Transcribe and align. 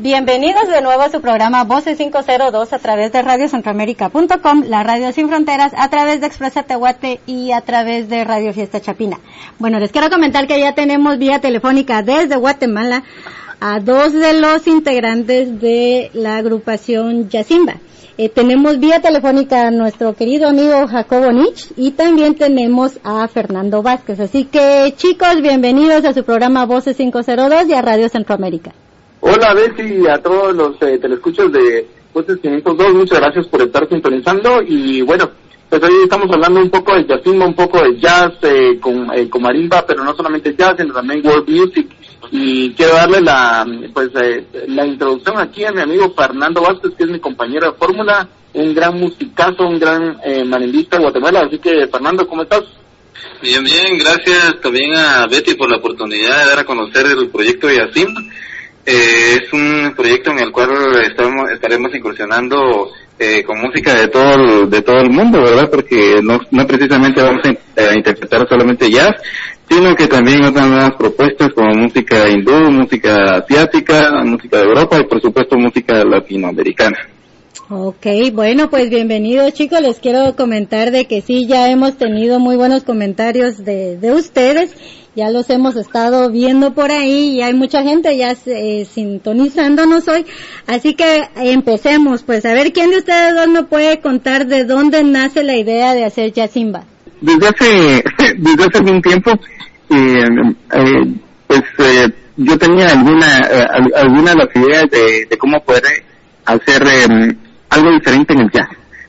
Bienvenidos 0.00 0.68
de 0.68 0.80
nuevo 0.80 1.02
a 1.02 1.10
su 1.10 1.20
programa 1.20 1.64
Voces 1.64 1.98
502 1.98 2.72
a 2.72 2.78
través 2.78 3.10
de 3.10 3.20
radiocentroamérica.com, 3.20 4.62
la 4.68 4.84
radio 4.84 5.10
sin 5.10 5.28
fronteras, 5.28 5.72
a 5.76 5.90
través 5.90 6.20
de 6.20 6.28
Expresa 6.28 6.62
Tehuate 6.62 7.18
y 7.26 7.50
a 7.50 7.62
través 7.62 8.08
de 8.08 8.22
Radio 8.22 8.52
Fiesta 8.52 8.80
Chapina. 8.80 9.18
Bueno, 9.58 9.80
les 9.80 9.90
quiero 9.90 10.08
comentar 10.08 10.46
que 10.46 10.60
ya 10.60 10.72
tenemos 10.72 11.18
vía 11.18 11.40
telefónica 11.40 12.04
desde 12.04 12.36
Guatemala 12.36 13.02
a 13.58 13.80
dos 13.80 14.12
de 14.12 14.34
los 14.34 14.68
integrantes 14.68 15.60
de 15.60 16.12
la 16.14 16.36
agrupación 16.36 17.28
Yacimba. 17.28 17.78
Eh, 18.18 18.28
tenemos 18.28 18.78
vía 18.78 19.00
telefónica 19.00 19.66
a 19.66 19.72
nuestro 19.72 20.14
querido 20.14 20.48
amigo 20.48 20.86
Jacobo 20.86 21.32
Nich 21.32 21.72
y 21.76 21.90
también 21.90 22.36
tenemos 22.36 23.00
a 23.02 23.26
Fernando 23.26 23.82
Vázquez. 23.82 24.20
Así 24.20 24.44
que 24.44 24.94
chicos, 24.96 25.42
bienvenidos 25.42 26.04
a 26.04 26.14
su 26.14 26.22
programa 26.22 26.66
Voces 26.66 26.96
502 26.96 27.68
y 27.68 27.74
a 27.74 27.82
Radio 27.82 28.08
Centroamérica. 28.08 28.72
Hola 29.20 29.54
Betty 29.54 30.02
y 30.02 30.06
a 30.06 30.22
todos 30.22 30.54
los 30.54 30.80
eh, 30.82 30.98
telescuchos 30.98 31.50
de 31.52 31.88
Voces 32.14 32.38
502, 32.40 32.94
muchas 32.94 33.20
gracias 33.20 33.46
por 33.48 33.62
estar 33.62 33.88
sintonizando 33.88 34.62
y 34.62 35.02
bueno, 35.02 35.30
pues 35.68 35.82
hoy 35.82 35.92
estamos 36.04 36.30
hablando 36.32 36.60
un 36.60 36.70
poco 36.70 36.94
de 36.94 37.04
jazzismo, 37.04 37.46
un 37.46 37.54
poco 37.54 37.82
de 37.82 37.98
jazz 37.98 38.32
eh, 38.42 38.78
con, 38.80 39.10
eh, 39.14 39.28
con 39.28 39.42
marimba, 39.42 39.84
pero 39.86 40.04
no 40.04 40.14
solamente 40.14 40.54
jazz, 40.56 40.74
sino 40.78 40.94
también 40.94 41.26
world 41.26 41.48
music 41.48 41.88
y 42.30 42.72
quiero 42.72 42.94
darle 42.94 43.20
la 43.20 43.66
pues 43.92 44.10
eh, 44.20 44.44
la 44.68 44.86
introducción 44.86 45.38
aquí 45.38 45.64
a 45.64 45.72
mi 45.72 45.80
amigo 45.80 46.14
Fernando 46.16 46.62
Vázquez, 46.62 46.92
que 46.96 47.04
es 47.04 47.10
mi 47.10 47.20
compañero 47.20 47.72
de 47.72 47.78
fórmula, 47.78 48.28
un 48.54 48.74
gran 48.74 48.98
musicazo, 48.98 49.66
un 49.66 49.78
gran 49.78 50.18
eh, 50.24 50.44
marimbista 50.44 50.96
de 50.96 51.04
Guatemala, 51.04 51.40
así 51.46 51.58
que 51.58 51.86
Fernando, 51.88 52.26
¿cómo 52.26 52.42
estás? 52.42 52.64
Bien, 53.42 53.64
bien, 53.64 53.98
gracias 53.98 54.60
también 54.60 54.94
a 54.94 55.26
Betty 55.26 55.54
por 55.54 55.70
la 55.70 55.78
oportunidad 55.78 56.44
de 56.44 56.50
dar 56.50 56.58
a 56.60 56.64
conocer 56.64 57.06
el 57.06 57.28
proyecto 57.28 57.66
de 57.66 57.76
Yacim. 57.76 58.08
Eh, 58.90 59.42
es 59.42 59.52
un 59.52 59.92
proyecto 59.94 60.30
en 60.30 60.38
el 60.38 60.50
cual 60.50 60.70
estamos, 61.06 61.50
estaremos 61.50 61.94
incursionando 61.94 62.88
eh, 63.18 63.42
con 63.44 63.60
música 63.60 63.92
de 63.92 64.08
todo 64.08 64.32
el, 64.32 64.70
de 64.70 64.80
todo 64.80 64.96
el 65.00 65.10
mundo, 65.10 65.42
¿verdad? 65.42 65.68
Porque 65.70 66.22
no, 66.22 66.66
precisamente 66.66 67.20
vamos 67.20 67.42
a, 67.44 67.82
a 67.82 67.94
interpretar 67.94 68.48
solamente 68.48 68.90
jazz, 68.90 69.10
sino 69.68 69.94
que 69.94 70.06
también 70.06 70.42
otras 70.42 70.70
nuevas 70.70 70.92
propuestas 70.96 71.52
como 71.52 71.70
música 71.74 72.30
hindú, 72.30 72.70
música 72.70 73.36
asiática, 73.36 74.24
música 74.24 74.56
de 74.56 74.64
Europa 74.64 74.98
y 74.98 75.04
por 75.04 75.20
supuesto 75.20 75.58
música 75.58 76.02
latinoamericana. 76.02 76.96
Ok, 77.68 78.06
bueno, 78.32 78.70
pues 78.70 78.88
bienvenidos 78.88 79.52
chicos. 79.52 79.82
Les 79.82 79.98
quiero 79.98 80.34
comentar 80.34 80.92
de 80.92 81.04
que 81.04 81.20
sí, 81.20 81.46
ya 81.46 81.70
hemos 81.70 81.98
tenido 81.98 82.40
muy 82.40 82.56
buenos 82.56 82.84
comentarios 82.84 83.62
de 83.62 84.12
ustedes. 84.14 84.74
Ya 85.18 85.30
los 85.30 85.50
hemos 85.50 85.74
estado 85.74 86.30
viendo 86.30 86.74
por 86.74 86.92
ahí 86.92 87.30
y 87.38 87.42
hay 87.42 87.52
mucha 87.52 87.82
gente 87.82 88.16
ya 88.16 88.36
eh, 88.46 88.84
sintonizándonos 88.88 90.06
hoy. 90.06 90.24
Así 90.68 90.94
que 90.94 91.24
empecemos, 91.34 92.22
pues 92.22 92.44
a 92.46 92.54
ver 92.54 92.72
quién 92.72 92.90
de 92.90 92.98
ustedes 92.98 93.34
dos 93.34 93.48
me 93.48 93.64
puede 93.64 94.00
contar 94.00 94.46
de 94.46 94.62
dónde 94.64 95.02
nace 95.02 95.42
la 95.42 95.56
idea 95.56 95.92
de 95.94 96.04
hacer 96.04 96.32
Yacimba. 96.32 96.84
Desde 97.20 97.48
hace, 97.48 98.04
desde 98.38 98.62
hace 98.64 98.78
algún 98.78 99.02
tiempo, 99.02 99.32
eh, 99.90 100.24
eh, 100.74 101.14
pues 101.48 101.62
eh, 101.78 102.06
yo 102.36 102.56
tenía 102.56 102.92
alguna, 102.92 103.38
eh, 103.40 103.66
al- 103.70 103.94
alguna 103.96 104.30
de 104.30 104.36
las 104.36 104.54
ideas 104.54 104.84
de, 104.88 105.26
de 105.28 105.36
cómo 105.36 105.60
poder 105.64 105.82
hacer 106.44 106.80
eh, 106.86 107.36
algo 107.70 107.90
diferente 107.90 108.34
en 108.34 108.40
el 108.42 108.50
jazz, 108.52 108.68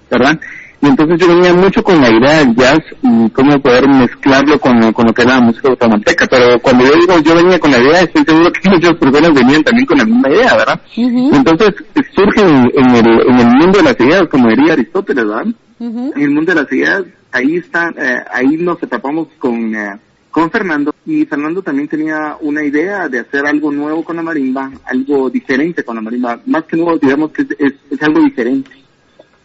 ¿verdad? 0.09 0.39
Y 0.81 0.87
entonces 0.87 1.19
yo 1.19 1.27
venía 1.27 1.53
mucho 1.53 1.83
con 1.83 1.99
la 1.99 2.09
idea 2.09 2.39
del 2.39 2.55
jazz 2.55 2.79
y 3.01 3.29
cómo 3.31 3.59
poder 3.59 3.87
mezclarlo 3.87 4.57
con, 4.59 4.93
con 4.93 5.07
lo 5.07 5.13
que 5.13 5.23
era 5.23 5.35
la 5.35 5.41
música 5.41 5.67
guatemalteca, 5.67 6.25
pero 6.27 6.59
cuando 6.61 6.85
yo 6.85 6.93
digo 6.93 7.19
yo 7.19 7.35
venía 7.35 7.59
con 7.59 7.71
la 7.71 7.79
idea, 7.79 8.01
estoy 8.01 8.23
seguro 8.23 8.51
que 8.51 8.69
muchas 8.69 8.93
personas 8.95 9.33
venían 9.33 9.63
también 9.63 9.85
con 9.85 9.97
la 9.97 10.05
misma 10.05 10.29
idea, 10.29 10.55
¿verdad? 10.55 10.81
Entonces 10.95 11.73
surge 12.15 12.41
en, 12.41 12.71
en 12.73 12.95
el, 12.95 13.21
en 13.27 13.39
el 13.39 13.47
mundo 13.47 13.79
de 13.79 13.83
las 13.83 13.99
ideas, 13.99 14.23
como 14.29 14.47
diría 14.49 14.73
Aristóteles, 14.73 15.25
¿verdad? 15.25 15.45
en 15.81 16.21
el 16.21 16.31
mundo 16.31 16.53
de 16.53 16.61
las 16.61 16.71
ideas, 16.71 17.03
ahí 17.31 17.55
está, 17.57 17.89
eh, 17.89 18.23
ahí 18.31 18.57
nos 18.57 18.81
atrapamos 18.81 19.27
con, 19.37 19.75
eh, 19.75 19.99
con 20.31 20.49
Fernando 20.49 20.93
y 21.05 21.25
Fernando 21.25 21.61
también 21.61 21.87
tenía 21.87 22.37
una 22.41 22.63
idea 22.63 23.07
de 23.07 23.19
hacer 23.19 23.45
algo 23.45 23.71
nuevo 23.71 24.03
con 24.03 24.15
la 24.15 24.21
marimba, 24.21 24.71
algo 24.85 25.29
diferente 25.29 25.83
con 25.83 25.95
la 25.95 26.01
marimba, 26.01 26.39
más 26.45 26.63
que 26.65 26.77
nuevo 26.77 26.97
digamos 26.97 27.31
que 27.31 27.43
es, 27.43 27.47
es, 27.57 27.73
es 27.91 28.03
algo 28.03 28.21
diferente 28.21 28.78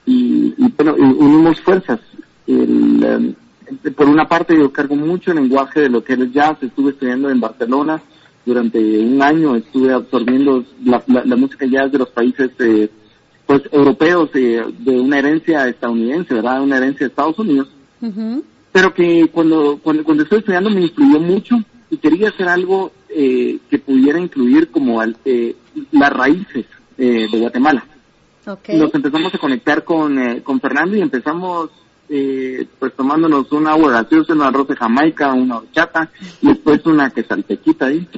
y, 0.07 0.55
y 0.57 0.73
bueno, 0.77 0.95
unimos 0.95 1.61
fuerzas. 1.61 2.01
El, 2.47 3.03
eh, 3.03 3.91
por 3.97 4.09
una 4.09 4.29
parte 4.29 4.57
yo 4.57 4.71
cargo 4.73 4.95
mucho 4.97 5.31
el 5.33 5.39
lenguaje 5.39 5.81
de 5.81 5.89
lo 5.89 6.05
que 6.05 6.13
es 6.15 6.19
el 6.21 6.33
jazz, 6.33 6.59
estuve 6.63 6.91
estudiando 6.91 7.31
en 7.31 7.41
Barcelona 7.41 8.01
durante 8.45 8.79
un 8.99 9.23
año, 9.23 9.57
estuve 9.57 9.93
absorbiendo 9.93 10.65
la, 10.85 11.03
la, 11.07 11.25
la 11.25 11.37
música 11.37 11.65
jazz 11.67 11.91
de 11.91 11.99
los 11.99 12.11
países 12.11 12.51
eh, 12.59 12.91
pues 13.47 13.63
europeos 13.73 14.29
eh, 14.35 14.63
de 14.81 15.01
una 15.01 15.19
herencia 15.19 15.67
estadounidense, 15.69 16.35
¿verdad? 16.35 16.63
Una 16.63 16.77
herencia 16.77 17.01
de 17.07 17.11
Estados 17.11 17.39
Unidos, 17.39 17.69
Ujú. 18.03 18.45
pero 18.73 18.93
que 18.93 19.29
cuando, 19.33 19.79
cuando, 19.83 20.05
cuando 20.05 20.23
estoy 20.25 20.41
estudiando 20.41 20.69
me 20.71 20.83
influyó 20.83 21.19
mucho 21.21 21.57
y 21.91 21.97
quería 21.97 22.29
hacer 22.29 22.49
algo 22.49 22.93
eh, 23.09 23.59
que 23.71 23.79
pudiera 23.79 24.19
incluir 24.19 24.69
como 24.69 25.01
al- 25.01 25.17
eh, 25.25 25.57
las 25.93 26.13
raíces 26.13 26.67
eh, 26.99 27.27
de 27.31 27.39
Guatemala. 27.39 27.87
Ok. 28.47 28.69
Nos 28.71 28.95
empezamos 28.95 29.35
a 29.35 29.39
conectar 29.39 29.85
con, 29.85 30.19
eh, 30.19 30.43
con 30.43 30.61
Fernando 30.61 30.97
y 30.97 31.01
empezamos 31.01 31.71
eh, 32.09 32.67
pues 32.79 32.93
tomándonos 32.95 33.51
una 33.53 33.71
agua 33.73 33.91
gaseosa, 33.93 34.35
una 34.35 34.49
arroz 34.49 34.69
de 34.69 34.77
Jamaica, 34.77 35.33
una 35.33 35.57
horchata 35.59 36.11
y 36.43 36.49
después 36.49 36.85
una 36.85 37.11
quesaltequita 37.11 37.87
ahí. 37.87 38.07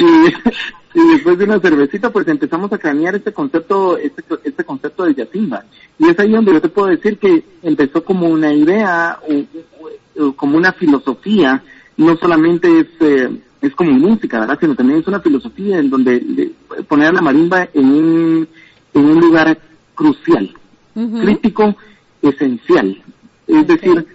y, 0.00 0.98
y 1.00 1.08
después 1.14 1.38
de 1.38 1.44
una 1.44 1.58
cervecita 1.60 2.10
pues 2.10 2.28
empezamos 2.28 2.72
a 2.72 2.78
cranear 2.78 3.16
este 3.16 3.32
concepto, 3.32 3.96
este, 3.98 4.22
este 4.44 4.64
concepto 4.64 5.04
de 5.04 5.14
Yatimba. 5.14 5.64
Y 5.98 6.08
es 6.08 6.18
ahí 6.18 6.30
donde 6.30 6.52
yo 6.52 6.60
te 6.60 6.68
puedo 6.68 6.88
decir 6.88 7.18
que 7.18 7.42
empezó 7.62 8.04
como 8.04 8.28
una 8.28 8.52
idea, 8.52 9.18
o- 9.28 10.24
o- 10.28 10.32
como 10.36 10.56
una 10.56 10.72
filosofía, 10.72 11.62
no 11.96 12.16
solamente 12.16 12.80
es, 12.80 12.86
eh, 13.00 13.30
es 13.60 13.74
como 13.74 13.92
música, 13.92 14.40
¿verdad? 14.40 14.58
Sino 14.60 14.74
también 14.74 15.00
es 15.00 15.06
una 15.06 15.20
filosofía 15.20 15.78
en 15.78 15.88
donde 15.90 16.52
poner 16.88 17.08
a 17.08 17.12
la 17.12 17.22
marimba 17.22 17.68
en 17.72 17.86
un, 17.86 18.48
en 18.94 19.04
un 19.04 19.20
lugar 19.20 19.58
crucial, 19.94 20.54
crítico, 20.94 21.74
esencial. 22.22 23.02
Es 23.46 23.66
decir, 23.66 24.06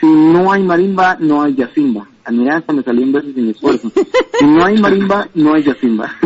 si 0.00 0.06
no 0.06 0.52
hay 0.52 0.62
marimba, 0.62 1.16
no 1.20 1.42
hay 1.42 1.54
yacimba. 1.54 2.08
A 2.24 2.30
mí 2.30 2.48
hasta 2.48 2.72
me 2.72 2.82
salió 2.82 3.02
un 3.02 3.12
verso 3.12 3.32
sin 3.34 3.50
esfuerzo. 3.50 3.90
Si 4.38 4.46
no 4.46 4.64
hay 4.64 4.76
marimba, 4.78 5.28
no 5.34 5.54
hay 5.54 5.62
yacimba. 5.62 6.10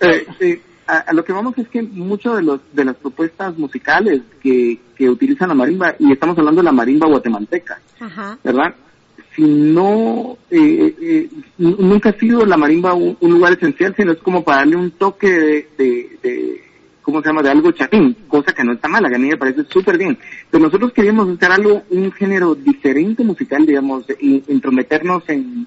Eh, 0.00 0.26
eh, 0.40 0.60
a, 0.86 0.98
a 0.98 1.12
lo 1.12 1.24
que 1.24 1.32
vamos 1.32 1.56
es 1.58 1.68
que 1.68 1.82
mucho 1.82 2.34
de 2.34 2.42
los 2.42 2.60
de 2.72 2.84
las 2.84 2.96
propuestas 2.96 3.56
musicales 3.58 4.22
que, 4.42 4.80
que 4.96 5.08
utilizan 5.08 5.48
la 5.48 5.54
marimba, 5.54 5.94
y 5.98 6.12
estamos 6.12 6.36
hablando 6.38 6.60
de 6.60 6.64
la 6.64 6.72
marimba 6.72 7.08
guatemalteca, 7.08 7.80
Ajá. 8.00 8.38
¿verdad? 8.42 8.74
Si 9.34 9.42
no, 9.42 10.36
eh, 10.50 10.94
eh, 11.00 11.28
nunca 11.58 12.10
ha 12.10 12.18
sido 12.18 12.44
la 12.44 12.56
marimba 12.56 12.94
un, 12.94 13.16
un 13.20 13.30
lugar 13.30 13.52
esencial, 13.52 13.94
sino 13.96 14.12
es 14.12 14.18
como 14.18 14.42
para 14.42 14.58
darle 14.58 14.76
un 14.76 14.90
toque 14.92 15.30
de, 15.30 15.68
de, 15.78 16.18
de, 16.22 16.64
¿cómo 17.02 17.20
se 17.20 17.28
llama?, 17.28 17.42
de 17.42 17.50
algo 17.50 17.72
chatín, 17.72 18.16
cosa 18.28 18.52
que 18.52 18.64
no 18.64 18.72
está 18.72 18.88
mala, 18.88 19.08
que 19.08 19.16
a 19.16 19.18
mí 19.18 19.28
me 19.28 19.36
parece 19.36 19.64
súper 19.64 19.98
bien. 19.98 20.18
Pero 20.50 20.64
nosotros 20.64 20.92
queríamos 20.92 21.28
hacer 21.28 21.52
algo, 21.52 21.82
un 21.90 22.12
género 22.12 22.54
diferente 22.54 23.24
musical, 23.24 23.66
digamos, 23.66 24.04
y 24.20 24.42
intrometernos 24.48 25.22
en, 25.28 25.66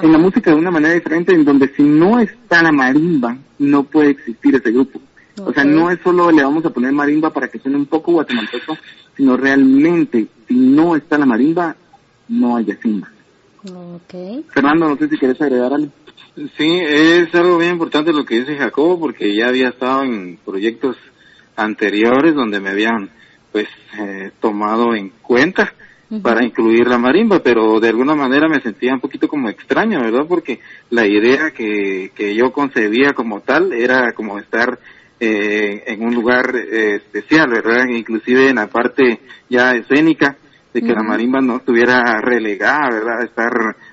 en 0.00 0.12
la 0.12 0.18
música 0.18 0.50
de 0.50 0.56
una 0.56 0.70
manera 0.70 0.94
diferente, 0.94 1.34
en 1.34 1.44
donde 1.44 1.68
si 1.74 1.82
no 1.82 2.18
está 2.18 2.62
la 2.62 2.72
marimba, 2.72 3.36
no 3.58 3.84
puede 3.84 4.10
existir 4.10 4.54
ese 4.54 4.70
grupo. 4.72 5.00
O 5.44 5.52
sea, 5.52 5.64
no 5.64 5.90
es 5.90 5.98
solo 6.02 6.30
le 6.30 6.42
vamos 6.42 6.64
a 6.64 6.70
poner 6.70 6.92
marimba 6.92 7.32
para 7.32 7.48
que 7.48 7.58
suene 7.58 7.78
un 7.78 7.86
poco 7.86 8.12
guatemalteco, 8.12 8.76
sino 9.16 9.36
realmente, 9.36 10.26
si 10.46 10.54
no 10.54 10.94
está 10.94 11.16
la 11.18 11.26
marimba, 11.26 11.74
no 12.28 12.56
hay 12.56 12.66
yacimba. 12.66 13.08
Ok. 13.64 14.44
Fernando, 14.52 14.88
no 14.88 14.96
sé 14.96 15.08
si 15.08 15.16
quieres 15.16 15.40
agregar 15.40 15.72
algo. 15.72 15.90
Sí, 16.34 16.80
es 16.80 17.34
algo 17.34 17.58
bien 17.58 17.72
importante 17.72 18.12
lo 18.12 18.24
que 18.24 18.40
dice 18.40 18.56
Jacobo 18.56 18.98
porque 18.98 19.34
ya 19.36 19.48
había 19.48 19.68
estado 19.68 20.02
en 20.02 20.38
proyectos 20.42 20.96
anteriores 21.56 22.34
donde 22.34 22.58
me 22.58 22.70
habían 22.70 23.10
pues 23.52 23.68
eh, 23.98 24.30
tomado 24.40 24.94
en 24.94 25.10
cuenta 25.20 25.74
para 26.22 26.44
incluir 26.44 26.86
la 26.86 26.98
marimba, 26.98 27.42
pero 27.42 27.80
de 27.80 27.88
alguna 27.88 28.14
manera 28.14 28.46
me 28.46 28.60
sentía 28.60 28.92
un 28.92 29.00
poquito 29.00 29.28
como 29.28 29.48
extraño, 29.48 30.00
¿verdad? 30.00 30.26
Porque 30.28 30.60
la 30.90 31.06
idea 31.06 31.52
que, 31.52 32.12
que 32.14 32.34
yo 32.34 32.52
concebía 32.52 33.14
como 33.14 33.40
tal 33.40 33.72
era 33.72 34.12
como 34.12 34.38
estar 34.38 34.78
eh, 35.18 35.84
en 35.86 36.04
un 36.04 36.14
lugar 36.14 36.54
eh, 36.54 36.96
especial, 36.96 37.48
¿verdad? 37.48 37.86
Inclusive 37.88 38.50
en 38.50 38.56
la 38.56 38.66
parte 38.66 39.20
ya 39.48 39.72
escénica, 39.72 40.36
de 40.74 40.80
que 40.80 40.92
la 40.92 41.02
marimba 41.02 41.40
no 41.40 41.56
estuviera 41.56 42.02
relegada, 42.20 42.88
¿verdad? 42.90 43.24
Estar, 43.24 43.52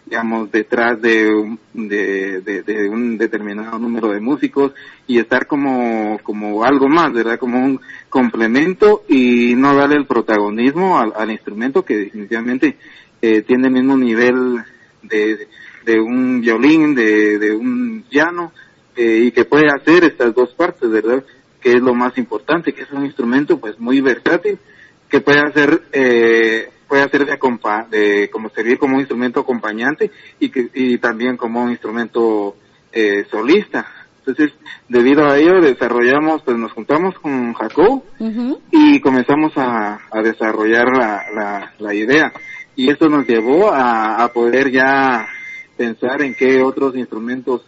digamos, 0.10 0.52
detrás 0.52 1.00
de 1.00 1.30
un, 1.30 1.60
de, 1.76 2.90
un 2.90 3.16
determinado 3.16 3.78
número 3.78 4.10
de 4.10 4.20
músicos 4.20 4.74
y 5.06 5.20
estar 5.20 5.46
como, 5.46 6.20
como 6.24 6.64
algo 6.64 6.90
más, 6.90 7.14
¿verdad? 7.14 7.38
Como 7.38 7.64
un 7.64 7.80
complemento 8.10 9.04
y 9.08 9.54
no 9.56 9.76
darle 9.76 9.98
el 9.98 10.08
protagonismo 10.08 10.98
al, 10.98 11.14
al 11.16 11.30
instrumento 11.30 11.86
que 11.86 11.96
definitivamente 11.98 12.78
eh, 13.22 13.44
tiene 13.44 13.68
el 13.68 13.74
mismo 13.74 13.96
nivel 13.98 14.64
de, 15.04 15.48
de 15.86 16.00
un 16.00 16.42
violín, 16.42 16.96
de, 16.96 17.38
de 17.38 17.56
un 17.56 18.04
piano 18.10 18.52
eh, 18.96 19.26
y 19.26 19.32
que 19.32 19.46
puede 19.46 19.68
hacer 19.70 20.06
estas 20.06 20.34
dos 20.34 20.56
partes, 20.56 20.90
¿verdad? 20.90 21.24
Que 21.62 21.74
es 21.74 21.82
lo 21.82 21.94
más 21.94 22.18
importante, 22.18 22.74
que 22.74 22.82
es 22.82 22.92
un 22.92 23.06
instrumento 23.06 23.60
pues 23.60 23.80
muy 23.80 24.02
versátil, 24.02 24.58
que 25.08 25.22
puede 25.22 25.40
hacer, 25.40 25.84
eh, 25.92 26.70
puede 26.90 27.04
hacer 27.04 27.26
de, 27.26 27.34
acompa 27.34 27.88
de 27.90 28.30
como 28.30 28.50
servir 28.50 28.78
como 28.78 28.96
un 28.96 29.02
instrumento 29.02 29.40
acompañante 29.40 30.12
y 30.40 30.50
que 30.50 30.70
y 30.74 30.98
también 30.98 31.38
como 31.38 31.64
un 31.64 31.70
instrumento 31.70 32.56
eh, 32.92 33.26
solista. 33.32 33.86
Entonces, 34.26 34.54
debido 34.90 35.26
a 35.26 35.38
ello 35.38 35.62
desarrollamos, 35.62 36.42
pues 36.44 36.58
nos 36.58 36.72
juntamos 36.74 37.18
con 37.20 37.54
Jacob 37.54 38.04
y 38.72 39.00
comenzamos 39.00 39.54
a, 39.56 40.02
a 40.12 40.22
desarrollar 40.22 40.88
la, 40.96 41.24
la, 41.34 41.74
la, 41.80 41.94
idea. 41.94 42.32
Y 42.76 42.92
esto 42.92 43.10
nos 43.10 43.26
llevó 43.28 43.72
a, 43.72 44.24
a 44.24 44.32
poder 44.32 44.72
ya 44.72 45.28
pensar 45.78 46.22
en 46.22 46.36
qué 46.36 46.62
otros 46.62 46.96
instrumentos 46.96 47.64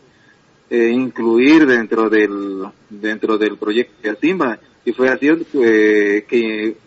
eh, 0.69 0.89
incluir 0.89 1.65
dentro 1.65 2.09
del 2.09 2.63
dentro 2.89 3.37
del 3.37 3.57
proyecto 3.57 3.93
de 4.01 4.09
Asimba 4.09 4.57
y 4.85 4.93
fue 4.93 5.09
así 5.09 5.27
eh, 5.53 6.25
que 6.27 6.77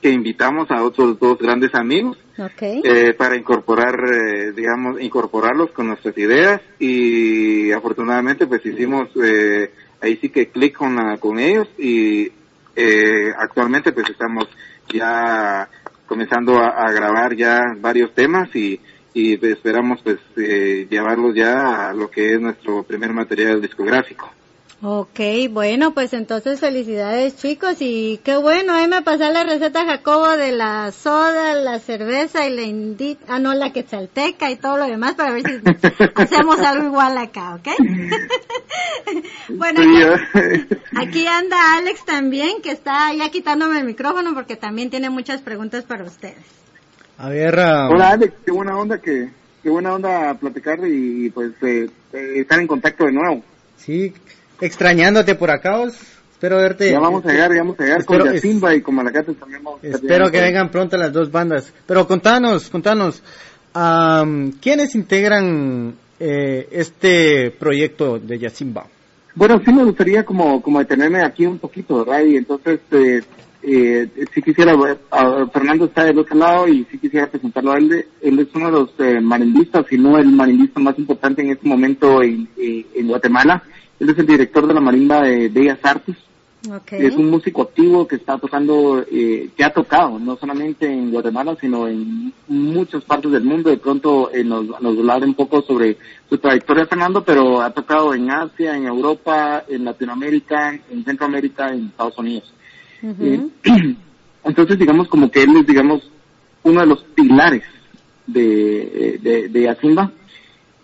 que 0.00 0.10
invitamos 0.10 0.70
a 0.70 0.82
otros 0.82 1.18
dos 1.18 1.38
grandes 1.38 1.74
amigos 1.74 2.18
eh, 2.60 3.14
para 3.14 3.36
incorporar 3.36 4.00
eh, 4.10 4.52
digamos 4.52 5.00
incorporarlos 5.00 5.70
con 5.72 5.88
nuestras 5.88 6.16
ideas 6.16 6.62
y 6.78 7.70
afortunadamente 7.72 8.46
pues 8.46 8.64
hicimos 8.64 9.08
eh, 9.22 9.70
ahí 10.00 10.16
sí 10.16 10.30
que 10.30 10.48
clic 10.48 10.76
con 10.76 10.96
con 11.18 11.38
ellos 11.38 11.68
y 11.78 12.32
eh, 12.76 13.30
actualmente 13.38 13.92
pues 13.92 14.08
estamos 14.08 14.48
ya 14.92 15.68
comenzando 16.06 16.58
a, 16.58 16.68
a 16.68 16.92
grabar 16.92 17.36
ya 17.36 17.60
varios 17.78 18.14
temas 18.14 18.54
y 18.56 18.80
y 19.12 19.44
esperamos 19.46 20.00
pues 20.02 20.18
eh, 20.36 20.86
llevarlos 20.88 21.34
ya 21.34 21.88
a 21.88 21.94
lo 21.94 22.10
que 22.10 22.34
es 22.34 22.40
nuestro 22.40 22.82
primer 22.84 23.12
material 23.12 23.60
discográfico. 23.60 24.30
Ok, 24.82 25.20
bueno, 25.50 25.92
pues 25.92 26.14
entonces 26.14 26.58
felicidades 26.58 27.36
chicos 27.36 27.76
y 27.80 28.18
qué 28.24 28.38
bueno, 28.38 28.72
ahí 28.72 28.88
me 28.88 29.02
pasó 29.02 29.30
la 29.30 29.44
receta 29.44 29.84
Jacobo 29.84 30.38
de 30.38 30.52
la 30.52 30.90
soda, 30.90 31.52
la 31.52 31.78
cerveza 31.80 32.46
y 32.46 32.56
la 32.56 32.62
indi 32.62 33.18
ah 33.28 33.38
no, 33.38 33.52
la 33.52 33.74
quetzalteca 33.74 34.50
y 34.50 34.56
todo 34.56 34.78
lo 34.78 34.86
demás 34.86 35.16
para 35.16 35.32
ver 35.32 35.42
si 35.42 35.60
hacemos 36.14 36.60
algo 36.60 36.86
igual 36.86 37.18
acá, 37.18 37.56
¿ok? 37.56 37.68
bueno, 39.50 39.80
aquí, 39.82 40.48
aquí, 40.96 41.26
anda 41.26 41.76
Alex 41.76 42.06
también 42.06 42.62
que 42.62 42.70
está 42.70 43.12
ya 43.12 43.28
quitándome 43.28 43.80
el 43.80 43.84
micrófono 43.84 44.32
porque 44.32 44.56
también 44.56 44.88
tiene 44.88 45.10
muchas 45.10 45.42
preguntas 45.42 45.84
para 45.84 46.04
ustedes. 46.04 46.46
A 47.18 47.28
ver. 47.28 47.54
Um... 47.54 47.92
Hola 47.92 48.12
Alex, 48.12 48.32
qué 48.46 48.50
buena 48.50 48.78
onda 48.78 48.96
que, 48.98 49.28
qué 49.62 49.68
buena 49.68 49.92
onda 49.92 50.32
platicar 50.40 50.78
y 50.86 51.28
pues 51.28 51.52
eh, 51.60 51.90
eh, 52.14 52.32
estar 52.36 52.58
en 52.58 52.66
contacto 52.66 53.04
de 53.04 53.12
nuevo. 53.12 53.44
Sí, 53.76 54.14
extrañándote 54.60 55.34
por 55.34 55.50
acá, 55.50 55.80
os. 55.80 55.94
espero 56.32 56.56
verte. 56.56 56.90
Ya 56.90 56.98
vamos 56.98 57.24
a 57.24 57.32
llegar, 57.32 57.52
ya 57.52 57.58
vamos 57.58 57.78
a 57.78 57.82
llegar 57.82 58.00
espero, 58.00 58.24
con 58.24 58.34
Yasimba 58.34 58.74
y 58.74 58.82
con 58.82 58.94
Malacate 58.94 59.34
también 59.34 59.62
vamos 59.62 59.84
a 59.84 59.86
Espero 59.86 60.30
que 60.30 60.40
vengan 60.40 60.70
pronto 60.70 60.96
las 60.96 61.12
dos 61.12 61.30
bandas. 61.30 61.72
Pero 61.86 62.06
contanos, 62.06 62.70
contanos, 62.70 63.22
um, 63.74 64.52
¿quiénes 64.52 64.94
integran 64.94 65.94
eh, 66.18 66.68
este 66.70 67.50
proyecto 67.50 68.18
de 68.18 68.38
Yasimba? 68.38 68.86
Bueno, 69.34 69.60
sí 69.64 69.72
me 69.72 69.84
gustaría 69.84 70.24
como, 70.24 70.60
como 70.60 70.80
detenerme 70.80 71.22
aquí 71.22 71.46
un 71.46 71.58
poquito, 71.58 72.04
¿verdad? 72.04 72.24
Y 72.24 72.36
entonces, 72.36 72.80
eh, 72.90 73.22
eh, 73.62 74.08
si 74.34 74.42
quisiera, 74.42 74.74
uh, 74.74 75.50
Fernando 75.52 75.84
está 75.84 76.04
del 76.04 76.18
otro 76.18 76.36
lado 76.36 76.66
y 76.66 76.84
si 76.90 76.98
quisiera 76.98 77.26
presentarlo 77.26 77.72
a 77.72 77.78
él, 77.78 78.06
él 78.22 78.38
es 78.38 78.48
uno 78.54 78.66
de 78.66 78.72
los 78.72 78.90
eh, 78.98 79.20
marimbistas, 79.20 79.86
si 79.88 79.98
no 79.98 80.18
el 80.18 80.32
marimbista 80.32 80.80
más 80.80 80.98
importante 80.98 81.42
en 81.42 81.50
este 81.50 81.68
momento 81.68 82.22
en, 82.22 82.48
eh, 82.56 82.86
en 82.94 83.08
Guatemala. 83.08 83.62
Él 84.00 84.08
es 84.08 84.18
el 84.18 84.26
director 84.26 84.66
de 84.66 84.74
la 84.74 84.80
marimba 84.80 85.22
de 85.22 85.48
Bellas 85.50 85.78
Artes. 85.82 86.16
Okay. 86.68 87.06
Es 87.06 87.14
un 87.14 87.30
músico 87.30 87.62
activo 87.62 88.06
que 88.06 88.16
está 88.16 88.36
tocando, 88.36 89.02
eh, 89.10 89.48
que 89.56 89.64
ha 89.64 89.72
tocado, 89.72 90.18
no 90.18 90.36
solamente 90.36 90.86
en 90.86 91.10
Guatemala, 91.10 91.56
sino 91.58 91.88
en 91.88 92.34
muchas 92.48 93.02
partes 93.04 93.30
del 93.30 93.44
mundo. 93.44 93.70
De 93.70 93.78
pronto 93.78 94.30
eh, 94.32 94.44
nos, 94.44 94.66
nos 94.66 94.98
hablar 94.98 95.22
un 95.24 95.34
poco 95.34 95.62
sobre 95.62 95.96
su 96.28 96.36
trayectoria, 96.36 96.86
Fernando, 96.86 97.24
pero 97.24 97.62
ha 97.62 97.70
tocado 97.70 98.14
en 98.14 98.30
Asia, 98.30 98.76
en 98.76 98.86
Europa, 98.86 99.64
en 99.68 99.84
Latinoamérica, 99.84 100.78
en 100.90 101.04
Centroamérica, 101.04 101.68
en 101.68 101.86
Estados 101.86 102.18
Unidos. 102.18 102.52
Uh 103.02 103.06
-huh. 103.08 103.50
eh, 103.64 103.96
entonces, 104.44 104.78
digamos, 104.78 105.08
como 105.08 105.30
que 105.30 105.42
él 105.42 105.56
es, 105.56 105.66
digamos, 105.66 106.10
uno 106.62 106.80
de 106.80 106.86
los 106.86 107.02
pilares 107.14 107.62
de, 108.26 109.18
de, 109.22 109.48
de 109.48 109.68
Asimba. 109.68 110.12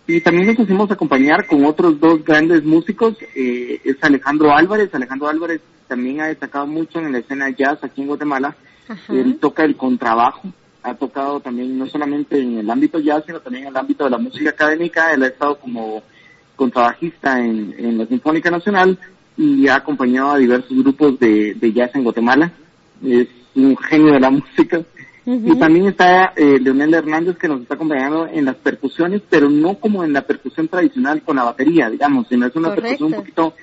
Y 0.06 0.20
también 0.20 0.46
nos 0.46 0.58
hicimos 0.58 0.90
acompañar 0.90 1.46
con 1.46 1.64
otros 1.64 1.98
dos 1.98 2.24
grandes 2.24 2.64
músicos, 2.64 3.16
eh, 3.34 3.80
es 3.84 3.96
Alejandro 4.02 4.52
Álvarez. 4.52 4.94
Alejandro 4.94 5.28
Álvarez 5.28 5.60
también 5.88 6.20
ha 6.20 6.26
destacado 6.26 6.66
mucho 6.66 7.00
en 7.00 7.12
la 7.12 7.18
escena 7.18 7.50
jazz 7.50 7.82
aquí 7.82 8.02
en 8.02 8.08
Guatemala. 8.08 8.54
Ajá. 8.88 9.12
Él 9.12 9.38
toca 9.40 9.64
el 9.64 9.76
contrabajo, 9.76 10.42
ha 10.84 10.94
tocado 10.94 11.40
también 11.40 11.76
no 11.76 11.86
solamente 11.88 12.40
en 12.40 12.58
el 12.58 12.70
ámbito 12.70 13.00
jazz, 13.00 13.24
sino 13.26 13.40
también 13.40 13.64
en 13.64 13.70
el 13.70 13.76
ámbito 13.76 14.04
de 14.04 14.10
la 14.10 14.18
música 14.18 14.50
académica. 14.50 15.12
Él 15.12 15.24
ha 15.24 15.28
estado 15.28 15.58
como 15.58 16.02
contrabajista 16.54 17.40
en, 17.40 17.74
en 17.76 17.98
la 17.98 18.06
Sinfónica 18.06 18.50
Nacional 18.50 18.96
y 19.36 19.66
ha 19.66 19.76
acompañado 19.76 20.30
a 20.30 20.38
diversos 20.38 20.76
grupos 20.78 21.18
de, 21.18 21.54
de 21.54 21.72
jazz 21.72 21.90
en 21.94 22.04
Guatemala. 22.04 22.52
Es 23.04 23.26
un 23.56 23.76
genio 23.76 24.12
de 24.12 24.20
la 24.20 24.30
música. 24.30 24.82
Uh 25.26 25.32
-huh. 25.34 25.56
Y 25.56 25.58
también 25.58 25.86
está 25.86 26.32
eh, 26.36 26.58
Leonel 26.62 26.94
Hernández 26.94 27.36
que 27.36 27.48
nos 27.48 27.60
está 27.60 27.74
acompañando 27.74 28.28
en 28.28 28.44
las 28.44 28.54
percusiones, 28.56 29.22
pero 29.28 29.50
no 29.50 29.74
como 29.74 30.04
en 30.04 30.12
la 30.12 30.22
percusión 30.22 30.68
tradicional 30.68 31.20
con 31.22 31.34
la 31.36 31.42
batería, 31.42 31.90
digamos, 31.90 32.28
sino 32.28 32.46
es 32.46 32.54
una 32.54 32.68
Correcto. 32.68 32.82
percusión 32.88 33.12
un 33.12 33.18
poquito 33.18 33.54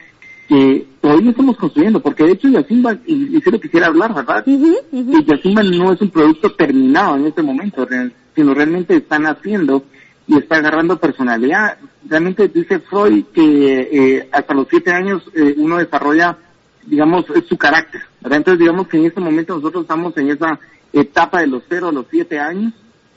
que 0.50 0.86
todavía 1.00 1.30
estamos 1.32 1.56
construyendo, 1.56 2.02
porque 2.02 2.26
de 2.26 2.34
hecho 2.34 2.50
Yacimba, 2.50 2.98
y, 3.06 3.38
y 3.38 3.42
sí 3.42 3.50
lo 3.50 3.62
quisiera 3.62 3.88
hablar, 3.88 4.14
¿verdad? 4.14 4.44
Uh 4.46 4.52
-huh, 4.52 4.78
uh 4.92 5.00
-huh. 5.00 5.26
Que 5.26 5.32
Yacimba 5.36 5.64
no 5.64 5.94
es 5.94 6.02
un 6.02 6.10
producto 6.10 6.52
terminado 6.52 7.16
en 7.16 7.28
este 7.28 7.42
momento, 7.42 7.88
sino 8.36 8.54
realmente 8.54 8.98
están 8.98 9.26
haciendo 9.26 9.86
y 10.28 10.38
está 10.38 10.58
agarrando 10.58 10.98
personalidad. 11.00 11.78
Realmente 12.10 12.50
dice 12.50 12.80
Freud 12.80 13.24
que 13.34 13.90
eh, 13.92 14.30
hasta 14.34 14.54
los 14.54 14.68
siete 14.70 14.92
años 14.92 15.24
eh, 15.34 15.54
uno 15.58 15.78
desarrolla, 15.78 16.38
digamos, 16.86 17.26
su 17.48 17.58
carácter, 17.58 18.02
¿verdad? 18.20 18.40
Entonces 18.40 18.60
digamos 18.60 18.88
que 18.90 18.98
en 18.98 19.06
este 19.06 19.22
momento 19.22 19.56
nosotros 19.56 19.84
estamos 19.84 20.16
en 20.18 20.30
esa 20.30 20.60
etapa 20.94 21.42
de 21.42 21.48
los 21.48 21.64
cero 21.68 21.90
a 21.90 21.92
los 21.92 22.06
siete 22.10 22.40
años, 22.40 22.72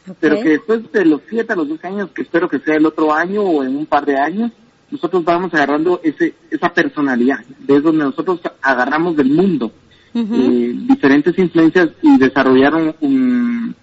Ok. 0.09 0.17
pero 0.21 0.37
que 0.41 0.49
después 0.51 0.91
de 0.93 1.05
los 1.05 1.21
siete 1.29 1.53
a 1.53 1.57
los 1.57 1.69
doce 1.69 1.87
años, 1.87 2.11
que 2.15 2.23
espero 2.23 2.49
que 2.49 2.59
sea 2.61 2.77
el 2.77 2.87
otro 2.87 3.13
año 3.13 3.43
o 3.43 3.63
en 3.63 3.77
un 3.77 3.87
par 3.87 4.05
de 4.07 4.17
años, 4.19 4.51
nosotros 4.91 5.25
vamos 5.25 5.53
agarrando 5.53 6.01
ese 6.05 6.35
esa 6.51 6.73
personalidad, 6.73 7.41
de 7.59 7.81
donde 7.81 8.05
nosotros 8.05 8.41
agarramos 8.63 9.17
del 9.17 9.31
mundo 9.31 9.71
Uh 10.15 10.21
-huh. 10.21 10.35
eh, 10.35 10.73
diferentes 10.89 11.39
influencias 11.39 11.91
y 12.01 12.17
desarrollaron 12.17 12.95
un, 13.03 13.75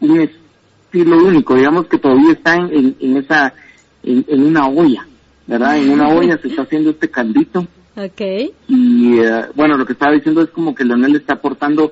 un 0.00 0.20
estilo 0.20 1.24
único, 1.24 1.54
digamos 1.54 1.86
que 1.86 1.96
todavía 1.96 2.32
está 2.32 2.56
en, 2.56 2.66
en, 2.76 2.96
en 3.00 3.16
esa, 3.16 3.54
en, 4.02 4.22
en 4.28 4.42
una 4.42 4.68
olla, 4.68 5.06
¿verdad? 5.46 5.78
En 5.78 5.88
una 5.88 6.08
olla 6.08 6.36
se 6.42 6.48
está 6.48 6.62
haciendo 6.62 6.90
este 6.90 7.08
caldito 7.08 7.66
Ok. 7.96 8.20
y 8.68 9.18
eh, 9.18 9.46
bueno, 9.54 9.78
lo 9.78 9.86
que 9.86 9.94
estaba 9.94 10.12
diciendo 10.12 10.42
es 10.42 10.50
como 10.50 10.74
que 10.74 10.84
Leonel 10.84 11.16
está 11.16 11.34
aportando 11.34 11.90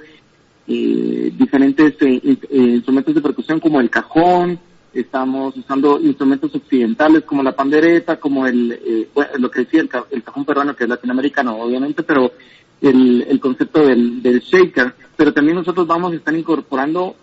eh, 0.68 1.32
diferentes 1.36 1.94
eh, 2.00 2.20
eh, 2.24 2.38
instrumentos 2.50 3.14
de 3.14 3.20
percusión 3.20 3.60
como 3.60 3.80
el 3.80 3.90
cajón, 3.90 4.58
estamos 4.92 5.54
usando 5.56 6.00
instrumentos 6.00 6.54
occidentales 6.54 7.22
como 7.24 7.42
la 7.42 7.52
pandereta, 7.52 8.18
como 8.18 8.46
el, 8.46 8.72
eh, 8.72 9.08
bueno, 9.14 9.30
lo 9.38 9.50
que 9.50 9.60
decía 9.60 9.80
el, 9.82 9.88
ca- 9.88 10.06
el 10.10 10.22
cajón 10.22 10.44
peruano 10.44 10.74
que 10.74 10.84
es 10.84 10.90
latinoamericano 10.90 11.56
obviamente, 11.58 12.02
pero 12.02 12.32
el, 12.80 13.24
el 13.28 13.38
concepto 13.40 13.86
del, 13.86 14.22
del 14.22 14.40
shaker, 14.40 14.94
pero 15.16 15.32
también 15.32 15.56
nosotros 15.56 15.86
vamos 15.86 16.12
a 16.12 16.16
estar 16.16 16.34
incorporando 16.34 17.14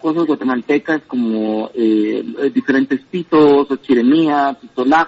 cosas 0.00 0.26
guatemaltecas 0.26 1.02
como 1.06 1.70
eh, 1.74 2.24
diferentes 2.52 3.00
pitos, 3.08 3.70
o 3.70 3.76
chiremías, 3.76 4.56
pitolaj, 4.56 5.06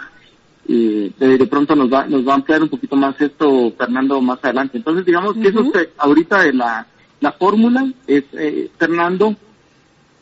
eh, 0.68 1.10
de, 1.18 1.36
de 1.38 1.46
pronto 1.46 1.74
nos 1.76 1.92
va, 1.92 2.06
nos 2.06 2.26
va 2.26 2.32
a 2.32 2.36
ampliar 2.36 2.62
un 2.62 2.68
poquito 2.68 2.94
más 2.96 3.20
esto 3.20 3.72
Fernando 3.76 4.20
más 4.22 4.38
adelante. 4.42 4.78
Entonces 4.78 5.04
digamos 5.04 5.34
que 5.34 5.48
eso 5.48 5.60
ahorita 5.98 6.42
de 6.42 6.52
la, 6.52 6.86
la 7.24 7.32
fórmula 7.32 7.90
es 8.06 8.24
eh, 8.34 8.70
Fernando, 8.78 9.34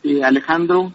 eh, 0.03 0.23
Alejandro, 0.23 0.91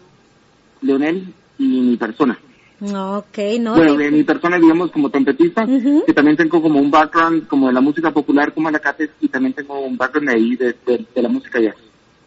Leonel 0.81 1.31
y 1.59 1.67
mi 1.81 1.97
persona. 1.97 2.37
Ok, 2.81 3.37
no. 3.59 3.75
bueno, 3.75 3.95
de 3.95 4.09
mi 4.09 4.23
persona 4.23 4.57
digamos 4.57 4.89
como 4.89 5.09
trompetista, 5.09 5.67
que 6.05 6.13
también 6.13 6.35
tengo 6.35 6.61
como 6.61 6.79
un 6.79 6.89
background 6.89 7.47
como 7.47 7.67
de 7.67 7.73
la 7.73 7.81
música 7.81 8.09
popular 8.11 8.53
como 8.53 8.69
Alacates 8.69 9.11
y 9.21 9.27
también 9.27 9.53
tengo 9.53 9.79
un 9.81 9.97
background 9.97 10.29
ahí 10.29 10.55
de, 10.55 10.75
de, 10.85 11.05
de 11.13 11.21
la 11.21 11.29
música 11.29 11.59
jazz. 11.59 11.75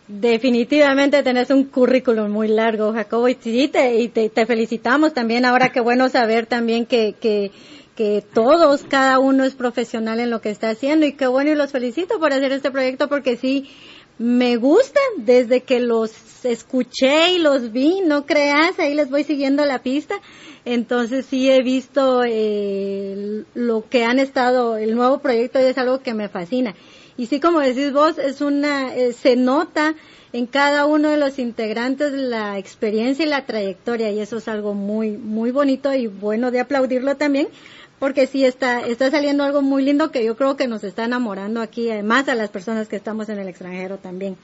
Definitivamente 0.06 1.22
tenés 1.22 1.50
un 1.50 1.64
currículum 1.64 2.30
muy 2.30 2.48
largo, 2.48 2.92
Jacobo, 2.92 3.28
y 3.28 3.34
te, 3.34 3.98
y 3.98 4.08
te, 4.08 4.28
te 4.28 4.46
felicitamos 4.46 5.14
también. 5.14 5.44
Ahora 5.44 5.72
qué 5.72 5.80
bueno 5.80 6.08
saber 6.08 6.46
también 6.46 6.86
que, 6.86 7.14
que, 7.18 7.50
que 7.94 8.24
todos, 8.32 8.84
cada 8.84 9.18
uno 9.18 9.44
es 9.44 9.54
profesional 9.54 10.20
en 10.20 10.30
lo 10.30 10.40
que 10.40 10.50
está 10.50 10.70
haciendo 10.70 11.06
y 11.06 11.12
qué 11.12 11.26
bueno 11.26 11.50
y 11.50 11.54
los 11.54 11.72
felicito 11.72 12.18
por 12.18 12.32
hacer 12.32 12.52
este 12.52 12.70
proyecto 12.70 13.08
porque 13.08 13.36
sí, 13.36 13.68
me 14.18 14.56
gusta 14.56 15.00
desde 15.16 15.62
que 15.62 15.80
los 15.80 16.44
escuché 16.44 17.32
y 17.32 17.38
los 17.38 17.72
vi, 17.72 18.00
no 18.02 18.26
creas, 18.26 18.78
ahí 18.78 18.94
les 18.94 19.10
voy 19.10 19.24
siguiendo 19.24 19.64
la 19.64 19.82
pista. 19.82 20.20
Entonces 20.64 21.26
sí 21.26 21.50
he 21.50 21.62
visto 21.62 22.22
eh, 22.24 23.44
lo 23.54 23.88
que 23.88 24.04
han 24.04 24.18
estado, 24.18 24.76
el 24.76 24.94
nuevo 24.94 25.18
proyecto 25.18 25.58
y 25.60 25.64
es 25.64 25.78
algo 25.78 26.00
que 26.00 26.14
me 26.14 26.28
fascina. 26.28 26.74
Y 27.16 27.26
sí, 27.26 27.40
como 27.40 27.60
decís 27.60 27.92
vos, 27.92 28.18
es 28.18 28.40
una, 28.40 28.94
eh, 28.94 29.12
se 29.12 29.36
nota 29.36 29.94
en 30.32 30.46
cada 30.46 30.86
uno 30.86 31.10
de 31.10 31.18
los 31.18 31.38
integrantes 31.38 32.12
la 32.12 32.58
experiencia 32.58 33.26
y 33.26 33.28
la 33.28 33.44
trayectoria 33.44 34.10
y 34.10 34.20
eso 34.20 34.38
es 34.38 34.48
algo 34.48 34.72
muy, 34.72 35.10
muy 35.10 35.50
bonito 35.50 35.92
y 35.92 36.06
bueno 36.06 36.50
de 36.50 36.60
aplaudirlo 36.60 37.16
también 37.16 37.48
porque 38.02 38.26
sí 38.26 38.44
está, 38.44 38.80
está 38.80 39.12
saliendo 39.12 39.44
algo 39.44 39.62
muy 39.62 39.84
lindo 39.84 40.10
que 40.10 40.24
yo 40.24 40.34
creo 40.34 40.56
que 40.56 40.66
nos 40.66 40.82
está 40.82 41.04
enamorando 41.04 41.60
aquí, 41.60 41.88
además 41.88 42.28
a 42.28 42.34
las 42.34 42.50
personas 42.50 42.88
que 42.88 42.96
estamos 42.96 43.28
en 43.28 43.38
el 43.38 43.46
extranjero 43.46 43.98
también. 43.98 44.36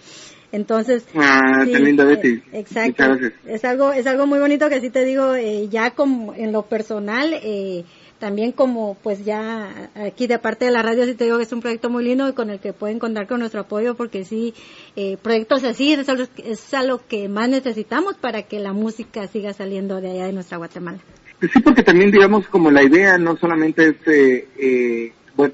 Entonces, 0.52 1.04
ah, 1.16 1.64
sí, 1.64 1.74
linda, 1.74 2.04
Betty. 2.04 2.34
Eh, 2.34 2.42
exacto. 2.52 3.02
Es 3.46 3.64
algo, 3.64 3.92
es 3.92 4.06
algo 4.06 4.28
muy 4.28 4.38
bonito 4.38 4.68
que 4.68 4.80
sí 4.80 4.90
te 4.90 5.04
digo, 5.04 5.34
eh, 5.34 5.66
ya 5.68 5.90
como 5.90 6.34
en 6.34 6.52
lo 6.52 6.66
personal, 6.66 7.34
eh, 7.34 7.84
también 8.20 8.52
como 8.52 8.96
pues 9.02 9.24
ya 9.24 9.90
aquí 9.96 10.28
de 10.28 10.38
parte 10.38 10.66
de 10.66 10.70
la 10.70 10.82
radio 10.82 11.04
sí 11.04 11.16
te 11.16 11.24
digo 11.24 11.38
que 11.38 11.42
es 11.42 11.52
un 11.52 11.60
proyecto 11.60 11.90
muy 11.90 12.04
lindo 12.04 12.28
y 12.28 12.34
con 12.34 12.50
el 12.50 12.60
que 12.60 12.72
pueden 12.72 13.00
contar 13.00 13.26
con 13.26 13.40
nuestro 13.40 13.62
apoyo 13.62 13.96
porque 13.96 14.24
sí, 14.24 14.54
eh, 14.94 15.16
proyectos 15.20 15.64
así 15.64 15.94
es 15.94 16.08
algo, 16.08 16.26
es 16.44 16.74
algo 16.74 17.00
que 17.08 17.28
más 17.28 17.48
necesitamos 17.48 18.14
para 18.18 18.42
que 18.42 18.60
la 18.60 18.72
música 18.72 19.26
siga 19.26 19.52
saliendo 19.52 20.00
de 20.00 20.12
allá 20.12 20.26
de 20.26 20.32
nuestra 20.32 20.58
Guatemala. 20.58 21.00
Sí, 21.40 21.60
porque 21.60 21.82
también 21.82 22.10
digamos 22.10 22.48
como 22.48 22.70
la 22.70 22.82
idea 22.82 23.16
no 23.18 23.36
solamente 23.36 23.88
es 23.88 23.96
eh, 24.06 24.48
eh, 24.58 25.12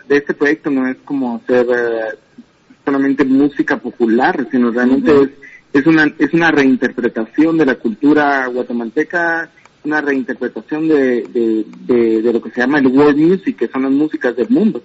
de 0.08 0.16
este 0.16 0.32
proyecto 0.32 0.70
no 0.70 0.88
es 0.88 0.96
como 1.04 1.36
hacer 1.36 1.66
eh, 1.70 2.18
solamente 2.84 3.24
música 3.24 3.76
popular, 3.76 4.46
sino 4.50 4.70
realmente 4.70 5.12
es 5.22 5.30
es 5.74 5.86
una 5.86 6.12
es 6.18 6.32
una 6.32 6.50
reinterpretación 6.50 7.58
de 7.58 7.66
la 7.66 7.74
cultura 7.74 8.46
guatemalteca 8.46 9.50
una 9.84 10.00
reinterpretación 10.00 10.88
de, 10.88 11.22
de, 11.22 12.22
de, 12.22 12.32
lo 12.32 12.40
que 12.40 12.50
se 12.50 12.60
llama 12.60 12.78
el 12.78 12.86
world 12.86 13.18
music, 13.18 13.56
que 13.56 13.68
son 13.68 13.82
las 13.82 13.92
músicas 13.92 14.34
del 14.34 14.48
mundo, 14.48 14.82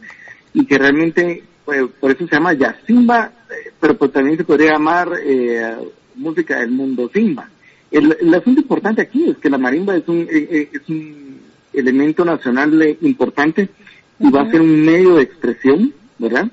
y 0.54 0.66
que 0.66 0.78
realmente, 0.78 1.44
pues, 1.66 1.84
por 2.00 2.12
eso 2.12 2.28
se 2.28 2.36
llama 2.36 2.54
Yasimba, 2.54 3.32
eh, 3.50 3.72
pero 3.80 3.98
pues 3.98 4.12
también 4.12 4.38
se 4.38 4.44
podría 4.44 4.74
llamar 4.74 5.12
eh, 5.24 5.76
música 6.16 6.60
del 6.60 6.72
mundo 6.72 7.10
Simba. 7.14 7.50
El, 7.92 8.18
el, 8.20 8.34
asunto 8.34 8.62
importante 8.62 9.02
aquí 9.02 9.30
es 9.30 9.38
que 9.38 9.50
la 9.50 9.58
marimba 9.58 9.96
es 9.96 10.08
un, 10.08 10.28
eh, 10.30 10.70
es 10.72 10.88
un 10.90 11.40
elemento 11.74 12.24
nacional 12.24 12.98
importante 13.02 13.70
y 14.20 14.30
va 14.30 14.42
a 14.42 14.52
ser 14.52 14.62
un 14.62 14.86
medio 14.86 15.16
de 15.16 15.24
expresión, 15.24 15.94
¿verdad? 16.18 16.48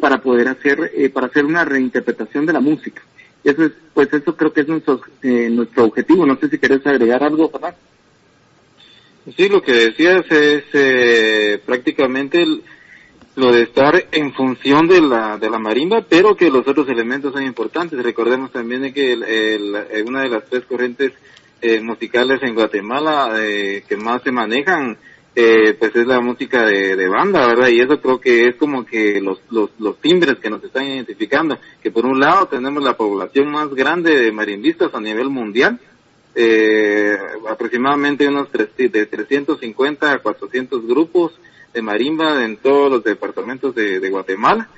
Para 0.00 0.20
poder 0.20 0.48
hacer, 0.48 1.12
para 1.12 1.26
hacer 1.26 1.44
una 1.44 1.64
reinterpretación 1.64 2.46
de 2.46 2.52
la 2.52 2.60
música. 2.60 3.02
Eso 3.44 3.64
es, 3.64 3.72
pues 3.92 4.12
eso 4.12 4.36
creo 4.36 4.52
que 4.52 4.60
es 4.60 4.68
nuestro, 4.68 5.00
eh, 5.22 5.48
nuestro 5.50 5.84
objetivo. 5.84 6.24
No 6.24 6.36
sé 6.36 6.48
si 6.48 6.58
querés 6.58 6.86
agregar 6.86 7.22
algo, 7.24 7.50
Fernando. 7.50 7.78
Sí, 9.36 9.48
lo 9.48 9.62
que 9.62 9.72
decías 9.72 10.24
es 10.30 10.64
eh, 10.72 11.60
prácticamente 11.64 12.44
lo 13.34 13.52
de 13.52 13.62
estar 13.62 14.08
en 14.12 14.32
función 14.34 14.86
de 14.86 15.00
la, 15.00 15.38
de 15.38 15.48
la 15.48 15.58
marimba, 15.58 16.04
pero 16.08 16.36
que 16.36 16.50
los 16.50 16.66
otros 16.66 16.88
elementos 16.88 17.32
son 17.32 17.42
importantes. 17.42 18.02
Recordemos 18.02 18.52
también 18.52 18.92
que 18.92 19.12
el, 19.12 19.22
el, 19.22 20.04
una 20.06 20.22
de 20.22 20.28
las 20.28 20.44
tres 20.44 20.64
corrientes 20.66 21.12
eh, 21.60 21.80
musicales 21.80 22.42
en 22.42 22.54
Guatemala 22.54 23.32
eh, 23.38 23.84
que 23.88 23.96
más 23.96 24.22
se 24.22 24.32
manejan 24.32 24.98
eh, 25.34 25.74
pues 25.78 25.96
es 25.96 26.06
la 26.06 26.20
música 26.20 26.66
de, 26.66 26.94
de, 26.94 27.08
banda, 27.08 27.46
¿verdad? 27.46 27.68
Y 27.68 27.80
eso 27.80 28.00
creo 28.02 28.20
que 28.20 28.48
es 28.48 28.56
como 28.56 28.84
que 28.84 29.18
los, 29.20 29.40
los, 29.50 29.70
los 29.78 29.98
timbres 29.98 30.36
que 30.38 30.50
nos 30.50 30.62
están 30.62 30.84
identificando, 30.84 31.58
que 31.82 31.90
por 31.90 32.04
un 32.04 32.20
lado 32.20 32.48
tenemos 32.48 32.82
la 32.82 32.98
población 32.98 33.50
más 33.50 33.70
grande 33.70 34.14
de 34.14 34.30
marimbistas 34.30 34.94
a 34.94 35.00
nivel 35.00 35.30
mundial, 35.30 35.80
eh, 36.34 37.16
aproximadamente 37.48 38.28
unos 38.28 38.50
tres, 38.50 38.68
de 38.76 39.06
350 39.06 40.12
a 40.12 40.18
400 40.18 40.86
grupos 40.86 41.32
de 41.72 41.82
marimba 41.82 42.44
en 42.44 42.56
todos 42.56 42.90
los 42.90 43.04
departamentos 43.04 43.74
de, 43.74 44.10
Guatemala. 44.10 44.68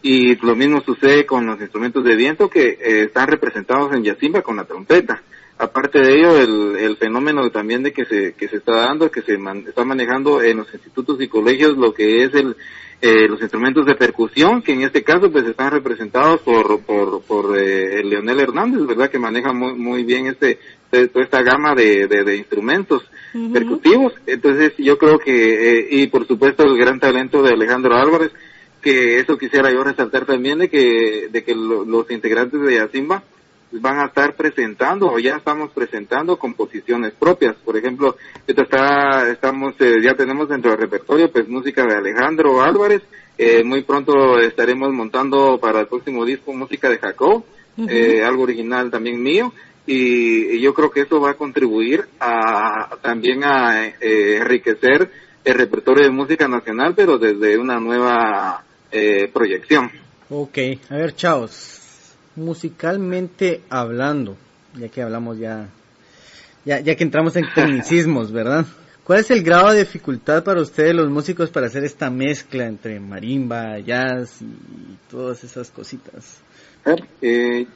Y 0.00 0.36
lo 0.36 0.54
mismo 0.54 0.80
sucede 0.80 1.26
con 1.26 1.46
los 1.46 1.60
instrumentos 1.60 2.04
de 2.04 2.14
viento 2.16 2.48
que 2.48 2.68
eh, 2.68 3.02
están 3.04 3.26
representados 3.26 3.92
en 3.94 4.04
Yacimba 4.04 4.42
con 4.42 4.56
la 4.56 4.64
trompeta 4.64 5.22
aparte 5.58 5.98
de 5.98 6.18
ello, 6.18 6.38
el, 6.38 6.76
el 6.76 6.96
fenómeno 6.96 7.50
también 7.50 7.82
de 7.82 7.92
que 7.92 8.04
se, 8.04 8.34
que 8.34 8.48
se 8.48 8.56
está 8.58 8.76
dando, 8.76 9.10
que 9.10 9.22
se 9.22 9.38
está 9.66 9.84
manejando 9.84 10.42
en 10.42 10.58
los 10.58 10.72
institutos 10.72 11.20
y 11.20 11.28
colegios 11.28 11.76
lo 11.76 11.92
que 11.92 12.24
es 12.24 12.34
el, 12.34 12.56
eh, 13.00 13.28
los 13.28 13.40
instrumentos 13.40 13.86
de 13.86 13.94
percusión, 13.94 14.60
que 14.60 14.72
en 14.72 14.82
este 14.82 15.04
caso 15.04 15.30
pues 15.30 15.46
están 15.46 15.70
representados 15.70 16.40
por, 16.40 16.80
por, 16.80 17.22
por 17.22 17.56
eh, 17.56 18.02
Leonel 18.02 18.40
Hernández, 18.40 18.84
¿verdad? 18.86 19.08
Que 19.08 19.20
maneja 19.20 19.52
muy, 19.52 19.74
muy 19.74 20.02
bien 20.02 20.26
este, 20.26 20.58
toda 20.90 21.24
esta 21.24 21.42
gama 21.42 21.76
de, 21.76 22.08
de, 22.08 22.36
instrumentos 22.36 23.04
percutivos. 23.52 24.14
Entonces 24.26 24.72
yo 24.78 24.98
creo 24.98 25.20
que, 25.20 25.78
eh, 25.78 25.88
y 25.90 26.06
por 26.08 26.26
supuesto 26.26 26.64
el 26.64 26.76
gran 26.76 26.98
talento 26.98 27.40
de 27.40 27.52
Alejandro 27.52 27.94
Álvarez, 27.94 28.32
que 28.82 29.20
eso 29.20 29.38
quisiera 29.38 29.70
yo 29.70 29.84
resaltar 29.84 30.24
también 30.26 30.58
de 30.58 30.68
que, 30.68 31.28
de 31.30 31.44
que 31.44 31.54
los 31.54 32.10
integrantes 32.10 32.60
de 32.60 32.74
Yacimba, 32.74 33.22
van 33.72 33.98
a 33.98 34.06
estar 34.06 34.34
presentando 34.34 35.10
o 35.10 35.18
ya 35.18 35.36
estamos 35.36 35.70
presentando 35.72 36.38
composiciones 36.38 37.12
propias. 37.12 37.56
Por 37.56 37.76
ejemplo, 37.76 38.16
está, 38.46 39.30
estamos, 39.30 39.74
eh, 39.80 39.96
ya 40.02 40.14
tenemos 40.14 40.48
dentro 40.48 40.70
del 40.70 40.80
repertorio 40.80 41.30
pues 41.30 41.48
música 41.48 41.84
de 41.84 41.96
Alejandro 41.96 42.62
Álvarez. 42.62 43.02
Eh, 43.36 43.62
muy 43.62 43.82
pronto 43.82 44.38
estaremos 44.40 44.92
montando 44.92 45.58
para 45.60 45.80
el 45.80 45.86
próximo 45.86 46.24
disco 46.24 46.52
música 46.52 46.88
de 46.88 46.98
Jacob, 46.98 47.44
eh, 47.88 48.22
algo 48.24 48.42
original 48.42 48.90
también 48.90 49.22
mío. 49.22 49.52
Y, 49.86 50.60
yo 50.60 50.74
creo 50.74 50.90
que 50.90 51.02
eso 51.02 51.20
va 51.20 51.30
a 51.30 51.34
contribuir 51.34 52.06
a 52.20 52.96
también 53.00 53.44
a 53.44 53.86
enriquecer 54.00 55.10
el 55.44 55.54
repertorio 55.54 56.04
de 56.04 56.10
música 56.10 56.48
nacional, 56.48 56.94
pero 56.96 57.16
desde 57.16 57.56
una 57.56 57.78
nueva 57.78 58.64
proyección. 59.32 59.90
Ok, 60.28 60.58
a 60.90 60.96
ver, 60.96 61.14
chavos 61.14 61.77
musicalmente 62.38 63.62
hablando, 63.68 64.36
ya 64.74 64.88
que 64.88 65.02
hablamos 65.02 65.38
ya, 65.38 65.68
ya, 66.64 66.80
ya 66.80 66.96
que 66.96 67.04
entramos 67.04 67.36
en 67.36 67.44
tecnicismos, 67.54 68.32
¿verdad? 68.32 68.66
¿Cuál 69.04 69.20
es 69.20 69.30
el 69.30 69.42
grado 69.42 69.72
de 69.72 69.80
dificultad 69.80 70.44
para 70.44 70.60
ustedes 70.60 70.94
los 70.94 71.08
músicos 71.08 71.50
para 71.50 71.66
hacer 71.66 71.82
esta 71.82 72.10
mezcla 72.10 72.66
entre 72.66 73.00
marimba, 73.00 73.78
jazz 73.78 74.42
y 74.42 74.98
todas 75.10 75.42
esas 75.44 75.70
cositas? 75.70 76.42
Eh, 77.22 77.66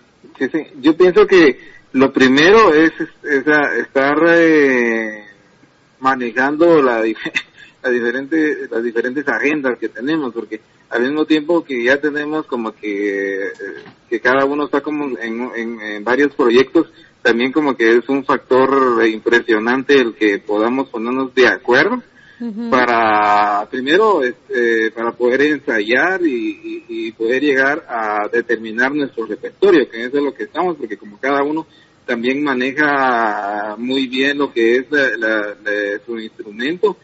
yo 0.80 0.94
pienso 0.94 1.26
que 1.26 1.58
lo 1.92 2.12
primero 2.12 2.74
es, 2.74 2.92
estar 3.22 4.16
eh, 4.28 5.24
manejando 6.00 6.82
la, 6.82 7.02
la 7.82 7.90
diferente, 7.90 8.68
las 8.70 8.82
diferentes 8.82 9.26
agendas 9.26 9.78
que 9.78 9.88
tenemos, 9.88 10.34
porque 10.34 10.60
al 10.92 11.02
mismo 11.02 11.24
tiempo 11.24 11.64
que 11.64 11.82
ya 11.82 11.98
tenemos 12.00 12.46
como 12.46 12.72
que, 12.72 13.48
que 14.10 14.20
cada 14.20 14.44
uno 14.44 14.66
está 14.66 14.82
como 14.82 15.18
en, 15.18 15.50
en, 15.56 16.04
varios 16.04 16.34
proyectos, 16.34 16.86
también 17.22 17.50
como 17.50 17.74
que 17.74 17.96
es 17.96 18.08
un 18.08 18.24
factor 18.24 19.06
impresionante 19.06 19.98
el 19.98 20.14
que 20.14 20.38
podamos 20.38 20.88
ponernos 20.90 21.34
de 21.34 21.48
acuerdo 21.48 22.02
para, 22.70 23.68
primero, 23.70 24.22
este, 24.24 24.90
para 24.90 25.12
poder 25.12 25.42
ensayar 25.42 26.26
y, 26.26 26.84
y, 26.88 27.12
poder 27.12 27.40
llegar 27.40 27.86
a 27.88 28.28
determinar 28.30 28.92
nuestro 28.92 29.26
repertorio, 29.26 29.88
que 29.88 30.04
eso 30.04 30.18
es 30.18 30.24
lo 30.24 30.34
que 30.34 30.44
estamos, 30.44 30.76
porque 30.76 30.96
como 30.96 31.20
cada 31.20 31.44
uno 31.44 31.68
también 32.04 32.42
maneja 32.42 33.76
muy 33.78 34.08
bien 34.08 34.38
lo 34.38 34.52
que 34.52 34.76
es 34.76 34.86
la, 34.90 35.54
su 36.04 36.18
instrumento 36.18 36.96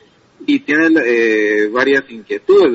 y 0.44 0.58
tiene 0.60 1.00
eh, 1.04 1.68
varias 1.68 2.10
inquietudes, 2.10 2.72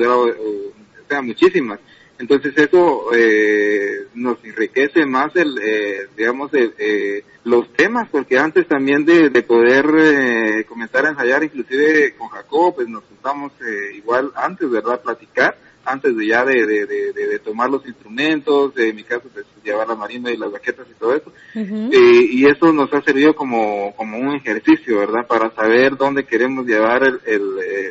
muchísimas. 1.22 1.80
Entonces 2.18 2.56
eso 2.56 3.12
eh, 3.12 4.06
nos 4.14 4.42
enriquece 4.44 5.04
más 5.04 5.34
el, 5.34 5.58
eh, 5.58 6.06
digamos, 6.16 6.50
eh, 6.54 7.24
los 7.44 7.72
temas, 7.72 8.08
porque 8.08 8.38
antes 8.38 8.68
también 8.68 9.04
de, 9.04 9.30
poder 9.42 9.86
eh, 9.98 10.64
comenzar 10.64 11.06
a 11.06 11.10
ensayar, 11.10 11.42
inclusive 11.42 12.14
con 12.16 12.28
Jacob, 12.28 12.76
pues 12.76 12.88
nos 12.88 13.04
juntamos 13.04 13.52
igual 13.94 14.30
antes, 14.36 14.70
¿verdad?, 14.70 15.02
platicar, 15.02 15.58
antes 15.84 16.16
de 16.16 16.26
ya 16.26 16.44
de, 16.44 16.64
de, 16.64 17.38
tomar 17.40 17.68
los 17.68 17.84
instrumentos, 17.86 18.72
en 18.78 18.96
mi 18.96 19.04
caso, 19.04 19.28
pues 19.32 19.44
llevar 19.62 19.86
la 19.86 19.96
marina 19.96 20.30
y 20.30 20.36
las 20.38 20.50
baquetas 20.50 20.86
y 20.90 20.94
todo 20.94 21.14
eso. 21.14 21.30
y 21.54 22.46
eso 22.46 22.72
nos 22.72 22.90
ha 22.94 23.02
servido 23.02 23.34
como, 23.34 23.94
como 23.96 24.18
un 24.18 24.36
ejercicio, 24.36 25.00
¿verdad?, 25.00 25.26
para 25.26 25.54
saber 25.54 25.96
dónde 25.96 26.24
queremos 26.24 26.64
llevar 26.64 27.02
el, 27.02 27.20
el 27.26 27.42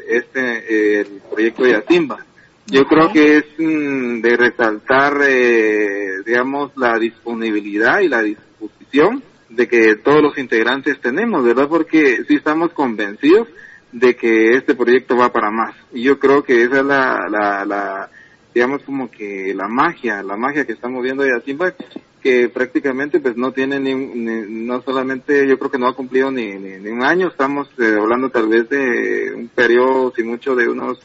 este, 0.08 1.02
el 1.02 1.22
proyecto 1.30 1.64
de 1.64 1.76
Asimba. 1.76 2.26
Yo 2.68 2.86
creo 2.86 3.12
que 3.12 3.38
es 3.38 3.46
mm, 3.58 4.22
de 4.22 4.38
resaltar, 4.38 5.18
eh, 5.28 6.22
digamos, 6.26 6.72
la 6.78 6.98
disponibilidad 6.98 8.00
y 8.00 8.08
la 8.08 8.22
disposición 8.22 9.22
de 9.50 9.68
que 9.68 9.96
todos 9.98 10.22
los 10.22 10.38
integrantes 10.38 11.00
tenemos, 11.02 11.44
¿verdad? 11.44 11.68
Porque 11.68 12.24
sí 12.28 12.36
estamos 12.36 12.72
convencidos 12.72 13.48
de 13.92 14.16
que 14.16 14.56
este 14.56 14.76
proyecto 14.76 15.16
va 15.16 15.32
para 15.32 15.52
más. 15.52 15.76
Y 15.94 16.04
yo 16.04 16.20
creo 16.20 16.44
que 16.44 16.64
esa 16.64 16.80
es 16.80 16.86
la, 16.86 17.28
la, 17.30 18.10
digamos 18.54 18.82
como 18.84 19.12
que 19.12 19.54
la 19.56 19.68
magia, 19.68 20.24
la 20.24 20.38
magia 20.38 20.66
que 20.66 20.74
está 20.74 20.88
moviendo 20.88 21.26
Yacimba, 21.26 21.74
que 22.22 22.50
prácticamente 22.50 23.20
pues 23.20 23.36
no 23.36 23.52
tiene 23.52 23.80
ni, 23.80 23.94
no 23.94 24.82
solamente, 24.82 25.48
yo 25.48 25.60
creo 25.60 25.70
que 25.70 25.78
no 25.78 25.88
ha 25.88 25.96
cumplido 25.96 26.32
ni, 26.32 26.54
ni, 26.54 26.90
un 26.90 27.04
año, 27.04 27.28
estamos 27.28 27.68
eh, 27.78 27.98
hablando 28.00 28.30
tal 28.30 28.48
vez 28.48 28.70
de 28.70 29.34
un 29.36 29.50
periodo, 29.50 30.14
si 30.16 30.24
mucho, 30.24 30.56
de 30.56 30.70
unos 30.70 31.00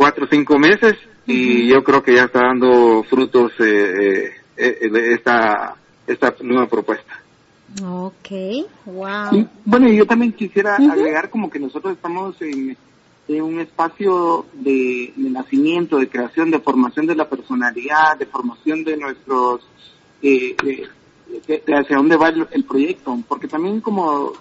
cuatro 0.00 0.24
o 0.24 0.28
cinco 0.28 0.58
meses, 0.58 0.94
y 1.26 1.68
yo 1.68 1.84
creo 1.84 2.02
que 2.02 2.14
ya 2.14 2.24
está 2.24 2.40
dando 2.40 3.02
frutos 3.02 3.52
eh, 3.58 4.32
eh, 4.56 4.90
esta, 5.12 5.76
esta 6.06 6.34
nueva 6.40 6.66
propuesta. 6.66 7.20
Ok, 7.84 8.30
wow. 8.86 9.46
bueno, 9.66 9.92
yo 9.92 10.06
también 10.06 10.32
quisiera 10.32 10.76
agregar 10.76 11.28
como 11.28 11.50
que 11.50 11.58
nosotros 11.58 11.92
estamos 11.92 12.34
en, 12.40 12.78
un 13.28 13.60
espacio 13.60 14.46
de, 14.54 15.12
nacimiento, 15.18 15.98
de 15.98 16.08
creación, 16.08 16.50
de 16.50 16.60
formación 16.60 17.04
de 17.04 17.16
la 17.16 17.28
personalidad, 17.28 18.16
de 18.18 18.24
formación 18.24 18.82
de 18.82 18.96
nuestros, 18.96 19.68
eh, 20.22 20.56
de, 20.64 21.74
hacia 21.74 21.98
dónde 21.98 22.16
va 22.16 22.30
el, 22.30 22.64
proyecto, 22.64 23.18
porque 23.28 23.48
también 23.48 23.82
como 23.82 24.32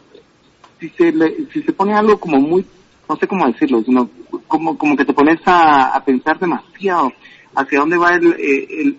si 0.79 0.87
se 0.91 1.11
si 1.51 1.61
se 1.63 1.73
pone 1.73 1.93
algo 1.93 2.17
como 2.17 2.39
muy, 2.39 2.65
no 3.09 3.15
sé 3.15 3.27
cómo 3.27 3.47
decirlo, 3.47 3.81
sino 3.83 4.07
como 4.47 4.77
como 4.77 4.95
que 4.95 5.03
te 5.03 5.13
pones 5.13 5.39
a, 5.45 6.01
pensar 6.05 6.39
demasiado 6.39 7.11
hacia 7.55 7.79
dónde 7.79 7.97
va 7.97 8.13
el, 8.13 8.27
eh, 8.33 8.67
el, 8.69 8.97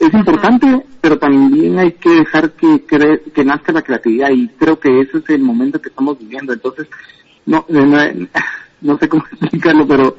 es 0.00 0.14
importante, 0.14 0.84
pero 1.00 1.18
también 1.18 1.78
hay 1.78 1.92
que 1.92 2.10
dejar 2.10 2.52
que 2.52 2.84
que 2.84 3.44
nazca 3.44 3.72
la 3.72 3.82
creatividad 3.82 4.30
y 4.30 4.48
creo 4.48 4.78
que 4.80 5.00
ese 5.00 5.18
es 5.18 5.30
el 5.30 5.42
momento 5.42 5.80
que 5.80 5.90
estamos 5.90 6.18
viviendo. 6.18 6.52
Entonces, 6.52 6.88
no, 7.46 7.64
no, 7.68 8.98
sé 8.98 9.08
cómo 9.08 9.24
explicarlo, 9.32 9.86
pero 9.86 10.16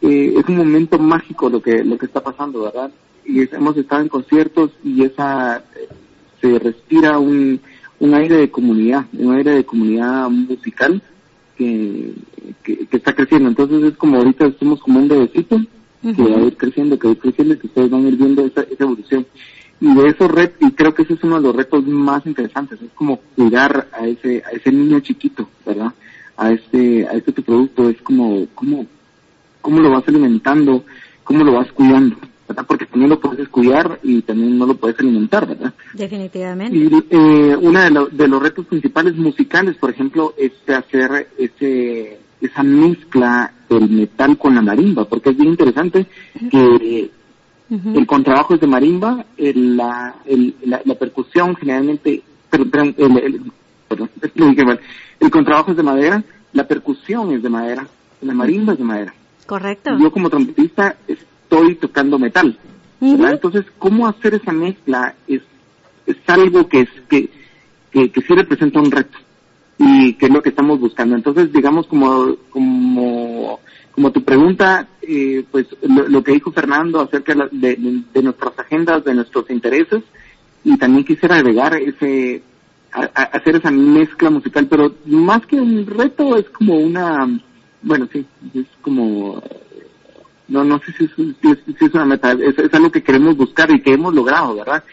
eh, 0.00 0.34
es 0.36 0.48
un 0.48 0.56
momento 0.56 0.98
mágico 0.98 1.50
lo 1.50 1.60
que 1.60 1.82
lo 1.82 1.98
que 1.98 2.06
está 2.06 2.22
pasando, 2.22 2.62
¿verdad? 2.62 2.92
Y 3.24 3.42
hemos 3.54 3.76
estado 3.76 4.02
en 4.02 4.08
conciertos 4.08 4.70
y 4.84 5.02
esa 5.02 5.64
se 6.40 6.58
respira 6.58 7.18
un, 7.18 7.60
un 7.98 8.14
aire 8.14 8.36
de 8.36 8.50
comunidad, 8.50 9.04
un 9.12 9.34
aire 9.34 9.56
de 9.56 9.64
comunidad 9.64 10.30
musical 10.30 11.02
que, 11.60 12.14
que, 12.62 12.96
está 12.96 13.14
creciendo. 13.14 13.50
Entonces 13.50 13.82
es 13.82 13.96
como 13.98 14.16
ahorita 14.16 14.50
somos 14.58 14.80
como 14.80 14.98
un 14.98 15.08
bebecito 15.08 15.60
que 16.02 16.22
va 16.22 16.38
a 16.38 16.44
ir 16.44 16.56
creciendo, 16.56 16.98
que 16.98 17.06
va 17.06 17.12
a 17.12 17.16
ir 17.16 17.20
creciendo 17.20 17.54
y 17.54 17.58
que 17.58 17.66
ustedes 17.66 17.90
van 17.90 18.06
a 18.06 18.08
ir 18.08 18.16
viendo 18.16 18.46
esa, 18.46 18.64
evolución. 18.78 19.26
Y 19.78 19.94
de 19.94 20.08
esos 20.08 20.30
retos, 20.30 20.68
y 20.68 20.72
creo 20.72 20.94
que 20.94 21.02
ese 21.02 21.14
es 21.14 21.24
uno 21.24 21.36
de 21.36 21.42
los 21.42 21.56
retos 21.56 21.86
más 21.86 22.24
interesantes, 22.26 22.80
es 22.80 22.90
como 22.94 23.18
cuidar 23.36 23.88
a 23.92 24.06
ese, 24.06 24.42
a 24.46 24.50
ese 24.50 24.72
niño 24.72 25.00
chiquito, 25.00 25.48
¿verdad? 25.64 25.92
A 26.36 26.52
este, 26.52 27.06
a 27.06 27.12
este 27.12 27.32
tu 27.32 27.42
producto, 27.42 27.88
es 27.88 28.00
como, 28.02 28.46
cómo, 28.54 28.86
cómo 29.60 29.80
lo 29.80 29.90
vas 29.90 30.06
alimentando, 30.08 30.84
cómo 31.24 31.44
lo 31.44 31.52
vas 31.52 31.70
cuidando, 31.72 32.16
¿verdad? 32.50 32.66
Porque 32.66 32.86
también 32.86 33.10
lo 33.10 33.20
puedes 33.20 33.48
cuidar 33.48 34.00
y 34.02 34.22
también 34.22 34.58
no 34.58 34.66
lo 34.66 34.74
puedes 34.74 34.98
alimentar, 34.98 35.46
¿verdad? 35.46 35.72
Definitivamente. 35.94 36.76
Y 36.76 36.90
eh, 37.08 37.56
uno 37.56 37.78
de, 37.80 38.08
de 38.10 38.28
los 38.28 38.42
retos 38.42 38.66
principales 38.66 39.14
musicales, 39.14 39.76
por 39.76 39.90
ejemplo, 39.90 40.34
es 40.36 40.52
hacer 40.68 41.28
ese 41.38 42.18
esa 42.40 42.62
mezcla 42.62 43.52
del 43.68 43.88
metal 43.88 44.36
con 44.36 44.54
la 44.54 44.62
marimba, 44.62 45.04
porque 45.04 45.30
es 45.30 45.36
bien 45.36 45.50
interesante 45.50 46.06
que 46.50 47.10
el 47.70 48.06
contrabajo 48.06 48.54
es 48.54 48.60
de 48.60 48.66
marimba, 48.66 49.26
el, 49.36 49.76
la, 49.76 50.16
el, 50.24 50.56
la, 50.64 50.94
percusión 50.94 51.54
generalmente, 51.54 52.22
perdón, 52.48 52.94
el, 52.96 53.52
el 55.20 55.30
contrabajo 55.30 55.70
es 55.70 55.76
de 55.76 55.82
madera, 55.82 56.24
la 56.52 56.66
percusión 56.66 57.30
es 57.32 57.42
de 57.42 57.50
madera, 57.50 57.86
la 58.22 58.34
marimba 58.34 58.72
es 58.72 58.78
de 58.78 58.84
madera. 58.84 59.14
Correcto. 59.46 59.90
Yo 59.98 60.10
como 60.10 60.30
trompetista 60.30 60.96
estoy 61.50 61.74
tocando 61.74 62.18
metal, 62.18 62.56
Entonces, 63.00 63.64
¿cómo 63.78 64.06
hacer 64.06 64.34
esa 64.34 64.52
mezcla? 64.52 65.14
Es, 65.26 65.42
es 66.06 66.16
algo 66.28 66.68
que, 66.68 66.82
es, 66.82 66.88
que, 67.08 67.28
que, 67.90 68.10
que 68.10 68.20
sí 68.20 68.34
representa 68.34 68.78
un 68.78 68.90
reto 68.90 69.18
y 69.78 70.14
qué 70.14 70.26
es 70.26 70.32
lo 70.32 70.42
que 70.42 70.50
estamos 70.50 70.78
buscando. 70.78 71.16
Entonces, 71.16 71.52
digamos, 71.52 71.86
como, 71.86 72.36
como, 72.50 73.58
como 73.92 74.12
tu 74.12 74.22
pregunta, 74.22 74.86
eh, 75.02 75.44
pues 75.50 75.66
lo, 75.82 76.22
que 76.22 76.32
dijo 76.32 76.52
Fernando 76.52 77.00
acerca 77.00 77.34
de, 77.50 78.02
de, 78.12 78.22
nuestras 78.22 78.58
agendas, 78.58 79.04
de 79.04 79.14
nuestros 79.14 79.50
intereses, 79.50 80.02
y 80.62 80.76
también 80.76 81.04
quisiera 81.04 81.36
agregar 81.36 81.74
ese, 81.74 82.42
hacer 82.92 83.56
esa 83.56 83.70
mezcla 83.70 84.28
musical, 84.30 84.66
pero 84.68 84.94
más 85.06 85.46
que 85.46 85.56
un 85.56 85.86
reto 85.86 86.36
es 86.36 86.48
como 86.50 86.76
una, 86.76 87.26
bueno, 87.82 88.06
sí, 88.12 88.26
es 88.52 88.66
como, 88.82 89.42
no, 90.50 90.64
no 90.64 90.78
sé 90.80 90.92
si 90.92 91.04
es, 91.04 91.10
si 91.78 91.84
es, 91.84 91.94
una 91.94 92.04
meta, 92.04 92.32
es, 92.32 92.58
es, 92.58 92.74
algo 92.74 92.90
que 92.90 93.02
queremos 93.02 93.36
buscar 93.36 93.70
y 93.70 93.80
que 93.80 93.94
hemos 93.94 94.14
logrado, 94.14 94.56
¿verdad? 94.56 94.84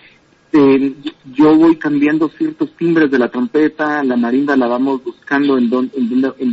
eh, 0.54 0.93
yo 1.34 1.56
voy 1.56 1.76
cambiando 1.76 2.30
ciertos 2.30 2.72
timbres 2.78 3.12
de 3.12 3.20
la 3.20 3.30
trompeta, 3.30 4.04
la 4.04 4.15
marimba 4.15 4.56
la 4.56 4.67
vamos 4.67 5.04
buscando 5.04 5.58
en 5.58 5.70
donde, 5.70 5.91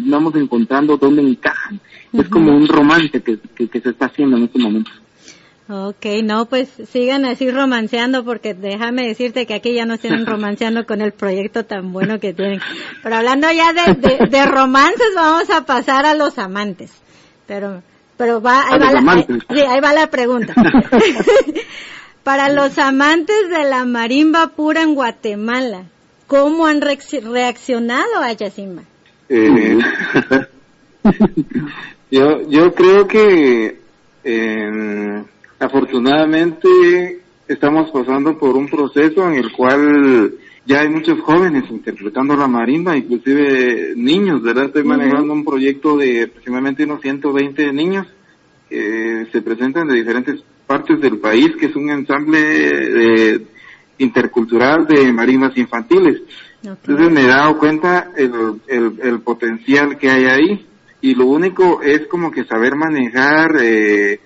vamos 0.07 0.35
encontrando 0.35 0.97
dónde 0.97 1.23
encajan. 1.23 1.81
Es 2.13 2.29
como 2.29 2.57
un 2.57 2.69
romance 2.69 3.23
que, 3.23 3.39
que, 3.39 3.81
se 3.81 3.91
está 3.91 4.07
haciendo 4.07 4.37
en 4.37 4.45
este 4.45 4.59
momento. 4.59 4.91
Ok, 5.69 6.07
no, 6.23 6.47
pues 6.47 6.69
sigan 6.89 7.25
así 7.25 7.51
romanceando 7.51 8.23
porque 8.25 8.53
déjame 8.53 9.07
decirte 9.07 9.47
que 9.47 9.55
aquí 9.55 9.73
ya 9.73 9.87
no 9.87 9.95
están 9.95 10.27
romanceando 10.27 10.85
con 10.87 11.01
el 11.01 11.13
proyecto 11.13 11.65
tan 11.65 11.93
bueno 11.93 12.21
que 12.21 12.35
tienen. 12.35 12.61
Pero 13.03 13.17
hablando 13.17 13.49
ya 13.51 13.73
de, 13.73 14.27
de, 14.29 14.47
romances, 14.47 15.13
vamos 15.15 15.49
a 15.51 15.65
pasar 15.65 16.05
a 16.05 16.15
los 16.15 16.39
amantes. 16.39 16.93
Pero, 17.47 17.83
pero 18.17 18.41
va, 18.41 18.65
ahí, 18.69 18.79
va 18.79 18.93
la, 18.93 19.23
sí, 19.23 19.61
ahí 19.61 19.81
va 19.81 19.93
la 19.93 20.09
pregunta. 20.09 20.55
Para 22.23 22.49
los 22.49 22.79
amantes 22.79 23.51
de 23.51 23.65
la 23.69 23.85
marimba 23.85 24.49
pura 24.49 24.83
en 24.83 24.95
Guatemala, 24.95 25.85
¿cómo 26.27 26.67
han 26.67 26.81
reaccionado 26.81 28.19
a 28.23 28.33
Yacimba? 28.33 28.83
Eh, 29.29 29.79
yo, 32.11 32.49
yo 32.49 32.75
creo 32.75 33.07
que 33.07 33.79
eh, 34.25 35.25
afortunadamente 35.59 37.21
estamos 37.47 37.91
pasando 37.91 38.39
por 38.39 38.57
un 38.57 38.69
proceso 38.69 39.29
en 39.29 39.35
el 39.35 39.53
cual 39.53 40.35
ya 40.67 40.81
hay 40.81 40.89
muchos 40.89 41.21
jóvenes 41.21 41.65
interpretando 41.71 42.37
la 42.37 42.49
marimba, 42.49 42.97
inclusive 42.97 43.95
niños, 43.97 44.43
¿verdad? 44.43 44.67
Estoy 44.67 44.85
manejando 44.85 45.33
un 45.33 45.45
proyecto 45.45 45.97
de 45.97 46.25
aproximadamente 46.25 46.85
unos 46.85 47.01
120 47.01 47.73
niños 47.73 48.07
que 48.69 49.27
se 49.31 49.43
presentan 49.43 49.89
de 49.89 49.95
diferentes 49.95 50.43
partes 50.67 51.01
del 51.01 51.19
país, 51.19 51.55
que 51.59 51.67
es 51.67 51.77
un 51.77 51.91
ensamble 51.91 53.47
intercultural 53.99 54.87
de 54.87 55.13
marimbas 55.13 55.57
infantiles. 55.57 56.23
Entonces 56.63 57.11
me 57.11 57.23
he 57.23 57.27
dado 57.27 57.59
cuenta 57.59 58.11
el, 58.17 58.61
el, 58.67 59.21
potencial 59.21 59.99
que 59.99 60.11
hay 60.11 60.25
ahí 60.25 60.67
y 61.03 61.15
lo 61.15 61.27
único 61.27 61.83
es 61.83 62.07
como 62.07 62.31
que 62.31 62.45
saber 62.45 62.75
manejar 62.75 63.57
eh, 63.61 64.19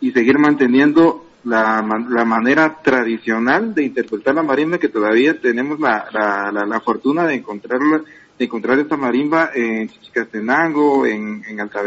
y 0.00 0.10
seguir 0.10 0.38
manteniendo 0.38 1.24
la, 1.44 1.84
la 2.08 2.24
manera 2.24 2.80
tradicional 2.82 3.74
de 3.74 3.84
interpretar 3.84 4.34
la 4.34 4.42
marimba 4.42 4.78
que 4.78 4.88
todavía 4.88 5.40
tenemos 5.40 5.80
la, 5.80 6.06
la, 6.12 6.66
la, 6.66 6.80
fortuna 6.80 7.26
de 7.26 7.34
encontrarla 7.34 8.02
de 8.38 8.44
encontrar 8.44 8.78
esta 8.78 8.96
marimba 8.96 9.50
en 9.54 9.88
Chichicastenango, 9.88 11.06
en, 11.06 11.44
en 11.46 11.60
Alta 11.60 11.80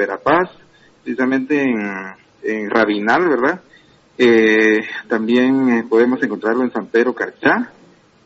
precisamente 1.03 1.61
en, 1.61 1.79
en 2.43 2.69
Rabinal, 2.69 3.27
¿verdad? 3.27 3.61
Eh, 4.17 4.81
también 5.07 5.69
eh, 5.69 5.83
podemos 5.89 6.21
encontrarlo 6.23 6.63
en 6.63 6.71
San 6.71 6.87
Pedro 6.87 7.13
Carchá. 7.13 7.71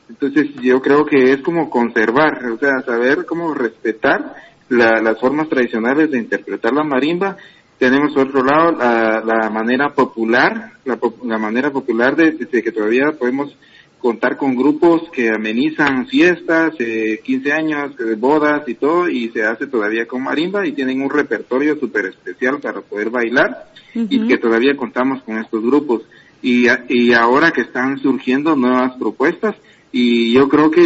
Entonces 0.09 0.53
yo 0.61 0.81
creo 0.81 1.05
que 1.05 1.33
es 1.33 1.41
como 1.41 1.69
conservar, 1.69 2.43
o 2.45 2.57
sea, 2.57 2.81
saber 2.81 3.25
cómo 3.25 3.53
respetar 3.53 4.35
las 4.69 5.19
formas 5.19 5.49
tradicionales 5.49 6.11
de 6.11 6.19
interpretar 6.19 6.73
la 6.73 6.83
marimba. 6.83 7.37
Tenemos 7.79 8.13
por 8.13 8.27
otro 8.27 8.43
lado 8.43 8.73
la, 8.73 9.49
manera 9.49 9.93
popular, 9.95 10.73
la, 10.83 11.37
manera 11.37 11.71
popular 11.71 12.13
de, 12.15 12.35
que 12.37 12.71
todavía 12.73 13.13
podemos 13.17 13.55
contar 13.99 14.35
con 14.35 14.55
grupos 14.55 15.03
que 15.13 15.29
amenizan 15.29 16.05
fiestas, 16.07 16.73
eh, 16.79 17.21
15 17.23 17.51
años, 17.53 17.91
eh, 17.99 18.15
bodas 18.17 18.67
y 18.67 18.75
todo, 18.75 19.09
y 19.09 19.29
se 19.29 19.43
hace 19.43 19.67
todavía 19.67 20.05
con 20.05 20.23
marimba 20.23 20.67
y 20.67 20.73
tienen 20.73 21.01
un 21.01 21.09
repertorio 21.09 21.77
súper 21.79 22.07
especial 22.07 22.59
para 22.59 22.81
poder 22.81 23.09
bailar 23.09 23.71
y 23.93 24.27
que 24.27 24.37
todavía 24.37 24.75
contamos 24.75 25.23
con 25.23 25.37
estos 25.37 25.61
grupos. 25.63 26.03
Y, 26.41 26.67
y 26.89 27.13
ahora 27.13 27.51
que 27.51 27.61
están 27.61 27.97
surgiendo 27.99 28.55
nuevas 28.57 28.93
propuestas, 28.97 29.55
y 29.91 30.33
yo 30.33 30.47
creo 30.49 30.69
que 30.69 30.81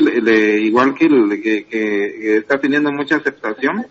igual 0.62 0.96
que, 0.96 1.08
que, 1.42 1.66
que, 1.66 2.38
está 2.38 2.60
teniendo 2.60 2.92
mucha 2.92 3.18
aceptación 3.18 3.86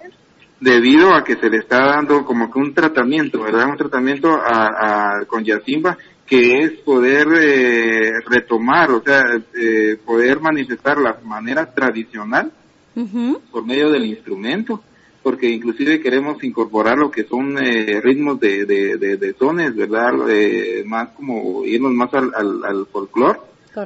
debido 0.63 1.13
a 1.13 1.25
que 1.25 1.37
se 1.37 1.51
le 1.51 1.59
está 1.59 1.85
dando 1.85 2.25
como 2.25 2.51
que 2.51 2.59
un 2.59 2.73
tratamiento, 2.73 3.43
¿verdad? 3.43 3.69
Un 3.69 3.77
tratamiento 3.77 4.31
a, 4.33 5.19
a 5.21 5.25
con 5.27 5.45
Yacimba 5.45 5.99
que 6.25 6.61
es 6.61 6.73
poder 6.81 7.27
eh, 7.43 8.11
retomar, 8.27 8.91
o 8.93 9.03
sea, 9.03 9.23
eh, 9.55 9.99
poder 10.05 10.41
manifestar 10.41 10.99
la 10.99 11.19
manera 11.25 11.67
tradicional 11.75 12.53
por 13.51 13.67
medio 13.67 13.91
del 13.91 14.05
instrumento 14.05 14.83
porque 15.23 15.49
inclusive 15.49 16.01
queremos 16.01 16.43
incorporar 16.43 16.99
lo 16.99 17.11
que 17.11 17.25
son 17.25 17.57
eh, 17.59 18.01
ritmos 18.01 18.41
de, 18.41 18.67
de, 18.67 18.97
de, 18.97 19.17
de 19.17 19.35
sones, 19.35 19.75
¿verdad? 19.75 20.13
Eh, 20.29 20.83
más 20.87 21.11
como 21.11 21.65
irnos 21.65 21.93
más 21.93 22.13
al, 22.15 22.33
al, 22.35 22.65
al 22.65 22.87
folclore 22.87 23.39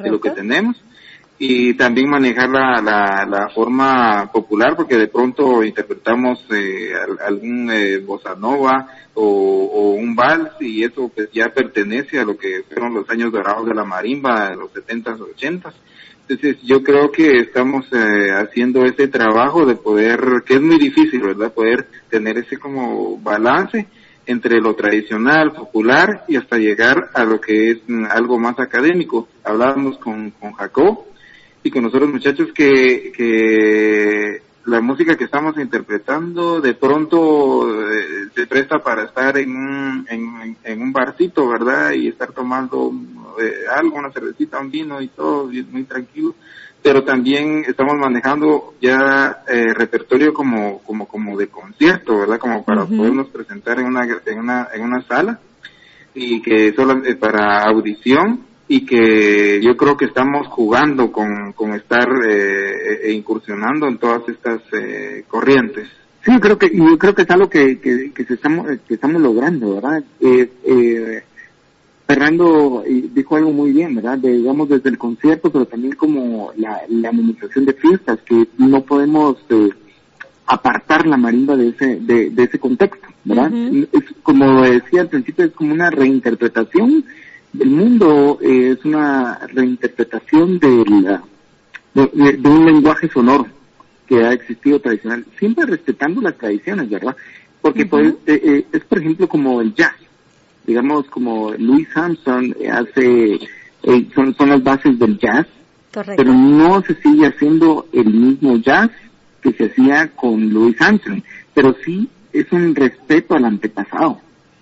de 0.03 0.11
lo 0.11 0.21
que 0.21 0.31
tenemos 0.31 0.77
y 1.39 1.75
también 1.75 2.09
manejar 2.09 2.49
la, 2.49 2.81
la, 2.81 3.27
la, 3.29 3.49
forma 3.51 4.31
popular 4.33 4.75
porque 4.75 4.97
de 4.97 5.09
pronto 5.09 5.63
interpretamos 5.63 6.43
eh, 6.51 6.93
algún 7.27 7.71
eh, 7.71 7.99
bossa 7.99 8.35
nova 8.35 8.89
o, 9.13 9.23
o, 9.23 9.91
un 9.95 10.15
vals 10.15 10.53
y 10.61 10.83
eso 10.83 11.11
pues 11.15 11.29
ya 11.33 11.49
pertenece 11.51 12.19
a 12.19 12.25
lo 12.25 12.39
que 12.39 12.63
fueron 12.67 12.95
los 12.95 13.09
años 13.11 13.33
dorados 13.33 13.67
de 13.67 13.75
la 13.75 13.85
marimba, 13.85 14.51
de 14.51 14.57
los 14.57 14.73
70s, 14.73 15.19
80s. 15.19 15.75
Entonces 16.29 16.57
yo 16.63 16.83
creo 16.83 17.13
que 17.13 17.39
estamos 17.39 17.87
eh, 17.93 18.31
haciendo 18.33 18.85
ese 18.85 19.07
trabajo 19.09 19.67
de 19.67 19.77
poder, 19.77 20.43
que 20.45 20.55
es 20.55 20.63
muy 20.63 20.79
difícil, 20.79 21.21
¿verdad? 21.21 21.53
Poder 21.53 21.87
tener 22.09 22.39
ese 22.39 22.57
como 22.57 23.19
balance 23.19 23.87
entre 24.25 24.61
lo 24.61 24.75
tradicional, 24.75 25.53
popular 25.53 26.25
y 26.27 26.37
hasta 26.37 26.57
llegar 26.57 27.11
a 27.15 27.25
lo 27.25 27.41
que 27.41 27.71
es 27.71 27.79
mm, 27.87 28.07
algo 28.11 28.39
más 28.39 28.59
académico. 28.59 29.29
Hablábamos 29.45 29.99
con, 29.99 30.31
con 30.31 30.53
Jacob 30.55 31.05
y 31.67 31.71
con 31.73 31.83
nosotros 31.83 32.09
muchachos 32.13 32.53
que, 32.55 33.11
que 33.11 34.41
la 34.67 34.81
música 34.81 35.17
que 35.17 35.25
estamos 35.25 35.59
interpretando 35.59 36.61
de 36.61 36.75
pronto 36.75 37.69
eh, 37.69 38.29
se 38.33 38.47
presta 38.47 38.79
para 38.79 39.03
estar 39.03 39.37
en 39.37 39.51
un, 39.51 40.07
en, 40.09 40.57
en, 40.63 40.81
un 40.81 40.93
barcito, 40.93 41.49
¿verdad? 41.49 41.91
Y 41.91 42.07
estar 42.07 42.31
tomando 42.31 42.93
eh, 43.41 43.65
algo, 43.77 43.97
una 43.97 44.13
cervecita, 44.13 44.61
un 44.61 44.71
vino 44.71 45.03
y 45.03 45.09
todo, 45.09 45.51
muy 45.73 45.83
tranquilo. 45.83 46.37
Pero 46.85 47.03
también 47.03 47.65
estamos 47.67 47.95
manejando 47.99 48.75
ya 48.81 49.43
eh, 49.49 49.75
repertorio 49.75 50.33
como, 50.33 50.79
como, 50.85 51.09
como 51.09 51.37
de 51.37 51.49
concierto, 51.49 52.21
¿verdad? 52.21 52.39
Como 52.39 52.65
para 52.65 52.87
podernos 52.87 53.27
presentar 53.31 53.81
en 53.81 53.87
una, 53.87 54.05
en 54.05 54.39
una, 54.39 54.69
en 54.73 54.83
una 54.83 55.03
sala 55.03 55.41
y 56.15 56.41
que 56.43 56.73
solo 56.75 57.03
para 57.19 57.65
audición 57.65 58.47
y 58.69 58.85
que 58.85 59.61
yo 59.63 59.77
creo 59.77 59.97
que 59.97 60.07
estamos 60.07 60.47
jugando 60.49 61.13
con, 61.13 61.53
con 61.53 61.75
estar 61.75 62.09
eh, 62.29 63.01
e 63.05 63.13
incursionando 63.13 63.87
en 63.87 63.99
todas 63.99 64.29
estas 64.29 64.61
eh, 64.73 65.25
corrientes. 65.29 65.89
Sí, 66.25 66.33
creo 66.41 66.59
que 66.59 66.71
yo 66.75 66.99
creo 66.99 67.15
que 67.15 67.23
es 67.23 67.31
algo 67.31 67.49
que, 67.49 67.79
que, 67.79 68.13
que, 68.13 68.35
estamos, 68.35 68.67
que 68.89 68.95
estamos 68.95 69.23
logrando, 69.23 69.77
¿verdad? 69.77 70.03
Eh, 70.21 70.51
eh, 70.65 71.23
Fernando 72.05 72.83
dijo 72.87 73.37
algo 73.37 73.53
muy 73.53 73.73
bien, 73.73 73.95
¿verdad? 73.95 74.19
De, 74.19 74.33
digamos 74.33 74.69
desde 74.69 74.91
el 74.91 74.99
concierto, 74.99 75.51
pero 75.51 75.67
también 75.67 75.95
como 75.95 76.53
la, 76.57 76.83
la 76.89 77.11
administración 77.11 77.65
de 77.65 77.75
fiestas, 77.75 78.19
que 78.25 78.49
no 78.59 78.83
podemos 78.83 79.37
eh, 79.51 79.71
apartar 80.47 81.07
la 81.07 81.17
marimba 81.17 81.57
de 81.57 81.69
ese, 81.69 82.01
de, 82.01 82.31
de 82.31 82.43
ese 82.43 82.59
contexto, 82.59 83.07
¿verdad? 83.25 83.53
Es 83.93 84.05
como 84.25 84.63
decía 84.63 85.03
al 85.03 85.09
principio, 85.09 85.45
es 85.45 85.53
como 85.53 85.73
una 85.73 85.91
reinterpretación 85.91 87.05
el 87.61 87.71
mundo 87.71 88.39
es 88.41 88.85
una 88.85 89.39
reinterpretación 89.53 90.59
de, 90.59 91.21
de, 91.95 92.49
un 92.49 92.67
lenguaje 92.67 93.09
sonoro 93.09 93.47
que 94.07 94.25
ha 94.25 94.33
existido 94.33 94.81
tradicional, 94.81 95.25
siempre 95.39 95.67
respetando 95.67 96.21
las 96.21 96.37
tradiciones, 96.37 96.89
¿verdad? 96.89 97.17
Porque 97.61 97.87
pues, 97.87 98.15
eh, 98.27 98.41
eh, 98.45 98.67
es, 98.73 98.85
por 98.85 98.99
ejemplo, 98.99 99.29
como 99.29 99.61
el 99.61 99.75
jazz. 99.75 99.95
Digamos, 100.67 101.07
como 101.07 101.53
Louis 101.53 101.89
Armstrong 101.95 102.55
hace, 102.71 103.35
eh, 103.83 104.09
son, 104.15 104.35
son 104.37 104.49
las 104.51 104.63
bases 104.63 104.99
del 104.99 105.19
jazz, 105.19 105.47
pero 105.93 106.33
no 106.33 106.83
se 106.83 106.95
sigue 106.97 107.27
haciendo 107.27 107.87
el 107.93 108.13
mismo 108.13 108.57
jazz 108.59 108.91
que 109.41 109.53
se 109.53 109.67
hacía 109.67 110.09
con 110.09 110.53
Louis 110.53 110.81
Armstrong, 110.81 111.23
pero 111.55 111.75
sí 111.85 112.09
es 112.33 112.51
un 112.53 112.75
respeto 112.75 113.35
al 113.35 113.45
antepasado, 113.45 114.21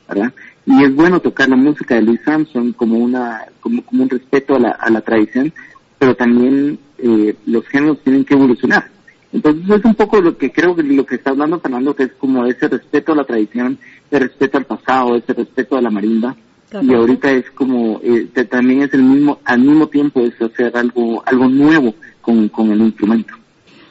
¿verdad? 0.08 0.32
Y 0.66 0.82
es 0.82 0.94
bueno 0.94 1.20
tocar 1.20 1.48
la 1.48 1.56
música 1.56 1.94
de 1.94 2.02
Louis 2.02 2.26
Armstrong 2.26 2.74
como 2.74 2.98
una 2.98 3.42
como, 3.60 3.84
como 3.84 4.02
un 4.04 4.10
respeto 4.10 4.56
a 4.56 4.58
la, 4.58 4.70
a 4.70 4.90
la 4.90 5.00
tradición 5.02 5.52
pero 5.98 6.14
también 6.14 6.78
eh, 6.98 7.34
los 7.46 7.66
géneros 7.68 8.00
tienen 8.02 8.24
que 8.24 8.34
evolucionar. 8.34 8.90
Entonces 9.32 9.78
es 9.78 9.84
un 9.84 9.94
poco 9.94 10.20
lo 10.20 10.36
que 10.36 10.52
creo 10.52 10.76
que 10.76 10.82
lo 10.82 11.04
que 11.06 11.16
está 11.16 11.30
hablando 11.30 11.60
Fernando 11.60 11.94
que 11.94 12.04
es 12.04 12.12
como 12.12 12.46
ese 12.46 12.68
respeto 12.68 13.12
a 13.12 13.16
la 13.16 13.24
tradición 13.24 13.78
ese 14.08 14.20
respeto 14.20 14.58
al 14.58 14.64
pasado 14.64 15.16
ese 15.16 15.32
respeto 15.32 15.76
a 15.76 15.82
la 15.82 15.90
marimba 15.90 16.36
y 16.80 16.92
ahorita 16.94 17.30
es 17.30 17.50
como 17.50 18.00
eh, 18.02 18.28
también 18.48 18.82
es 18.82 18.94
el 18.94 19.02
mismo 19.02 19.40
al 19.44 19.60
mismo 19.60 19.88
tiempo 19.88 20.20
es 20.20 20.40
hacer 20.40 20.76
algo 20.76 21.22
algo 21.26 21.48
nuevo 21.48 21.94
con, 22.20 22.48
con 22.48 22.70
el 22.70 22.80
instrumento. 22.80 23.34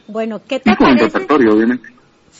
Bueno 0.07 0.41
qué 0.47 0.59
te 0.59 0.71
y 0.71 0.75
con 0.75 0.87
el 0.89 0.99
repertorio 0.99 1.55
obviamente 1.55 1.92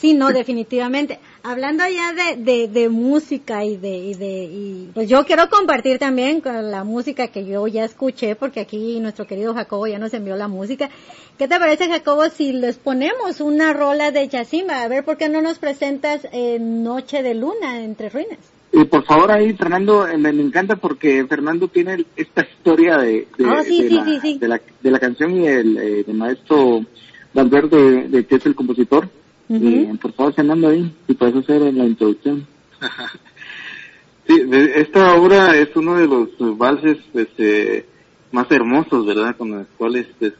Sí, 0.04 0.12
no, 0.12 0.28
definitivamente. 0.34 1.18
Hablando 1.42 1.82
ya 1.88 2.12
de, 2.12 2.36
de, 2.36 2.68
de 2.68 2.90
música 2.90 3.64
y 3.64 3.78
de, 3.78 3.96
y 3.96 4.12
de 4.12 4.44
y 4.44 4.90
pues 4.92 5.08
yo 5.08 5.24
quiero 5.24 5.48
compartir 5.48 5.98
también 5.98 6.42
con 6.42 6.70
la 6.70 6.84
música 6.84 7.28
que 7.28 7.46
yo 7.46 7.66
ya 7.68 7.86
escuché, 7.86 8.36
porque 8.36 8.60
aquí 8.60 9.00
nuestro 9.00 9.26
querido 9.26 9.54
Jacobo 9.54 9.86
ya 9.86 9.98
nos 9.98 10.12
envió 10.12 10.36
la 10.36 10.46
música. 10.46 10.90
¿Qué 11.38 11.48
te 11.48 11.58
parece, 11.58 11.88
Jacobo, 11.88 12.28
si 12.28 12.52
les 12.52 12.76
ponemos 12.76 13.40
una 13.40 13.72
rola 13.72 14.10
de 14.10 14.28
Yacimba? 14.28 14.82
A 14.82 14.88
ver, 14.88 15.06
¿por 15.06 15.16
qué 15.16 15.30
no 15.30 15.40
nos 15.40 15.58
presentas 15.58 16.28
Noche 16.60 17.22
de 17.22 17.34
Luna 17.34 17.82
entre 17.82 18.10
ruinas? 18.10 18.40
Y 18.72 18.84
por 18.84 19.06
favor 19.06 19.30
ahí, 19.30 19.54
Fernando, 19.54 20.06
eh, 20.06 20.18
me, 20.18 20.28
encanta 20.28 20.76
porque 20.76 21.24
Fernando 21.26 21.68
tiene 21.68 22.04
esta 22.14 22.42
historia 22.42 22.98
de, 22.98 23.26
de, 23.38 23.46
oh, 23.46 23.62
sí, 23.62 23.84
de, 23.84 23.88
sí, 23.88 23.94
la, 23.94 24.20
sí, 24.20 24.38
de, 24.38 24.48
la, 24.48 24.60
de 24.82 24.90
la 24.90 24.98
canción 24.98 25.34
y 25.34 25.46
el, 25.46 25.78
eh, 25.78 26.12
maestro 26.12 26.84
Valverde, 27.32 28.06
de, 28.08 28.26
que 28.26 28.34
es 28.34 28.44
el 28.44 28.54
compositor. 28.54 29.08
Y, 29.48 29.84
por 29.98 30.12
favor, 30.12 30.34
Fernando, 30.34 30.68
ahí, 30.68 30.90
si 31.06 31.14
puedes 31.14 31.36
hacer 31.36 31.60
la 31.60 31.84
introducción. 31.84 32.46
sí, 34.26 34.34
esta 34.74 35.14
obra 35.14 35.56
es 35.56 35.74
uno 35.76 35.96
de 35.96 36.06
los 36.06 36.56
valses 36.56 36.98
eh, 37.38 37.86
más 38.32 38.50
hermosos, 38.50 39.06
¿verdad? 39.06 39.36
Con 39.36 39.50
los 39.50 39.66
cuales 39.76 40.06
pues, 40.18 40.32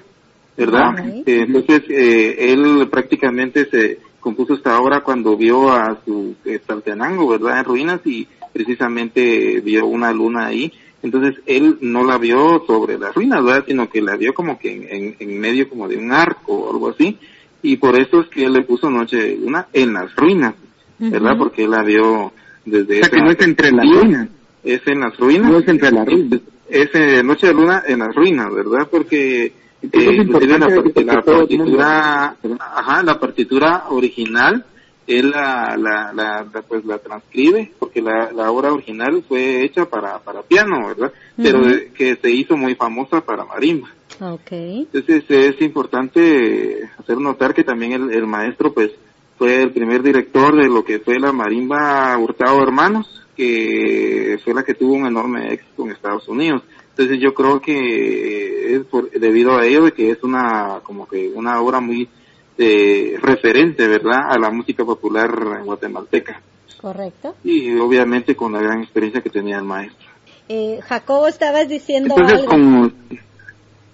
¿verdad? 0.57 0.99
Eh, 1.25 1.45
entonces, 1.47 1.83
eh, 1.89 2.51
él 2.51 2.89
prácticamente 2.89 3.69
se 3.69 3.99
compuso 4.19 4.55
esta 4.55 4.81
obra 4.81 5.01
cuando 5.01 5.37
vio 5.37 5.71
a 5.71 5.99
su 6.03 6.35
Quetzaltenango, 6.43 7.27
¿verdad? 7.27 7.59
En 7.59 7.65
ruinas 7.65 8.01
y 8.05 8.27
precisamente 8.51 9.61
vio 9.61 9.85
una 9.85 10.11
luna 10.11 10.47
ahí. 10.47 10.73
Entonces, 11.03 11.35
él 11.45 11.77
no 11.81 12.03
la 12.03 12.17
vio 12.17 12.65
sobre 12.65 12.97
las 12.97 13.13
ruinas, 13.15 13.43
¿verdad? 13.43 13.65
Sino 13.67 13.87
que 13.87 14.01
la 14.01 14.15
vio 14.17 14.33
como 14.33 14.57
que 14.59 14.73
en, 14.73 15.15
en 15.19 15.39
medio 15.39 15.69
como 15.69 15.87
de 15.87 15.95
un 15.95 16.11
arco 16.11 16.53
o 16.53 16.71
algo 16.71 16.89
así 16.89 17.19
y 17.61 17.77
por 17.77 17.99
eso 17.99 18.21
es 18.21 18.27
que 18.27 18.45
él 18.45 18.53
le 18.53 18.61
puso 18.63 18.89
Noche 18.89 19.17
de 19.17 19.37
Luna 19.37 19.67
en 19.73 19.93
las 19.93 20.15
ruinas, 20.15 20.53
¿verdad? 20.99 21.37
Porque 21.37 21.63
él 21.63 21.71
la 21.71 21.83
vio 21.83 22.31
desde... 22.65 22.99
O 22.99 23.03
sea, 23.03 23.09
que 23.09 23.21
no 23.21 23.31
es 23.31 23.41
entre 23.41 23.71
las 23.71 23.85
ruinas. 23.85 24.29
Es 24.63 24.81
en 24.87 24.99
las 24.99 25.17
ruinas. 25.17 25.51
No 25.51 25.59
es 25.59 25.67
entre 25.67 25.91
las 25.91 26.05
ruinas. 26.05 26.41
Es, 26.69 26.89
eh, 26.93 27.23
Noche 27.23 27.47
de 27.47 27.53
Luna 27.53 27.83
en 27.87 27.99
las 27.99 28.13
ruinas, 28.15 28.53
¿verdad? 28.53 28.87
Porque 28.91 29.53
eh, 29.81 30.25
la, 30.25 30.57
la, 31.03 31.21
partitura, 31.21 32.35
ajá, 32.59 33.03
la 33.03 33.19
partitura 33.19 33.85
original, 33.89 34.65
él 35.05 35.29
la, 35.31 35.77
la, 35.77 36.11
la, 36.13 36.45
pues 36.67 36.83
la 36.83 36.97
transcribe, 36.97 37.71
porque 37.79 38.01
la, 38.01 38.31
la 38.33 38.51
obra 38.51 38.73
original 38.73 39.23
fue 39.27 39.63
hecha 39.63 39.85
para, 39.85 40.19
para 40.19 40.41
piano, 40.41 40.87
¿verdad? 40.87 41.13
Pero 41.37 41.61
que 41.93 42.17
se 42.21 42.29
hizo 42.31 42.57
muy 42.57 42.75
famosa 42.75 43.21
para 43.21 43.45
marimba. 43.45 43.89
Okay. 44.19 44.87
Entonces 44.91 45.23
es 45.29 45.61
importante 45.61 46.89
hacer 46.97 47.17
notar 47.19 47.53
que 47.53 47.63
también 47.63 47.93
el, 47.93 48.11
el, 48.11 48.25
maestro 48.25 48.73
pues 48.73 48.91
fue 49.37 49.61
el 49.61 49.71
primer 49.71 50.01
director 50.01 50.55
de 50.55 50.67
lo 50.67 50.83
que 50.83 50.99
fue 50.99 51.19
la 51.19 51.31
marimba 51.31 52.17
Hurtado 52.17 52.61
Hermanos, 52.63 53.27
que 53.35 54.39
fue 54.43 54.53
la 54.53 54.63
que 54.63 54.73
tuvo 54.73 54.93
un 54.93 55.05
enorme 55.05 55.53
éxito 55.53 55.83
en 55.85 55.91
Estados 55.91 56.27
Unidos. 56.27 56.63
Entonces 56.89 57.19
yo 57.21 57.33
creo 57.35 57.61
que 57.61 58.73
es 58.73 58.85
por, 58.85 59.11
debido 59.11 59.55
a 59.55 59.65
ello 59.65 59.85
de 59.85 59.91
que 59.91 60.09
es 60.09 60.23
una 60.23 60.79
como 60.81 61.07
que 61.07 61.29
una 61.35 61.61
obra 61.61 61.79
muy 61.79 62.09
eh, 62.57 63.17
referente, 63.21 63.87
¿verdad?, 63.87 64.31
a 64.31 64.39
la 64.39 64.49
música 64.49 64.83
popular 64.83 65.61
guatemalteca. 65.63 66.41
Correcto. 66.81 67.35
Y 67.43 67.77
obviamente 67.77 68.35
con 68.35 68.53
la 68.53 68.61
gran 68.61 68.81
experiencia 68.81 69.21
que 69.21 69.29
tenía 69.29 69.57
el 69.57 69.63
maestro. 69.63 70.07
Eh, 70.49 70.79
Jacobo, 70.81 71.27
estabas 71.27 71.67
diciendo 71.67 72.15
Entonces, 72.17 72.39
algo. 72.39 72.49
Como... 72.49 72.91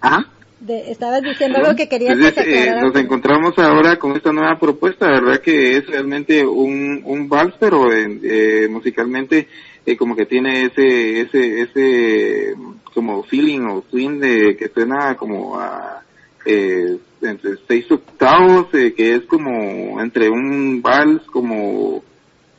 ¿Ah? 0.03 0.25
estabas 0.67 1.21
diciendo 1.21 1.59
algo 1.59 1.75
que 1.75 1.89
querías 1.89 2.17
que 2.33 2.67
eh, 2.67 2.75
nos 2.81 2.95
encontramos 2.95 3.57
ahora 3.57 3.97
con 3.97 4.15
esta 4.15 4.31
nueva 4.31 4.57
propuesta, 4.59 5.07
verdad 5.07 5.41
que 5.41 5.77
es 5.77 5.87
realmente 5.87 6.45
un, 6.45 7.01
un 7.03 7.27
vals, 7.27 7.55
pero 7.59 7.91
eh, 7.91 8.67
musicalmente 8.69 9.47
eh, 9.85 9.97
como 9.97 10.15
que 10.15 10.25
tiene 10.25 10.65
ese 10.65 11.21
ese 11.21 11.61
ese 11.61 12.55
como 12.93 13.23
feeling 13.23 13.61
o 13.61 13.83
swing 13.89 14.19
de 14.19 14.55
que 14.55 14.69
suena 14.69 15.15
como 15.15 15.59
a 15.59 16.03
eh, 16.45 16.97
entre 17.21 17.57
seis 17.67 17.89
octavos, 17.89 18.67
eh, 18.73 18.93
que 18.93 19.15
es 19.15 19.23
como 19.23 20.01
entre 20.01 20.29
un 20.29 20.81
vals 20.81 21.23
como 21.31 22.03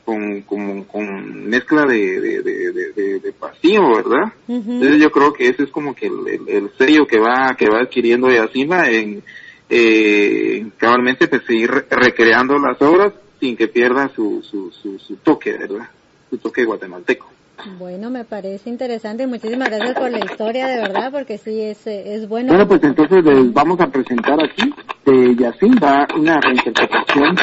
con, 0.04 0.42
con, 0.42 0.84
con 0.84 1.48
mezcla 1.48 1.86
de, 1.86 2.20
de, 2.20 2.42
de, 2.42 3.20
de, 3.20 3.32
pasivo, 3.32 3.96
¿verdad? 3.96 4.32
Entonces 4.46 5.00
yo 5.00 5.10
creo 5.10 5.32
que 5.32 5.48
ese 5.48 5.64
es 5.64 5.70
como 5.70 5.94
que 5.94 6.06
el, 6.06 6.48
el, 6.48 6.70
sello 6.76 7.06
que 7.06 7.18
va 7.18 7.54
que 7.56 7.68
va 7.68 7.80
adquiriendo 7.80 8.30
Yacima 8.30 8.88
en 8.88 9.22
eh, 9.70 10.66
cabalmente 10.76 11.26
pues 11.26 11.42
seguir 11.46 11.70
recreando 11.90 12.58
las 12.58 12.80
obras 12.82 13.12
sin 13.40 13.56
que 13.56 13.68
pierda 13.68 14.10
su, 14.14 14.42
su, 14.42 14.70
su, 14.70 14.98
su 14.98 15.16
toque, 15.16 15.52
¿verdad? 15.52 15.88
Su 16.30 16.38
toque 16.38 16.64
guatemalteco. 16.64 17.34
Bueno, 17.78 18.10
me 18.10 18.24
parece 18.24 18.68
interesante. 18.68 19.26
Muchísimas 19.26 19.68
gracias 19.68 19.94
por 19.94 20.10
la 20.10 20.18
historia, 20.18 20.66
de 20.66 20.80
verdad, 20.80 21.10
porque 21.12 21.38
sí, 21.38 21.60
es, 21.60 21.86
es 21.86 22.28
bueno. 22.28 22.48
Bueno, 22.48 22.68
pues 22.68 22.82
entonces 22.82 23.24
les 23.24 23.52
vamos 23.52 23.80
a 23.80 23.86
presentar 23.86 24.38
aquí 24.42 24.74
de 25.06 25.36
Yacinda 25.36 26.06
una 26.16 26.40
reinterpretación 26.40 27.36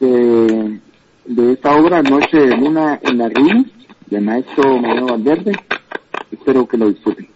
de, 0.00 0.80
de 1.24 1.52
esta 1.52 1.76
obra 1.76 2.02
Noche 2.02 2.38
de 2.38 2.56
Luna 2.56 2.98
en 3.02 3.18
la 3.18 3.28
Ruina, 3.28 3.64
de 4.06 4.20
maestro 4.20 4.78
Manuel 4.78 5.04
Valverde. 5.04 5.52
Espero 6.30 6.66
que 6.66 6.76
lo 6.76 6.88
disfruten. 6.88 7.28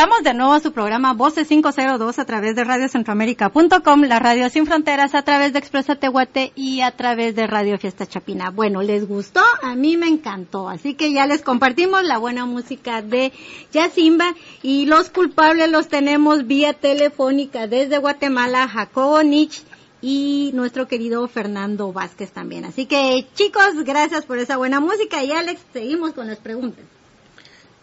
Regresamos 0.00 0.24
de 0.24 0.32
nuevo 0.32 0.54
a 0.54 0.60
su 0.60 0.72
programa 0.72 1.12
Voces 1.12 1.48
502 1.48 2.18
a 2.18 2.24
través 2.24 2.56
de 2.56 2.64
radiocentroamérica.com, 2.64 4.04
la 4.04 4.18
radio 4.18 4.48
sin 4.48 4.64
fronteras 4.64 5.14
a 5.14 5.20
través 5.20 5.52
de 5.52 5.58
Expresa 5.58 5.94
Tehuate 5.94 6.52
y 6.56 6.80
a 6.80 6.92
través 6.92 7.34
de 7.36 7.46
Radio 7.46 7.76
Fiesta 7.76 8.06
Chapina. 8.06 8.48
Bueno, 8.48 8.80
¿les 8.80 9.06
gustó? 9.06 9.42
A 9.62 9.74
mí 9.74 9.98
me 9.98 10.06
encantó. 10.06 10.70
Así 10.70 10.94
que 10.94 11.12
ya 11.12 11.26
les 11.26 11.42
compartimos 11.42 12.02
la 12.02 12.16
buena 12.16 12.46
música 12.46 13.02
de 13.02 13.30
Yacimba 13.72 14.34
y 14.62 14.86
los 14.86 15.10
culpables 15.10 15.70
los 15.70 15.88
tenemos 15.88 16.46
vía 16.46 16.72
telefónica 16.72 17.66
desde 17.66 17.98
Guatemala, 17.98 18.68
Jacobo 18.68 19.22
Nich 19.22 19.62
y 20.00 20.50
nuestro 20.54 20.88
querido 20.88 21.28
Fernando 21.28 21.92
Vázquez 21.92 22.32
también. 22.32 22.64
Así 22.64 22.86
que 22.86 23.26
chicos, 23.34 23.84
gracias 23.84 24.24
por 24.24 24.38
esa 24.38 24.56
buena 24.56 24.80
música 24.80 25.22
y 25.22 25.32
Alex, 25.32 25.60
seguimos 25.74 26.14
con 26.14 26.26
las 26.26 26.38
preguntas. 26.38 26.86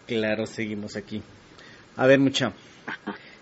Claro, 0.08 0.46
seguimos 0.46 0.96
aquí. 0.96 1.22
A 1.98 2.06
ver, 2.06 2.20
mucha. 2.20 2.52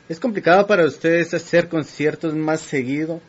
¿Es 0.09 0.19
complicado 0.19 0.67
para 0.67 0.87
ustedes 0.87 1.35
hacer 1.35 1.69
conciertos 1.69 2.35
más 2.35 2.63
seguido, 2.63 3.21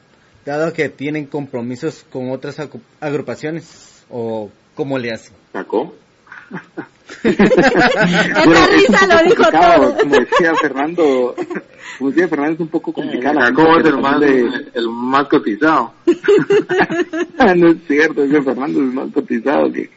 dado 0.45 0.71
que 0.71 0.87
tienen 0.87 1.25
compromisos 1.25 2.05
con 2.09 2.31
otras 2.31 2.57
agrupaciones? 3.01 4.05
¿O 4.09 4.49
cómo 4.73 4.97
le 4.97 5.11
hacen? 5.11 5.33
¿Sacó? 5.51 5.93
Esa 7.23 8.67
risa 8.67 9.05
lo 9.05 9.29
dijo 9.29 9.43
todo. 9.51 9.97
Como 9.97 10.15
decía 10.15 10.55
Fernando, 10.61 11.35
como 11.97 12.09
decía 12.11 12.27
Fernando, 12.29 12.53
es 12.53 12.59
un 12.61 12.69
poco 12.69 12.93
complicado. 12.93 13.41
Sacó 13.41 13.79
es 13.81 13.85
el 13.85 13.97
más, 13.97 14.21
el 14.21 14.89
más 14.89 15.27
cotizado. 15.27 15.93
no 17.57 17.67
es 17.67 17.77
cierto, 17.85 18.23
ese 18.23 18.41
Fernando 18.41 18.79
es 18.79 18.93
más 18.93 19.11
cotizado 19.11 19.69
que, 19.73 19.89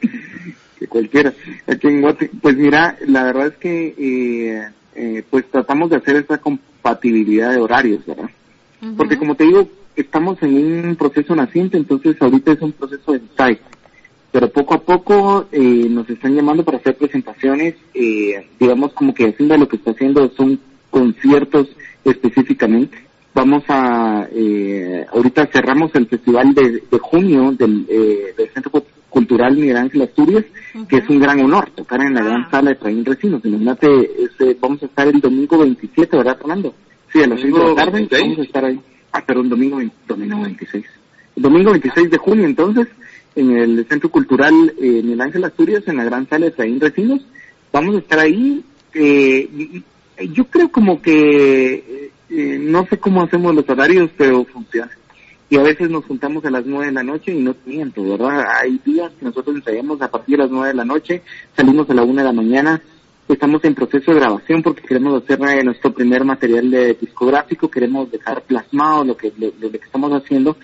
que 0.77 0.89
cualquiera. 0.89 1.33
Aquí 1.69 1.87
en 1.87 2.01
Guate, 2.01 2.33
pues 2.43 2.57
mira, 2.57 2.97
la 3.07 3.23
verdad 3.23 3.47
es 3.47 3.57
que... 3.59 3.95
Eh, 3.97 4.80
eh, 4.95 5.23
pues 5.29 5.45
tratamos 5.51 5.91
de 5.91 5.97
hacer 5.97 6.17
esa 6.17 6.39
compatibilidad 6.39 7.53
de 7.53 7.59
horarios, 7.59 8.05
¿verdad? 8.07 8.31
Porque 8.97 9.19
como 9.19 9.35
te 9.35 9.45
digo, 9.45 9.69
estamos 9.95 10.43
en 10.43 10.89
un 10.89 10.97
proceso 10.97 11.35
naciente, 11.35 11.77
entonces 11.77 12.17
ahorita 12.21 12.53
es 12.53 12.63
un 12.63 12.73
proceso 12.73 13.13
de 13.13 13.19
ensayo. 13.19 13.59
Pero 14.33 14.49
poco 14.49 14.75
a 14.75 14.81
poco 14.81 15.49
eh, 15.53 15.87
nos 15.91 16.09
están 16.09 16.35
llamando 16.35 16.65
para 16.65 16.79
hacer 16.79 16.97
presentaciones, 16.97 17.75
eh, 17.95 18.49
digamos 18.59 18.93
como 18.93 19.13
que 19.13 19.33
de 19.33 19.59
lo 19.59 19.69
que 19.69 19.77
está 19.77 19.91
haciendo 19.91 20.31
son 20.37 20.61
conciertos 20.91 21.69
específicamente. 22.05 22.97
Vamos 23.35 23.65
a, 23.69 24.29
eh, 24.33 25.07
ahorita 25.13 25.47
cerramos 25.47 25.95
el 25.95 26.07
festival 26.07 26.55
de, 26.55 26.83
junio 27.01 27.53
del, 27.53 27.87
del 27.87 28.51
Centro 28.55 28.71
Cultural 29.11 29.55
Miguel 29.57 29.77
Ángel 29.77 30.03
Asturias, 30.03 30.45
que 30.89 30.99
es 30.99 31.09
un 31.09 31.19
gran 31.19 31.41
honor 31.41 31.71
tocar 31.71 32.01
en 32.01 32.15
la 32.15 32.23
gran 32.23 32.43
ah. 32.43 32.49
sala 32.51 32.71
de 32.71 32.77
Traín 32.77 33.05
Recinos. 33.05 33.45
Imagínate, 33.45 33.89
este, 34.25 34.57
vamos 34.59 34.83
a 34.83 34.87
estar 34.87 35.07
el 35.09 35.21
domingo 35.21 35.59
27, 35.59 36.17
¿verdad, 36.17 36.39
Fernando? 36.39 36.75
Sí, 37.13 37.23
a 37.23 37.27
las 37.27 37.41
5 37.41 37.59
de 37.59 37.65
la 37.65 37.75
tarde 37.75 38.09
vamos 38.11 38.39
a 38.39 38.43
estar 38.43 38.65
ahí. 38.65 38.81
Ah, 39.13 39.25
perdón, 39.27 39.49
domingo, 39.49 39.81
domingo 40.07 40.43
26. 40.43 40.85
El 41.37 41.43
domingo 41.43 41.71
26 41.73 42.11
de 42.11 42.19
junio, 42.19 42.45
entonces, 42.45 42.87
en 43.35 43.51
el 43.57 43.87
Centro 43.89 44.09
Cultural 44.11 44.55
eh, 44.81 45.03
Miguel 45.03 45.21
Ángel 45.21 45.45
Asturias, 45.45 45.83
en 45.87 45.97
la 45.97 46.05
gran 46.05 46.29
sala 46.29 46.47
de 46.47 46.53
Traín 46.53 46.81
Recinos, 46.81 47.21
vamos 47.73 47.97
a 47.97 47.99
estar 47.99 48.19
ahí. 48.21 48.65
Eh, 48.95 49.83
yo 50.33 50.45
creo 50.45 50.71
como 50.71 51.03
que, 51.03 52.11
eh, 52.31 52.59
no 52.61 52.87
sé 52.87 52.99
cómo 52.99 53.23
hacemos 53.23 53.55
los 53.55 53.69
horarios, 53.69 54.11
pero 54.17 54.45
funciona 54.45 54.91
y 55.51 55.57
a 55.57 55.63
veces 55.63 55.91
nos 55.91 56.05
juntamos 56.05 56.45
a 56.45 56.51
las 56.51 56.65
nueve 56.65 56.87
de 56.87 56.93
la 56.93 57.03
noche 57.03 57.35
y 57.35 57.43
no 57.43 57.55
te 57.55 57.69
miento, 57.69 58.05
¿verdad? 58.05 58.45
Hay 58.63 58.81
días 58.85 59.11
que 59.19 59.25
nosotros 59.25 59.57
ensayamos 59.57 60.01
a 60.01 60.09
partir 60.09 60.37
de 60.37 60.45
las 60.45 60.51
nueve 60.51 60.69
de 60.69 60.75
la 60.75 60.85
noche, 60.85 61.23
salimos 61.57 61.91
a 61.91 61.95
la 61.95 62.05
una 62.05 62.23
de 62.23 62.29
la 62.29 62.33
mañana, 62.33 62.81
estamos 63.29 63.63
en 63.65 63.75
proceso 63.75 64.13
de 64.13 64.21
grabación 64.21 64.63
porque 64.63 64.83
queremos 64.83 65.21
hacer 65.21 65.41
eh, 65.43 65.65
nuestro 65.65 65.93
primer 65.93 66.25
material 66.25 66.71
de 66.71 66.95
discográfico, 66.95 67.69
queremos 67.69 68.09
dejar 68.13 68.43
plasmado 68.43 69.05
lo 69.05 69.17
que, 69.17 69.33
lo, 69.37 69.71
que 69.71 69.77
estamos 69.77 70.13
haciendo 70.13 70.57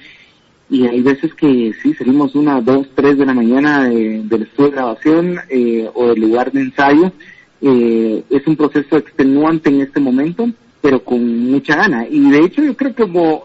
y 0.70 0.86
hay 0.86 1.00
veces 1.00 1.34
que 1.34 1.72
sí, 1.82 1.92
salimos 1.94 2.36
una, 2.36 2.60
dos, 2.60 2.86
tres 2.94 3.18
de 3.18 3.26
la 3.26 3.34
mañana 3.34 3.88
del 3.88 4.42
estudio 4.42 4.70
de 4.70 4.76
grabación 4.76 5.38
eh, 5.48 5.90
o 5.94 6.08
del 6.08 6.20
lugar 6.20 6.50
de 6.50 6.60
ensayo. 6.60 7.12
Eh, 7.60 8.24
es 8.30 8.46
un 8.46 8.56
proceso 8.56 8.96
extenuante 8.96 9.70
en 9.70 9.80
este 9.80 10.00
momento, 10.00 10.48
pero 10.80 11.02
con 11.04 11.50
mucha 11.50 11.76
gana. 11.76 12.06
Y 12.08 12.30
de 12.30 12.38
hecho 12.40 12.62
yo 12.62 12.76
creo 12.76 12.94
que 12.94 13.04
como 13.04 13.44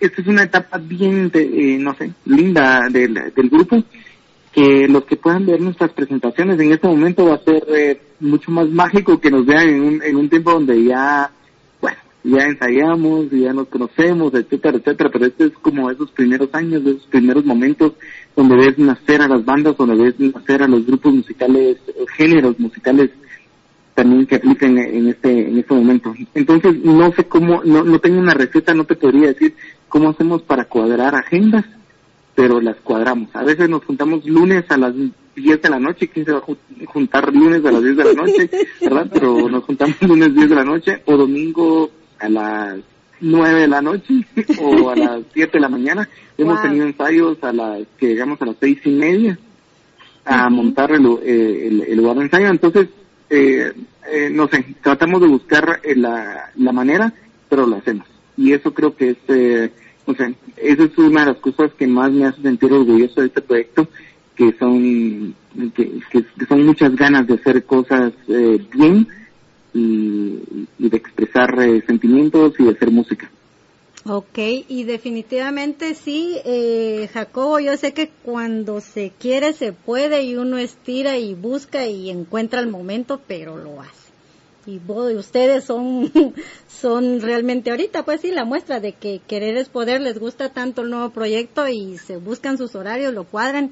esta 0.00 0.22
es 0.22 0.26
una 0.26 0.42
etapa 0.42 0.78
bien, 0.78 1.30
eh, 1.34 1.76
no 1.80 1.94
sé, 1.94 2.12
linda 2.24 2.88
del, 2.90 3.14
del 3.14 3.50
grupo, 3.50 3.82
que 4.52 4.86
los 4.88 5.04
que 5.04 5.16
puedan 5.16 5.46
ver 5.46 5.60
nuestras 5.60 5.90
presentaciones 5.92 6.58
en 6.60 6.72
este 6.72 6.86
momento 6.86 7.26
va 7.26 7.34
a 7.34 7.44
ser 7.44 7.64
eh, 7.74 8.00
mucho 8.20 8.50
más 8.50 8.68
mágico 8.68 9.20
que 9.20 9.30
nos 9.30 9.44
vean 9.44 9.68
en 9.68 9.80
un, 9.82 10.02
en 10.02 10.16
un 10.16 10.28
tiempo 10.28 10.52
donde 10.52 10.84
ya, 10.84 11.30
bueno, 11.80 11.98
ya 12.22 12.44
ensayamos, 12.44 13.30
ya 13.30 13.52
nos 13.52 13.68
conocemos, 13.68 14.32
etcétera, 14.34 14.78
etcétera, 14.78 15.10
pero 15.10 15.26
este 15.26 15.46
es 15.46 15.52
como 15.54 15.90
esos 15.90 16.10
primeros 16.12 16.48
años, 16.52 16.82
esos 16.86 17.06
primeros 17.06 17.44
momentos 17.44 17.94
donde 18.36 18.56
ves 18.56 18.78
nacer 18.78 19.22
a 19.22 19.28
las 19.28 19.44
bandas, 19.44 19.76
donde 19.76 19.96
ves 19.96 20.20
nacer 20.20 20.62
a 20.62 20.68
los 20.68 20.86
grupos 20.86 21.14
musicales, 21.14 21.78
géneros 22.16 22.58
musicales 22.60 23.10
también 23.94 24.26
que 24.26 24.36
apliquen 24.36 24.76
en 24.76 25.08
este 25.08 25.48
en 25.48 25.58
este 25.58 25.74
momento. 25.74 26.14
Entonces, 26.34 26.76
no 26.84 27.12
sé 27.12 27.24
cómo, 27.24 27.62
no, 27.64 27.84
no 27.84 27.98
tengo 28.00 28.18
una 28.18 28.34
receta, 28.34 28.74
no 28.74 28.84
te 28.84 28.96
podría 28.96 29.28
decir 29.28 29.54
cómo 29.88 30.10
hacemos 30.10 30.42
para 30.42 30.64
cuadrar 30.64 31.14
agendas, 31.14 31.64
pero 32.34 32.60
las 32.60 32.76
cuadramos. 32.76 33.28
A 33.34 33.44
veces 33.44 33.68
nos 33.68 33.84
juntamos 33.84 34.24
lunes 34.26 34.64
a 34.68 34.76
las 34.76 34.94
10 35.36 35.62
de 35.62 35.70
la 35.70 35.78
noche, 35.78 36.08
¿quién 36.08 36.26
se 36.26 36.32
va 36.32 36.38
a 36.38 36.86
juntar 36.86 37.32
lunes 37.32 37.64
a 37.64 37.72
las 37.72 37.82
10 37.82 37.96
de 37.96 38.04
la 38.04 38.12
noche? 38.12 38.50
¿Verdad? 38.80 39.06
Pero 39.12 39.48
nos 39.48 39.64
juntamos 39.64 40.02
lunes 40.02 40.34
10 40.34 40.48
de 40.48 40.56
la 40.56 40.64
noche 40.64 41.02
o 41.04 41.16
domingo 41.16 41.90
a 42.18 42.28
las 42.28 42.78
9 43.20 43.60
de 43.60 43.68
la 43.68 43.80
noche 43.80 44.26
o 44.60 44.90
a 44.90 44.96
las 44.96 45.20
7 45.32 45.52
de 45.52 45.60
la 45.60 45.68
mañana. 45.68 46.08
Hemos 46.36 46.60
tenido 46.62 46.84
ensayos 46.84 47.38
a 47.42 47.52
las 47.52 47.86
que 47.96 48.08
llegamos 48.08 48.42
a 48.42 48.46
las 48.46 48.56
seis 48.58 48.78
y 48.84 48.90
media 48.90 49.38
a 50.24 50.50
montar 50.50 50.90
el, 50.90 51.06
el, 51.24 51.82
el 51.82 51.96
lugar 51.96 52.16
de 52.16 52.22
ensayo. 52.22 52.48
Entonces, 52.48 52.88
eh, 53.30 53.72
eh, 54.10 54.30
no 54.30 54.48
sé, 54.48 54.64
tratamos 54.82 55.20
de 55.20 55.28
buscar 55.28 55.80
eh, 55.82 55.94
la, 55.96 56.50
la 56.56 56.72
manera, 56.72 57.12
pero 57.48 57.66
lo 57.66 57.76
hacemos. 57.76 58.06
Y 58.36 58.52
eso 58.52 58.74
creo 58.74 58.94
que 58.96 59.10
es, 59.10 59.16
eh, 59.28 59.70
no 60.06 60.14
sé, 60.14 60.34
esa 60.56 60.84
es 60.84 60.98
una 60.98 61.20
de 61.20 61.32
las 61.32 61.38
cosas 61.38 61.72
que 61.74 61.86
más 61.86 62.12
me 62.12 62.26
hace 62.26 62.42
sentir 62.42 62.72
orgulloso 62.72 63.20
de 63.20 63.28
este 63.28 63.40
proyecto, 63.40 63.88
que 64.34 64.52
son, 64.58 65.34
que, 65.74 66.02
son 66.48 66.66
muchas 66.66 66.94
ganas 66.96 67.26
de 67.26 67.34
hacer 67.34 67.64
cosas 67.64 68.12
eh, 68.28 68.66
bien 68.74 69.06
y, 69.72 70.40
y, 70.78 70.88
de 70.88 70.96
expresar 70.96 71.56
sentimientos 71.86 72.54
y 72.58 72.64
de 72.64 72.70
hacer 72.70 72.90
música. 72.90 73.30
Ok, 74.06 74.36
y 74.68 74.84
definitivamente 74.84 75.94
sí, 75.94 76.38
eh, 76.44 77.08
Jacobo, 77.14 77.58
yo 77.58 77.74
sé 77.78 77.94
que 77.94 78.10
cuando 78.22 78.82
se 78.82 79.10
quiere 79.18 79.54
se 79.54 79.72
puede 79.72 80.24
y 80.24 80.36
uno 80.36 80.58
estira 80.58 81.16
y 81.16 81.32
busca 81.32 81.86
y 81.86 82.10
encuentra 82.10 82.60
el 82.60 82.66
momento, 82.66 83.22
pero 83.26 83.56
lo 83.56 83.80
hace. 83.80 84.12
Y 84.66 84.78
vos, 84.78 85.10
ustedes 85.14 85.64
son, 85.64 86.12
son 86.68 87.22
realmente 87.22 87.70
ahorita, 87.70 88.04
pues 88.04 88.20
sí, 88.20 88.30
la 88.30 88.44
muestra 88.44 88.78
de 88.78 88.92
que 88.92 89.22
querer 89.26 89.56
es 89.56 89.70
poder, 89.70 90.02
les 90.02 90.18
gusta 90.18 90.50
tanto 90.50 90.82
el 90.82 90.90
nuevo 90.90 91.08
proyecto 91.08 91.66
y 91.66 91.96
se 91.96 92.18
buscan 92.18 92.58
sus 92.58 92.74
horarios, 92.74 93.14
lo 93.14 93.24
cuadran 93.24 93.70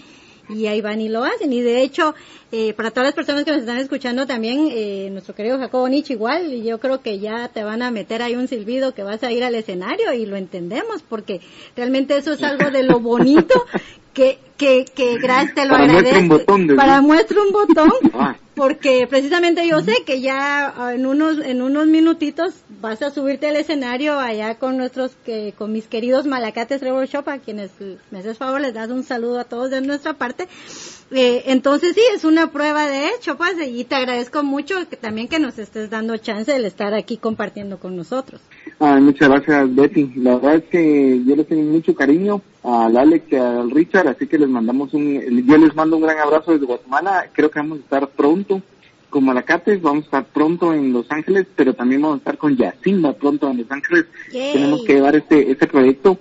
y 0.54 0.66
ahí 0.66 0.80
van 0.80 1.00
y 1.00 1.08
lo 1.08 1.24
hacen. 1.24 1.52
Y 1.52 1.60
de 1.60 1.82
hecho, 1.82 2.14
eh, 2.50 2.74
para 2.74 2.90
todas 2.90 3.06
las 3.06 3.14
personas 3.14 3.44
que 3.44 3.50
nos 3.50 3.60
están 3.60 3.78
escuchando 3.78 4.26
también, 4.26 4.68
eh, 4.70 5.08
nuestro 5.10 5.34
querido 5.34 5.58
Jacobo 5.58 5.88
Nich 5.88 6.10
igual, 6.10 6.52
y 6.52 6.64
yo 6.64 6.78
creo 6.78 7.00
que 7.00 7.18
ya 7.18 7.48
te 7.48 7.64
van 7.64 7.82
a 7.82 7.90
meter 7.90 8.22
ahí 8.22 8.36
un 8.36 8.48
silbido 8.48 8.94
que 8.94 9.02
vas 9.02 9.22
a 9.22 9.32
ir 9.32 9.44
al 9.44 9.54
escenario 9.54 10.12
y 10.12 10.26
lo 10.26 10.36
entendemos, 10.36 11.02
porque 11.08 11.40
realmente 11.76 12.16
eso 12.16 12.32
es 12.32 12.42
algo 12.42 12.70
de 12.70 12.82
lo 12.82 13.00
bonito 13.00 13.64
que, 14.12 14.38
que, 14.62 14.84
que 14.84 15.18
gracias 15.18 15.54
te 15.54 15.64
lo 15.64 15.70
para 15.72 15.84
agradezco. 15.84 16.40
Un 16.54 16.76
para 16.76 17.00
muestra 17.00 17.42
un 17.42 17.52
botón. 17.52 17.90
Porque 18.54 19.06
precisamente 19.08 19.66
yo 19.66 19.80
sé 19.80 19.94
que 20.04 20.20
ya 20.20 20.74
ah, 20.76 20.94
en 20.94 21.06
unos 21.06 21.38
en 21.38 21.62
unos 21.62 21.86
minutitos 21.86 22.52
vas 22.82 23.00
a 23.00 23.10
subirte 23.10 23.48
al 23.48 23.56
escenario 23.56 24.18
allá 24.18 24.56
con 24.56 24.76
nuestros 24.76 25.16
que 25.24 25.54
con 25.56 25.72
mis 25.72 25.86
queridos 25.86 26.26
Malacates 26.26 26.80
Trevor 26.80 27.06
Shop 27.06 27.26
a 27.30 27.38
quienes 27.38 27.70
me 28.10 28.18
haces 28.18 28.36
favor 28.36 28.60
les 28.60 28.74
das 28.74 28.90
un 28.90 29.04
saludo 29.04 29.40
a 29.40 29.44
todos 29.44 29.70
de 29.70 29.80
nuestra 29.80 30.12
parte. 30.12 30.48
Eh, 31.10 31.44
entonces 31.46 31.94
sí 31.94 32.02
es 32.14 32.24
una 32.24 32.52
prueba 32.52 32.86
de 32.86 33.08
hecho 33.08 33.38
pues 33.38 33.54
y 33.66 33.84
te 33.84 33.94
agradezco 33.94 34.42
mucho 34.42 34.86
que 34.88 34.96
también 34.96 35.28
que 35.28 35.38
nos 35.38 35.58
estés 35.58 35.88
dando 35.88 36.16
chance 36.18 36.52
de 36.52 36.66
estar 36.66 36.92
aquí 36.92 37.16
compartiendo 37.16 37.78
con 37.78 37.96
nosotros. 37.96 38.42
Muchas 38.78 39.30
gracias 39.30 39.74
Betty. 39.74 40.12
La 40.16 40.34
verdad 40.34 40.56
es 40.56 40.64
que 40.64 41.22
yo 41.24 41.36
les 41.36 41.46
tengo 41.46 41.62
mucho 41.62 41.94
cariño 41.94 42.42
al 42.62 42.96
Alex 42.96 43.32
y 43.32 43.36
al 43.36 43.70
Richard 43.70 44.08
así 44.08 44.26
que 44.26 44.38
les 44.38 44.48
mandamos 44.52 44.94
un 44.94 45.44
yo 45.46 45.58
les 45.58 45.74
mando 45.74 45.96
un 45.96 46.02
gran 46.02 46.18
abrazo 46.18 46.52
desde 46.52 46.66
Guatemala 46.66 47.28
creo 47.32 47.50
que 47.50 47.58
vamos 47.58 47.78
a 47.78 47.82
estar 47.82 48.08
pronto 48.08 48.62
con 49.10 49.24
Malacates, 49.24 49.82
vamos 49.82 50.04
a 50.04 50.06
estar 50.06 50.24
pronto 50.24 50.72
en 50.72 50.92
Los 50.92 51.10
Ángeles, 51.10 51.46
pero 51.54 51.74
también 51.74 52.00
vamos 52.00 52.16
a 52.16 52.18
estar 52.18 52.38
con 52.38 52.56
Yacimba 52.56 53.12
pronto 53.12 53.50
en 53.50 53.58
Los 53.58 53.70
Ángeles. 53.70 54.06
Tenemos 54.32 54.84
que 54.84 54.94
llevar 54.94 55.14
este, 55.16 55.50
este 55.50 55.66
proyecto 55.66 56.18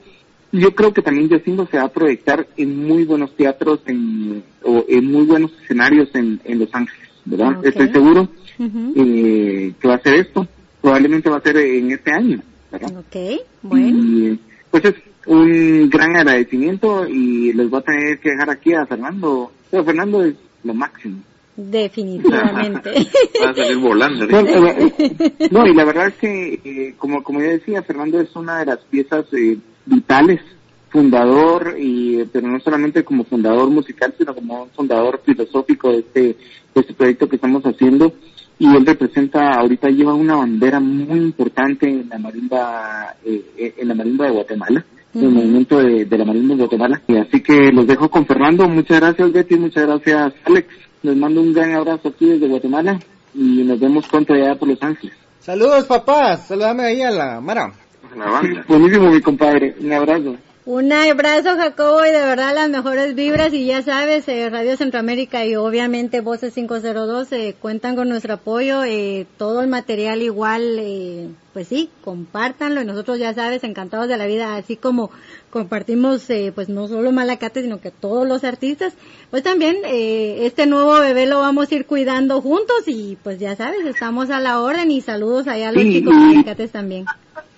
yo 0.51 0.75
creo 0.75 0.93
que 0.93 1.01
también 1.01 1.29
Yacindo 1.29 1.67
se 1.67 1.77
va 1.77 1.83
a 1.83 1.91
proyectar 1.91 2.47
en 2.57 2.85
muy 2.85 3.05
buenos 3.05 3.35
teatros 3.35 3.79
en, 3.85 4.43
o 4.63 4.85
en 4.87 5.11
muy 5.11 5.25
buenos 5.25 5.51
escenarios 5.63 6.09
en, 6.13 6.41
en 6.43 6.59
Los 6.59 6.73
Ángeles, 6.73 7.09
¿verdad? 7.25 7.65
Estoy 7.65 7.89
seguro 7.89 8.27
eh, 8.59 9.73
que 9.79 9.87
va 9.87 9.95
a 9.95 10.01
ser 10.01 10.15
esto. 10.15 10.47
Probablemente 10.81 11.29
va 11.29 11.37
a 11.37 11.41
ser 11.41 11.57
en 11.57 11.91
este 11.91 12.11
año, 12.11 12.41
¿verdad? 12.71 12.97
Ok, 12.97 13.41
bueno. 13.61 13.87
Y 13.87 14.39
pues 14.69 14.85
es 14.85 14.95
un 15.27 15.89
gran 15.89 16.15
agradecimiento 16.15 17.07
y 17.07 17.53
les 17.53 17.69
voy 17.69 17.79
a 17.79 17.83
tener 17.83 18.19
que 18.19 18.31
dejar 18.31 18.49
aquí 18.49 18.73
a 18.73 18.85
Fernando. 18.85 19.51
Pero 19.69 19.85
Fernando 19.85 20.23
es 20.23 20.35
lo 20.63 20.73
máximo. 20.73 21.19
Definitivamente. 21.55 22.91
Va 23.43 23.49
a 23.49 23.55
salir 23.55 23.77
volando. 23.77 24.25
No, 24.25 24.39
eh, 24.39 24.93
no, 25.51 25.67
y 25.67 25.73
la 25.73 25.85
verdad 25.85 26.07
es 26.07 26.15
que, 26.15 26.59
eh, 26.63 26.95
como, 26.97 27.23
como 27.23 27.41
ya 27.41 27.49
decía, 27.49 27.83
Fernando 27.83 28.19
es 28.19 28.35
una 28.35 28.59
de 28.59 28.65
las 28.65 28.79
piezas 28.79 29.25
eh, 29.33 29.57
vitales, 29.85 30.41
fundador, 30.89 31.75
y 31.77 32.23
pero 32.31 32.47
no 32.47 32.59
solamente 32.59 33.03
como 33.03 33.23
fundador 33.23 33.69
musical, 33.69 34.13
sino 34.17 34.35
como 34.35 34.63
un 34.63 34.69
fundador 34.69 35.21
filosófico 35.25 35.91
de 35.91 35.99
este, 35.99 36.21
de 36.21 36.81
este 36.81 36.93
proyecto 36.93 37.29
que 37.29 37.35
estamos 37.37 37.63
haciendo. 37.63 38.13
Y 38.61 38.75
él 38.75 38.85
representa, 38.85 39.53
ahorita 39.59 39.89
lleva 39.89 40.13
una 40.13 40.35
bandera 40.35 40.79
muy 40.79 41.17
importante 41.17 41.89
en 41.89 42.07
la 42.09 42.19
marimba, 42.19 43.15
eh, 43.25 43.43
eh, 43.57 43.73
en 43.77 43.87
la 43.87 43.95
marimba 43.95 44.25
de 44.25 44.33
Guatemala, 44.33 44.85
en 45.13 45.21
el 45.21 45.27
Ujú. 45.27 45.35
movimiento 45.35 45.77
de, 45.79 46.05
de 46.05 46.17
la 46.17 46.25
marimba 46.25 46.55
de 46.55 46.61
Guatemala. 46.61 47.01
Y 47.07 47.17
así 47.17 47.41
que 47.41 47.71
los 47.71 47.85
dejo 47.87 48.09
con 48.09 48.25
Fernando. 48.25 48.67
Muchas 48.67 48.99
gracias, 48.99 49.31
Betty. 49.31 49.55
Muchas 49.57 49.85
gracias, 49.87 50.33
Alex. 50.45 50.67
Les 51.03 51.15
mando 51.17 51.41
un 51.41 51.53
gran 51.53 51.73
abrazo 51.73 52.09
aquí 52.09 52.25
desde 52.27 52.47
Guatemala 52.47 52.99
y 53.33 53.63
nos 53.63 53.79
vemos 53.79 54.07
pronto 54.07 54.33
allá 54.33 54.55
por 54.55 54.67
Los 54.69 54.81
Ángeles. 54.83 55.15
Saludos, 55.39 55.85
papás. 55.85 56.47
Saludame 56.47 56.83
ahí 56.83 57.01
a 57.01 57.09
la 57.11 57.41
Mara. 57.41 57.71
La 58.15 58.25
banda. 58.29 58.63
Buenísimo, 58.67 59.09
mi 59.09 59.21
compadre. 59.21 59.75
Un 59.81 59.93
abrazo. 59.93 60.35
Un 60.63 60.93
abrazo, 60.93 61.55
Jacobo, 61.57 62.05
y 62.05 62.11
de 62.11 62.21
verdad 62.21 62.53
las 62.53 62.69
mejores 62.69 63.15
vibras. 63.15 63.51
Y 63.51 63.65
ya 63.65 63.81
sabes, 63.81 64.27
eh, 64.27 64.47
Radio 64.47 64.77
Centroamérica 64.77 65.43
y 65.43 65.55
obviamente 65.55 66.21
Voces 66.21 66.53
502 66.53 67.31
eh, 67.31 67.55
cuentan 67.59 67.95
con 67.95 68.07
nuestro 68.09 68.35
apoyo. 68.35 68.83
Eh, 68.83 69.25
todo 69.39 69.61
el 69.61 69.67
material 69.67 70.21
igual, 70.21 70.77
eh, 70.77 71.29
pues 71.53 71.67
sí, 71.67 71.89
compártanlo. 72.03 72.79
Y 72.79 72.85
nosotros, 72.85 73.17
ya 73.17 73.33
sabes, 73.33 73.63
encantados 73.63 74.07
de 74.07 74.17
la 74.17 74.27
vida, 74.27 74.55
así 74.55 74.75
como 74.75 75.09
compartimos, 75.49 76.29
eh, 76.29 76.51
pues 76.53 76.69
no 76.69 76.87
solo 76.87 77.11
Malacate, 77.11 77.63
sino 77.63 77.81
que 77.81 77.89
todos 77.89 78.27
los 78.27 78.43
artistas. 78.43 78.93
Pues 79.31 79.41
también 79.41 79.77
eh, 79.85 80.45
este 80.45 80.67
nuevo 80.67 80.93
bebé 80.99 81.25
lo 81.25 81.39
vamos 81.39 81.71
a 81.71 81.75
ir 81.75 81.87
cuidando 81.87 82.39
juntos. 82.39 82.83
Y 82.85 83.17
pues 83.23 83.39
ya 83.39 83.55
sabes, 83.55 83.83
estamos 83.87 84.29
a 84.29 84.39
la 84.39 84.59
orden. 84.59 84.91
Y 84.91 85.01
saludos 85.01 85.47
allá 85.47 85.69
a 85.69 85.71
los 85.71 85.83
chicos 85.85 86.13
Malacates 86.13 86.71
también. 86.71 87.05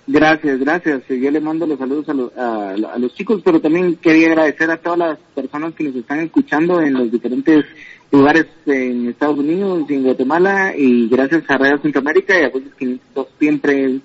Gracias, 0.06 0.58
gracias. 0.60 1.02
Eh, 1.08 1.18
Yo 1.20 1.30
le 1.30 1.40
mando 1.40 1.66
los 1.66 1.78
saludos 1.78 2.08
a, 2.08 2.14
los- 2.14 2.36
a, 2.36 2.98
los 2.98 3.14
chicos, 3.14 3.40
pero 3.44 3.60
también 3.60 3.96
quería 3.96 4.28
agradecer 4.28 4.70
a 4.70 4.76
todas 4.76 4.98
las 4.98 5.18
personas 5.34 5.72
que 5.74 5.84
nos 5.84 5.96
están 5.96 6.20
escuchando 6.20 6.80
en 6.82 6.92
los 6.94 7.10
diferentes 7.10 7.64
lugares 8.12 8.46
en 8.66 9.08
Estados 9.08 9.38
Unidos 9.38 9.84
y 9.88 9.94
en 9.94 10.02
Guatemala 10.04 10.74
y 10.76 11.08
gracias 11.08 11.42
a 11.48 11.56
Radio 11.58 11.78
Centroamérica 11.78 12.38
y 12.38 12.44
a 12.44 12.48
Voces 12.50 12.74
502 12.78 13.26
siempre 13.38 13.98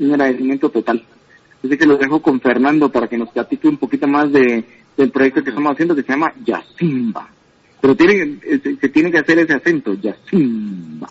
un 0.00 0.10
agradecimiento 0.12 0.70
total. 0.70 1.04
Así 1.64 1.76
que 1.78 1.86
los 1.86 1.98
dejo 1.98 2.20
con 2.20 2.40
Fernando 2.40 2.90
para 2.90 3.08
que 3.08 3.16
nos 3.18 3.30
platique 3.30 3.68
un 3.68 3.78
poquito 3.78 4.06
más 4.08 4.30
de, 4.32 4.64
del 4.96 5.10
proyecto 5.10 5.42
que 5.42 5.50
estamos 5.50 5.72
haciendo 5.72 5.94
que 5.94 6.02
se 6.02 6.12
llama 6.12 6.32
Yacimba. 6.44 7.28
Pero 7.80 7.94
tiene, 7.96 8.38
eh, 8.42 8.60
se, 8.62 8.76
se 8.76 8.88
tiene 8.88 9.10
que 9.10 9.18
hacer 9.18 9.38
ese 9.38 9.54
acento, 9.54 9.94
Yacimba, 9.94 11.08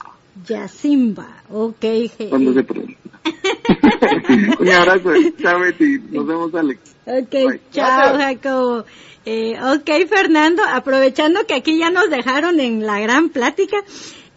Yacimba, 0.47 1.43
ok. 1.49 1.85
cuando 2.29 2.53
se 2.53 2.65
un 4.59 4.69
abrazo, 4.69 5.11
chao 5.41 5.59
Betty, 5.59 5.99
nos 6.11 6.25
vemos 6.25 6.53
Alex. 6.55 6.79
Ok, 7.05 7.31
Bye. 7.31 7.61
chao 7.71 8.17
Jacobo. 8.17 8.85
Eh, 9.25 9.57
ok, 9.61 10.07
Fernando, 10.07 10.63
aprovechando 10.65 11.45
que 11.45 11.55
aquí 11.55 11.77
ya 11.77 11.89
nos 11.89 12.09
dejaron 12.09 12.59
en 12.61 12.85
la 12.85 12.99
gran 13.01 13.29
plática, 13.29 13.77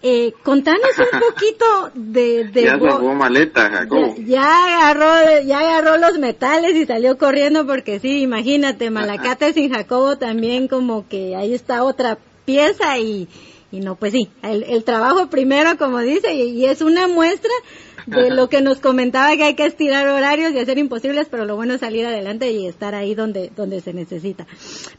eh, 0.03 0.33
contanos 0.43 0.91
un 0.99 1.21
poquito 1.31 1.91
de... 1.95 2.45
de 2.47 2.65
Ya 2.65 2.79
sacó 2.79 3.15
maleta, 3.15 3.71
Jacobo. 3.71 4.17
ya, 4.17 4.25
ya 4.27 4.91
agarró, 4.91 5.43
ya 5.47 5.59
agarró 5.61 5.97
los 5.99 6.19
metales 6.19 6.75
y 6.75 6.87
salió 6.87 7.19
corriendo 7.19 7.67
porque 7.67 8.01
sí, 8.01 8.23
imagínate, 8.23 8.91
Malacate 8.91 9.53
sin 9.55 9.71
Jacobo 9.73 10.17
también 10.19 10.67
como 10.67 11.07
que 11.09 11.37
ahí 11.37 11.55
está 11.55 11.85
otra 11.85 12.19
pieza 12.45 12.99
y, 12.99 13.29
y 13.73 13.81
no, 13.81 13.97
pues 13.97 14.12
sí, 14.12 14.29
el, 14.43 14.64
el 14.64 14.85
trabajo 14.85 15.29
primero 15.29 15.77
como 15.79 15.99
dice 16.01 16.35
y, 16.35 16.64
es 16.64 16.81
una 16.81 17.09
muestra 17.09 17.51
de 18.07 18.31
lo 18.31 18.49
que 18.49 18.62
nos 18.62 18.81
comentaba 18.81 19.37
que 19.37 19.45
hay 19.45 19.55
que 19.55 19.66
estirar 19.66 20.09
horarios 20.09 20.53
y 20.53 20.59
hacer 20.59 20.79
imposibles, 20.79 21.29
pero 21.31 21.45
lo 21.45 21.57
bueno 21.57 21.75
es 21.75 21.81
salir 21.81 22.07
adelante 22.07 22.51
y 22.51 22.66
estar 22.66 22.95
ahí 22.95 23.14
donde, 23.14 23.53
donde 23.55 23.81
se 23.81 23.93
necesita. 23.93 24.47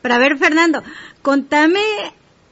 Pero 0.01 0.13
a 0.13 0.19
ver, 0.19 0.37
Fernando, 0.37 0.83
contame 1.21 1.81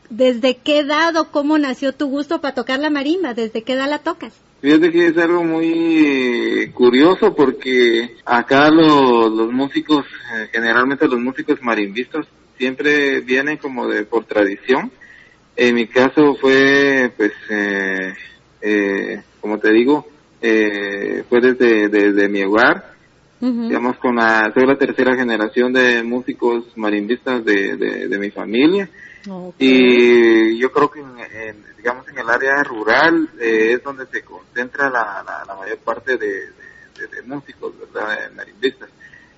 desde 0.09 0.57
qué 0.57 0.79
edad 0.79 1.15
o 1.17 1.31
cómo 1.31 1.57
nació 1.57 1.93
tu 1.93 2.07
gusto 2.07 2.41
para 2.41 2.55
tocar 2.55 2.79
la 2.79 2.89
marimba, 2.89 3.33
desde 3.33 3.63
qué 3.63 3.73
edad 3.73 3.89
la 3.89 3.99
tocas. 3.99 4.33
Fíjate 4.61 4.91
que 4.91 5.07
es 5.07 5.17
algo 5.17 5.43
muy 5.43 6.05
eh, 6.05 6.71
curioso 6.73 7.33
porque 7.33 8.17
acá 8.25 8.69
los, 8.69 9.31
los 9.31 9.53
músicos, 9.53 10.05
eh, 10.35 10.49
generalmente 10.51 11.07
los 11.07 11.19
músicos 11.19 11.61
marimbistas, 11.61 12.27
siempre 12.57 13.21
vienen 13.21 13.55
como 13.55 13.87
de 13.87 14.03
por 14.03 14.25
tradición. 14.25 14.91
En 15.61 15.75
mi 15.75 15.87
caso 15.87 16.35
fue, 16.35 17.11
pues, 17.17 17.33
eh, 17.49 18.13
eh, 18.61 19.21
como 19.41 19.59
te 19.59 19.73
digo, 19.73 20.07
eh, 20.41 21.25
fue 21.27 21.41
desde, 21.41 21.89
desde 21.89 22.29
mi 22.29 22.43
hogar. 22.43 22.93
Digamos, 23.41 23.97
con 23.97 24.15
la, 24.17 24.51
soy 24.53 24.65
la 24.65 24.77
tercera 24.77 25.15
generación 25.15 25.71
de 25.71 26.03
músicos 26.03 26.65
marimbistas 26.75 27.43
de, 27.43 27.75
de, 27.77 28.07
de 28.07 28.19
mi 28.19 28.29
familia. 28.31 28.89
Y 29.57 30.57
yo 30.57 30.71
creo 30.71 30.89
que, 30.91 30.99
en, 31.01 31.17
en, 31.17 31.63
digamos, 31.77 32.07
en 32.07 32.19
el 32.19 32.29
área 32.29 32.63
rural 32.63 33.29
eh, 33.39 33.73
es 33.73 33.83
donde 33.83 34.05
se 34.07 34.23
concentra 34.23 34.89
la, 34.89 35.23
la, 35.25 35.45
la 35.45 35.55
mayor 35.55 35.77
parte 35.79 36.17
de, 36.17 36.27
de, 36.27 37.07
de 37.15 37.21
músicos, 37.25 37.73
¿verdad? 37.79 38.29
De 38.29 38.35
marimbistas. 38.35 38.89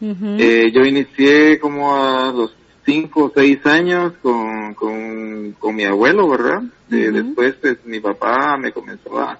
Eh, 0.02 0.72
yo 0.74 0.82
inicié 0.82 1.60
como 1.60 1.96
a 1.96 2.32
los 2.32 2.56
cinco 2.86 3.26
o 3.26 3.32
seis 3.34 3.66
años 3.66 4.14
con, 4.22 4.74
con, 4.74 5.52
con 5.60 5.76
mi 5.76 5.84
abuelo, 5.84 6.30
¿verdad? 6.30 6.64
Eh. 6.92 7.12
Después, 7.12 7.56
pues, 7.62 7.78
mi 7.86 8.00
papá 8.00 8.58
me 8.58 8.72
comenzó 8.72 9.20
a, 9.20 9.40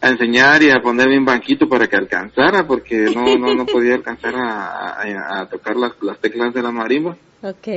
a 0.00 0.08
enseñar 0.08 0.62
y 0.62 0.70
a 0.70 0.80
ponerme 0.80 1.18
un 1.18 1.24
banquito 1.24 1.68
para 1.68 1.86
que 1.86 1.96
alcanzara, 1.96 2.66
porque 2.66 3.06
no, 3.14 3.36
no, 3.36 3.54
no 3.54 3.66
podía 3.66 3.94
alcanzar 3.94 4.34
a, 4.36 5.02
a, 5.02 5.40
a 5.40 5.48
tocar 5.48 5.76
las, 5.76 5.92
las 6.02 6.18
teclas 6.20 6.52
de 6.54 6.62
la 6.62 6.70
marimba. 6.70 7.16
Ok. 7.42 7.68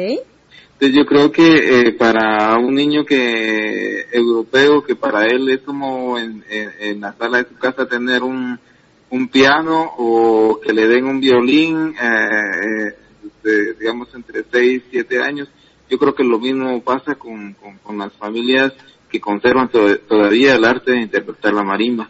Entonces 0.82 0.98
yo 0.98 1.06
creo 1.06 1.30
que 1.30 1.88
eh, 1.88 1.92
para 1.92 2.58
un 2.58 2.74
niño 2.74 3.04
que 3.04 4.06
europeo, 4.14 4.82
que 4.82 4.96
para 4.96 5.26
él 5.26 5.50
es 5.50 5.60
como 5.60 6.18
en, 6.18 6.42
en, 6.50 6.72
en 6.80 7.02
la 7.02 7.14
sala 7.14 7.40
de 7.40 7.50
su 7.50 7.56
casa 7.56 7.86
tener 7.86 8.24
un, 8.24 8.58
un 9.10 9.28
piano 9.28 9.92
o 9.98 10.60
que 10.64 10.72
le 10.72 10.88
den 10.88 11.06
un 11.06 11.20
violín, 11.20 11.94
eh, 12.02 12.96
de, 13.50 13.74
digamos 13.74 14.14
entre 14.14 14.44
6, 14.52 14.84
7 14.92 15.22
años, 15.22 15.48
yo 15.90 15.98
creo 15.98 16.14
que 16.14 16.24
lo 16.24 16.40
mismo 16.40 16.82
pasa 16.84 17.16
con, 17.16 17.56
con, 17.84 17.98
las 17.98 18.14
familias 18.14 18.74
que 19.10 19.20
conservan 19.20 19.70
to- 19.70 19.98
todavía 20.02 20.56
el 20.56 20.64
arte 20.66 20.92
de 20.92 21.02
interpretar 21.02 21.54
la 21.54 21.64
marimba. 21.64 22.10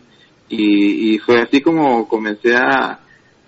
Y, 0.50 1.14
y 1.14 1.20
fue 1.20 1.40
así 1.42 1.62
como 1.62 2.08
comencé 2.08 2.56
a, 2.56 3.00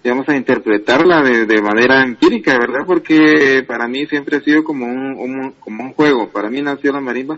digamos, 0.03 0.29
a 0.29 0.35
interpretarla 0.37 1.21
de, 1.21 1.61
manera 1.61 2.03
empírica, 2.03 2.57
¿verdad? 2.57 2.85
Porque 2.85 3.63
para 3.67 3.87
mí 3.87 4.05
siempre 4.07 4.37
ha 4.37 4.41
sido 4.41 4.63
como 4.63 4.85
un, 4.85 5.15
un- 5.17 5.51
como 5.59 5.83
un 5.83 5.93
juego. 5.93 6.29
Para 6.29 6.49
mí 6.49 6.61
nació 6.61 6.93
la 6.93 7.01
marimba 7.01 7.37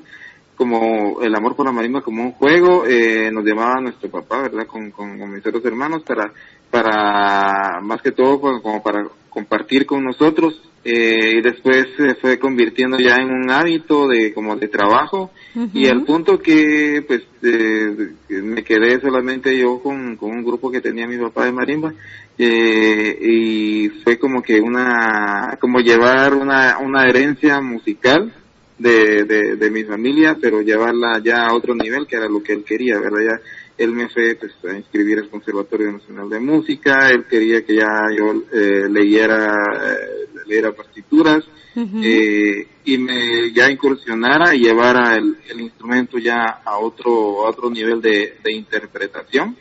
como 0.55 1.19
el 1.21 1.33
amor 1.35 1.55
por 1.55 1.65
la 1.65 1.71
marimba 1.71 2.01
como 2.01 2.21
un 2.23 2.31
juego. 2.33 2.85
Eh, 2.85 3.31
nos 3.31 3.43
llamaba 3.43 3.81
nuestro 3.81 4.09
papá, 4.11 4.43
¿verdad? 4.43 4.67
Con, 4.67 4.91
con, 4.91 5.17
con 5.17 5.33
mis 5.33 5.45
otros 5.45 5.65
hermanos 5.65 6.03
para, 6.03 6.31
para, 6.69 7.79
más 7.81 8.01
que 8.01 8.11
todo, 8.11 8.39
pues, 8.39 8.61
como 8.61 8.83
para 8.83 9.03
compartir 9.33 9.85
con 9.85 10.03
nosotros. 10.03 10.61
Eh, 10.85 11.37
y 11.37 11.41
después 11.41 11.87
se 11.95 12.15
fue 12.15 12.37
convirtiendo 12.37 12.97
ya 12.99 13.15
en 13.15 13.29
un 13.31 13.49
hábito 13.49 14.07
de, 14.09 14.33
como 14.33 14.57
de 14.57 14.67
trabajo. 14.67 15.31
Y 15.73 15.87
al 15.87 16.03
punto 16.03 16.39
que 16.39 17.03
pues 17.07 17.21
eh, 17.41 18.13
me 18.29 18.63
quedé 18.63 18.99
solamente 18.99 19.57
yo 19.57 19.79
con, 19.81 20.17
con 20.17 20.31
un 20.31 20.43
grupo 20.43 20.71
que 20.71 20.81
tenía 20.81 21.07
mi 21.07 21.17
papá 21.17 21.45
de 21.45 21.51
marimba 21.51 21.93
eh, 22.37 23.17
y 23.21 23.89
fue 24.03 24.17
como 24.17 24.41
que 24.41 24.59
una 24.59 25.57
como 25.59 25.79
llevar 25.79 26.33
una, 26.33 26.79
una 26.79 27.07
herencia 27.07 27.61
musical 27.61 28.33
de, 28.79 29.23
de, 29.25 29.55
de 29.55 29.69
mi 29.69 29.83
familia 29.83 30.37
pero 30.41 30.61
llevarla 30.61 31.19
ya 31.23 31.45
a 31.45 31.53
otro 31.53 31.75
nivel 31.75 32.07
que 32.07 32.15
era 32.15 32.27
lo 32.27 32.41
que 32.41 32.53
él 32.53 32.63
quería 32.63 32.99
verdad 32.99 33.19
ya 33.21 33.41
él 33.77 33.91
me 33.91 34.09
fue 34.09 34.35
pues, 34.35 34.53
a 34.71 34.77
inscribir 34.77 35.19
al 35.19 35.29
Conservatorio 35.29 35.91
Nacional 35.91 36.29
de 36.29 36.39
Música 36.39 37.09
él 37.09 37.25
quería 37.25 37.65
que 37.65 37.75
ya 37.75 38.07
yo 38.15 38.43
eh, 38.51 38.87
leyera 38.89 39.53
eh, 39.83 40.27
leyera 40.45 40.71
partituras 40.71 41.43
eh, 41.75 42.67
y 42.85 42.97
me 42.99 43.51
ya 43.51 43.69
incursionara 43.69 44.53
y 44.53 44.59
llevara 44.59 45.15
el, 45.15 45.37
el 45.49 45.61
instrumento 45.61 46.19
ya 46.19 46.61
a 46.63 46.77
otro 46.77 47.45
a 47.45 47.49
otro 47.49 47.69
nivel 47.69 47.99
de, 48.01 48.37
de 48.43 48.53
interpretación 48.53 49.57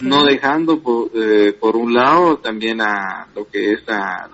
no 0.00 0.24
dejando 0.24 0.80
por, 0.80 1.10
eh, 1.14 1.52
por 1.58 1.76
un 1.76 1.92
lado 1.94 2.38
también 2.38 2.80
a 2.80 3.28
lo 3.34 3.46
que 3.48 3.72
es 3.72 3.86
la, 3.86 4.28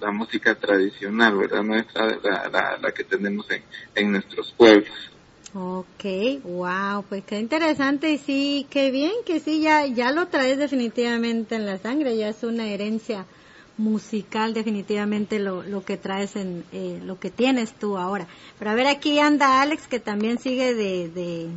la, 0.00 0.10
música 0.10 0.54
tradicional, 0.56 1.36
¿verdad? 1.36 1.62
Nuestra, 1.62 2.06
la, 2.22 2.78
la, 2.80 2.92
que 2.92 3.04
tenemos 3.04 3.48
en, 3.50 3.62
en 3.94 4.12
nuestros 4.12 4.52
pueblos. 4.52 5.11
Ok, 5.54 6.04
wow, 6.44 7.04
pues 7.06 7.24
qué 7.24 7.38
interesante 7.38 8.10
y 8.10 8.18
sí, 8.18 8.66
qué 8.70 8.90
bien 8.90 9.12
que 9.26 9.38
sí, 9.38 9.60
ya, 9.60 9.86
ya 9.86 10.10
lo 10.10 10.28
traes 10.28 10.56
definitivamente 10.56 11.56
en 11.56 11.66
la 11.66 11.76
sangre, 11.76 12.16
ya 12.16 12.28
es 12.28 12.42
una 12.42 12.66
herencia 12.66 13.26
musical 13.76 14.54
definitivamente 14.54 15.38
lo, 15.38 15.62
lo 15.62 15.84
que 15.84 15.96
traes 15.96 16.36
en 16.36 16.64
eh, 16.72 17.00
lo 17.04 17.18
que 17.18 17.30
tienes 17.30 17.72
tú 17.74 17.98
ahora. 17.98 18.26
Pero 18.58 18.70
a 18.70 18.74
ver, 18.74 18.86
aquí 18.86 19.18
anda 19.18 19.60
Alex 19.60 19.88
que 19.88 20.00
también 20.00 20.38
sigue 20.38 20.74
de, 20.74 21.08
de, 21.08 21.48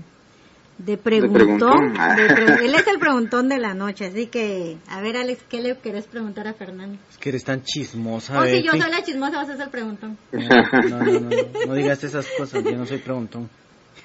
de 0.77 0.97
preguntón. 0.97 1.95
él 2.61 2.75
es 2.75 2.87
el 2.87 2.99
preguntón 2.99 3.47
de 3.47 3.59
la 3.59 3.73
noche, 3.73 4.07
así 4.07 4.27
que, 4.27 4.77
a 4.87 5.01
ver, 5.01 5.17
Alex, 5.17 5.43
¿qué 5.49 5.61
le 5.61 5.77
querés 5.77 6.05
preguntar 6.07 6.47
a 6.47 6.53
Fernando? 6.53 6.97
Es 7.09 7.17
que 7.17 7.29
eres 7.29 7.43
tan 7.43 7.63
chismosa. 7.63 8.41
Oh, 8.41 8.45
si 8.45 8.61
yo 8.61 8.71
soy 8.71 8.91
la 8.91 9.03
chismosa, 9.03 9.37
vas 9.37 9.49
a 9.49 9.53
ser 9.53 9.65
el 9.65 9.71
preguntón. 9.71 10.17
No, 10.31 10.99
no, 10.99 11.19
no, 11.19 11.29
no, 11.67 11.73
digas 11.75 12.03
esas 12.03 12.27
cosas, 12.37 12.63
yo 12.63 12.75
no 12.75 12.85
soy 12.85 12.97
preguntón. 12.97 13.49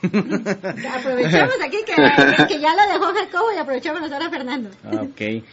Aprovechemos 0.03 1.55
aquí 1.65 1.79
que, 1.85 1.95
que 2.47 2.61
ya 2.61 2.75
lo 2.75 2.93
dejó 2.93 3.13
Jacobo 3.13 3.53
y 3.55 3.59
aprovechemos 3.59 4.11
ahora 4.11 4.27
a 4.27 4.31
Fernando. 4.31 4.71
Ah, 4.85 5.03
ok. 5.03 5.45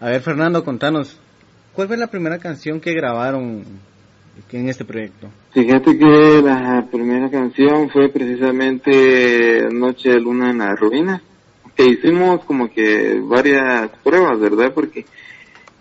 A 0.00 0.06
ver, 0.06 0.20
Fernando, 0.22 0.64
contanos, 0.64 1.18
¿cuál 1.72 1.88
fue 1.88 1.96
la 1.96 2.08
primera 2.08 2.38
canción 2.38 2.80
que 2.80 2.92
grabaron 2.92 3.64
en 4.50 4.68
este 4.68 4.84
proyecto? 4.84 5.28
Fíjate 5.52 5.96
que 5.96 6.42
la 6.42 6.86
primera 6.90 7.30
canción 7.30 7.90
fue 7.90 8.08
precisamente 8.08 9.68
Noche 9.70 10.10
de 10.10 10.20
Luna 10.20 10.50
en 10.50 10.58
la 10.58 10.74
Ruina, 10.74 11.22
que 11.76 11.84
hicimos 11.86 12.44
como 12.44 12.68
que 12.70 13.20
varias 13.22 13.90
pruebas, 14.02 14.40
¿verdad? 14.40 14.72
Porque 14.74 15.04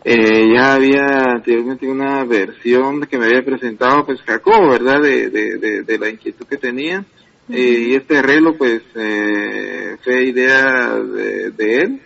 eh, 0.04 0.54
ya 0.54 0.74
había 0.74 1.06
anteriormente 1.36 1.88
una 1.88 2.24
versión 2.26 3.02
que 3.02 3.20
me 3.20 3.26
había 3.26 3.46
presentado 3.46 4.06
pues 4.06 4.22
Jacobo, 4.22 4.70
¿verdad? 4.70 5.02
De, 5.02 5.30
de, 5.30 5.84
de, 5.84 5.98
la 5.98 6.10
inquietud 6.10 6.46
que 6.48 6.58
tenía. 6.58 7.06
Eh, 7.50 7.86
y 7.90 7.96
este 7.96 8.18
arreglo 8.20 8.58
pues 8.58 8.82
eh, 8.96 9.98
fue 10.04 10.24
idea 10.26 10.96
de, 10.96 11.78
él. 11.78 12.02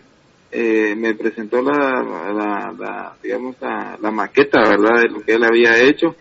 Eh, 0.52 0.96
me 0.96 1.14
presentó 1.16 1.62
la, 1.62 2.02
la, 2.02 2.74
la 2.78 3.18
digamos, 3.22 3.56
la, 3.60 3.98
la, 4.02 4.12
maqueta, 4.12 4.60
¿verdad? 4.62 5.02
De 5.02 5.10
lo 5.10 5.22
que 5.22 5.34
él 5.34 5.44
había 5.44 5.78
hecho 5.78 6.16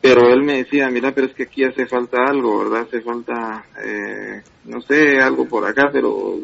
pero 0.00 0.32
él 0.32 0.42
me 0.42 0.58
decía, 0.58 0.88
mira, 0.90 1.12
pero 1.12 1.26
es 1.26 1.34
que 1.34 1.44
aquí 1.44 1.64
hace 1.64 1.86
falta 1.86 2.18
algo, 2.24 2.58
¿verdad? 2.60 2.86
Hace 2.86 3.00
falta, 3.00 3.64
eh, 3.84 4.42
no 4.64 4.80
sé, 4.80 5.20
algo 5.20 5.48
por 5.48 5.66
acá, 5.66 5.90
pero 5.92 6.36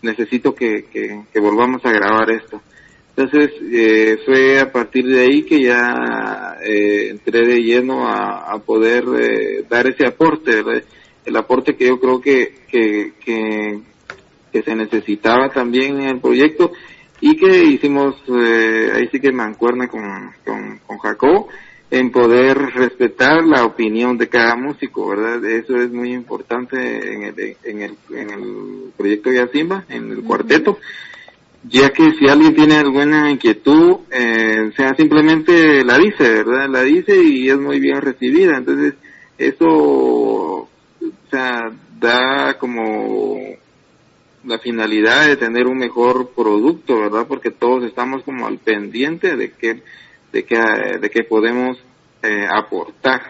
necesito 0.00 0.54
que, 0.54 0.84
volvamos 1.40 1.84
a 1.84 1.92
grabar 1.92 2.30
esto. 2.30 2.60
Entonces 3.14 3.50
eh, 3.70 4.18
fue 4.24 4.60
a 4.60 4.72
partir 4.72 5.04
de 5.04 5.20
ahí 5.20 5.42
que 5.42 5.60
ya 5.60 6.56
eh, 6.64 7.08
entré 7.10 7.46
de 7.46 7.62
lleno 7.62 8.06
a, 8.06 8.52
a 8.52 8.58
poder 8.60 9.04
eh, 9.18 9.64
dar 9.68 9.86
ese 9.86 10.06
aporte, 10.06 10.62
el 11.24 11.36
aporte 11.36 11.76
que 11.76 11.86
yo 11.86 12.00
creo 12.00 12.20
que, 12.20 12.54
que, 12.68 13.12
que, 13.24 13.80
que, 14.52 14.62
se 14.62 14.74
necesitaba 14.74 15.50
también 15.50 16.00
en 16.00 16.08
el 16.08 16.20
proyecto 16.20 16.72
y 17.20 17.36
que 17.36 17.64
hicimos, 17.64 18.16
eh, 18.28 18.90
ahí 18.94 19.08
sí 19.12 19.20
que 19.20 19.32
me 19.32 19.44
acuerdo 19.44 19.88
con, 19.88 20.32
con, 20.44 20.80
con 20.86 20.98
Jacob, 20.98 21.46
en 21.92 22.10
poder 22.10 22.56
respetar 22.56 23.44
la 23.44 23.66
opinión 23.66 24.16
de 24.16 24.28
cada 24.28 24.56
músico, 24.56 25.08
¿verdad? 25.08 25.44
Eso 25.44 25.76
es 25.76 25.92
muy 25.92 26.14
importante 26.14 26.76
en 26.78 27.24
el, 27.24 27.56
en 27.64 27.82
el, 27.82 27.96
en 28.10 28.30
el 28.30 28.92
proyecto 28.96 29.30
Yacimba, 29.30 29.84
en 29.90 30.10
el 30.10 30.22
cuarteto, 30.22 30.78
ya 31.68 31.90
que 31.90 32.12
si 32.14 32.28
alguien 32.28 32.54
tiene 32.54 32.76
alguna 32.76 33.30
inquietud, 33.30 33.98
eh, 34.10 34.72
sea 34.74 34.94
simplemente 34.94 35.84
la 35.84 35.98
dice, 35.98 36.22
¿verdad? 36.42 36.68
La 36.70 36.82
dice 36.82 37.14
y 37.22 37.50
es 37.50 37.58
muy 37.58 37.78
bien 37.78 38.00
recibida, 38.00 38.56
entonces 38.56 38.94
eso, 39.36 40.70
o 41.02 41.30
sea, 41.30 41.70
da 41.98 42.58
como 42.58 43.38
la 44.44 44.58
finalidad 44.58 45.26
de 45.26 45.36
tener 45.36 45.66
un 45.66 45.78
mejor 45.78 46.30
producto, 46.30 47.00
¿verdad? 47.00 47.26
Porque 47.28 47.50
todos 47.50 47.84
estamos 47.84 48.22
como 48.24 48.46
al 48.46 48.58
pendiente 48.58 49.36
de 49.36 49.52
que 49.52 49.82
de 50.32 50.44
qué, 50.44 50.56
de 51.00 51.10
qué 51.10 51.24
podemos 51.24 51.78
eh, 52.22 52.46
aportar. 52.50 53.20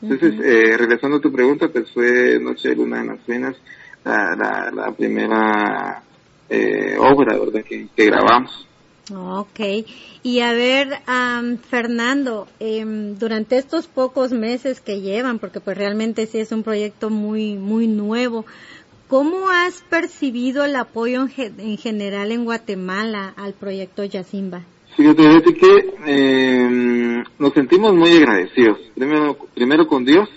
Entonces, 0.00 0.34
eh, 0.40 0.76
regresando 0.78 1.18
a 1.18 1.20
tu 1.20 1.32
pregunta, 1.32 1.68
pues 1.68 1.90
fue 1.90 2.38
Noche 2.40 2.70
de 2.70 2.76
Luna 2.76 3.00
en 3.00 3.08
las 3.08 3.26
Venas 3.26 3.56
la, 4.04 4.70
la, 4.72 4.92
primera 4.92 6.02
eh, 6.48 6.96
obra, 6.98 7.36
¿verdad?, 7.38 7.62
que, 7.64 7.88
grabamos. 7.96 8.66
Ok. 9.14 9.60
Y 10.22 10.40
a 10.40 10.52
ver, 10.52 11.00
Fernando, 11.68 12.46
em, 12.58 13.16
durante 13.18 13.58
estos 13.58 13.86
pocos 13.86 14.32
meses 14.32 14.80
que 14.80 15.00
llevan, 15.00 15.38
porque 15.38 15.60
pues 15.60 15.76
realmente 15.76 16.26
sí 16.26 16.38
es 16.38 16.52
un 16.52 16.62
proyecto 16.62 17.10
muy, 17.10 17.54
muy 17.54 17.86
nuevo, 17.86 18.44
¿cómo 19.08 19.48
has 19.48 19.82
percibido 19.82 20.64
el 20.64 20.76
apoyo 20.76 21.26
en, 21.36 21.60
en 21.60 21.78
general 21.78 22.32
en 22.32 22.44
Guatemala 22.44 23.34
al 23.36 23.54
proyecto 23.54 24.04
Yacimba? 24.04 24.62
Fíjate, 24.96 25.54
que 25.54 25.94
eh, 26.06 27.22
nos 27.38 27.52
sentimos 27.54 27.94
muy 27.94 28.10
agradecidos. 28.16 28.78
Primero, 28.94 29.36
primero 29.54 29.86
con 29.86 30.04
Dios 30.04 30.28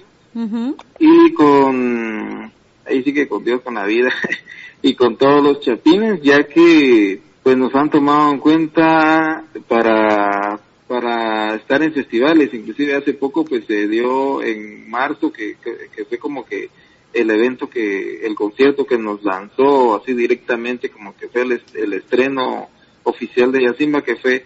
y 1.00 1.34
con, 1.34 2.52
ahí 2.86 3.04
sí 3.04 3.14
que 3.14 3.28
con 3.28 3.44
Dios, 3.44 3.62
con 3.62 3.76
la 3.76 3.86
vida 3.86 4.10
y 4.82 4.96
con 4.96 5.18
todos 5.18 5.44
los 5.44 5.60
chapines, 5.60 6.22
ya 6.22 6.44
que 6.44 7.20
pues 7.44 7.58
nos 7.58 7.76
han 7.76 7.90
tomado 7.90 8.32
en 8.32 8.40
cuenta 8.40 9.44
para 9.68 10.60
para 10.88 11.56
estar 11.56 11.82
en 11.82 11.94
festivales, 11.94 12.54
inclusive 12.54 12.96
hace 12.96 13.14
poco 13.14 13.46
pues 13.46 13.66
se 13.66 13.88
dio 13.88 14.44
en 14.44 14.90
marzo 14.90 15.32
que, 15.32 15.56
que, 15.64 16.06
fue 16.06 16.20
como 16.20 16.46
que 16.46 16.70
el 17.14 17.32
evento 17.32 17.68
que, 17.68 18.26
el 18.26 18.36
concierto 18.36 18.86
que 18.86 18.98
nos 18.98 19.24
lanzó 19.24 19.96
así 19.96 20.14
directamente 20.14 20.90
como 20.90 21.16
que 21.16 21.30
fue 21.30 21.44
el, 21.44 21.62
el 21.74 21.94
estreno 21.94 22.70
oficial 23.04 23.52
de 23.52 23.64
Yacimba 23.64 24.04
que 24.04 24.18
fue 24.18 24.46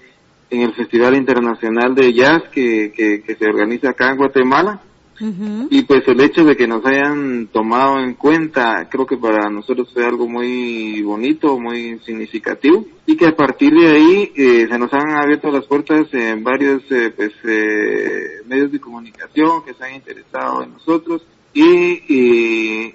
en 0.50 0.62
el 0.62 0.74
Festival 0.74 1.16
Internacional 1.16 1.94
de 1.94 2.14
Jazz 2.14 2.44
que, 2.52 2.92
que, 2.96 3.36
se 3.36 3.46
organiza 3.46 3.90
acá 3.90 4.12
en 4.12 4.18
Guatemala. 4.18 4.82
Y 5.20 5.84
pues 5.84 6.08
el 6.08 6.22
hecho 6.22 6.44
de 6.44 6.56
que 6.56 6.68
nos 6.68 6.86
hayan 6.86 7.48
tomado 7.48 8.00
en 8.00 8.14
cuenta, 8.14 8.88
creo 8.90 9.06
que 9.06 9.18
para 9.18 9.50
nosotros 9.50 9.90
fue 9.94 10.06
algo 10.06 10.28
muy 10.28 11.02
bonito, 11.02 11.60
muy 11.60 12.00
significativo, 12.06 12.86
y 13.06 13.16
que 13.16 13.28
a 13.28 13.36
partir 13.36 13.74
de 13.74 13.88
ahí 13.88 14.32
eh, 14.36 14.68
se 14.70 14.78
nos 14.78 14.94
han 14.94 15.10
abierto 15.16 15.50
las 15.52 15.66
puertas 15.66 16.08
en 16.14 16.44
varios 16.44 16.84
eh, 16.92 17.12
pues, 17.16 17.32
eh, 17.46 18.42
medios 18.46 18.72
de 18.72 18.80
comunicación 18.80 19.64
que 19.66 19.74
se 19.74 19.84
han 19.84 19.96
interesado 19.96 20.64
en 20.64 20.74
nosotros, 20.74 21.26
y, 21.54 22.04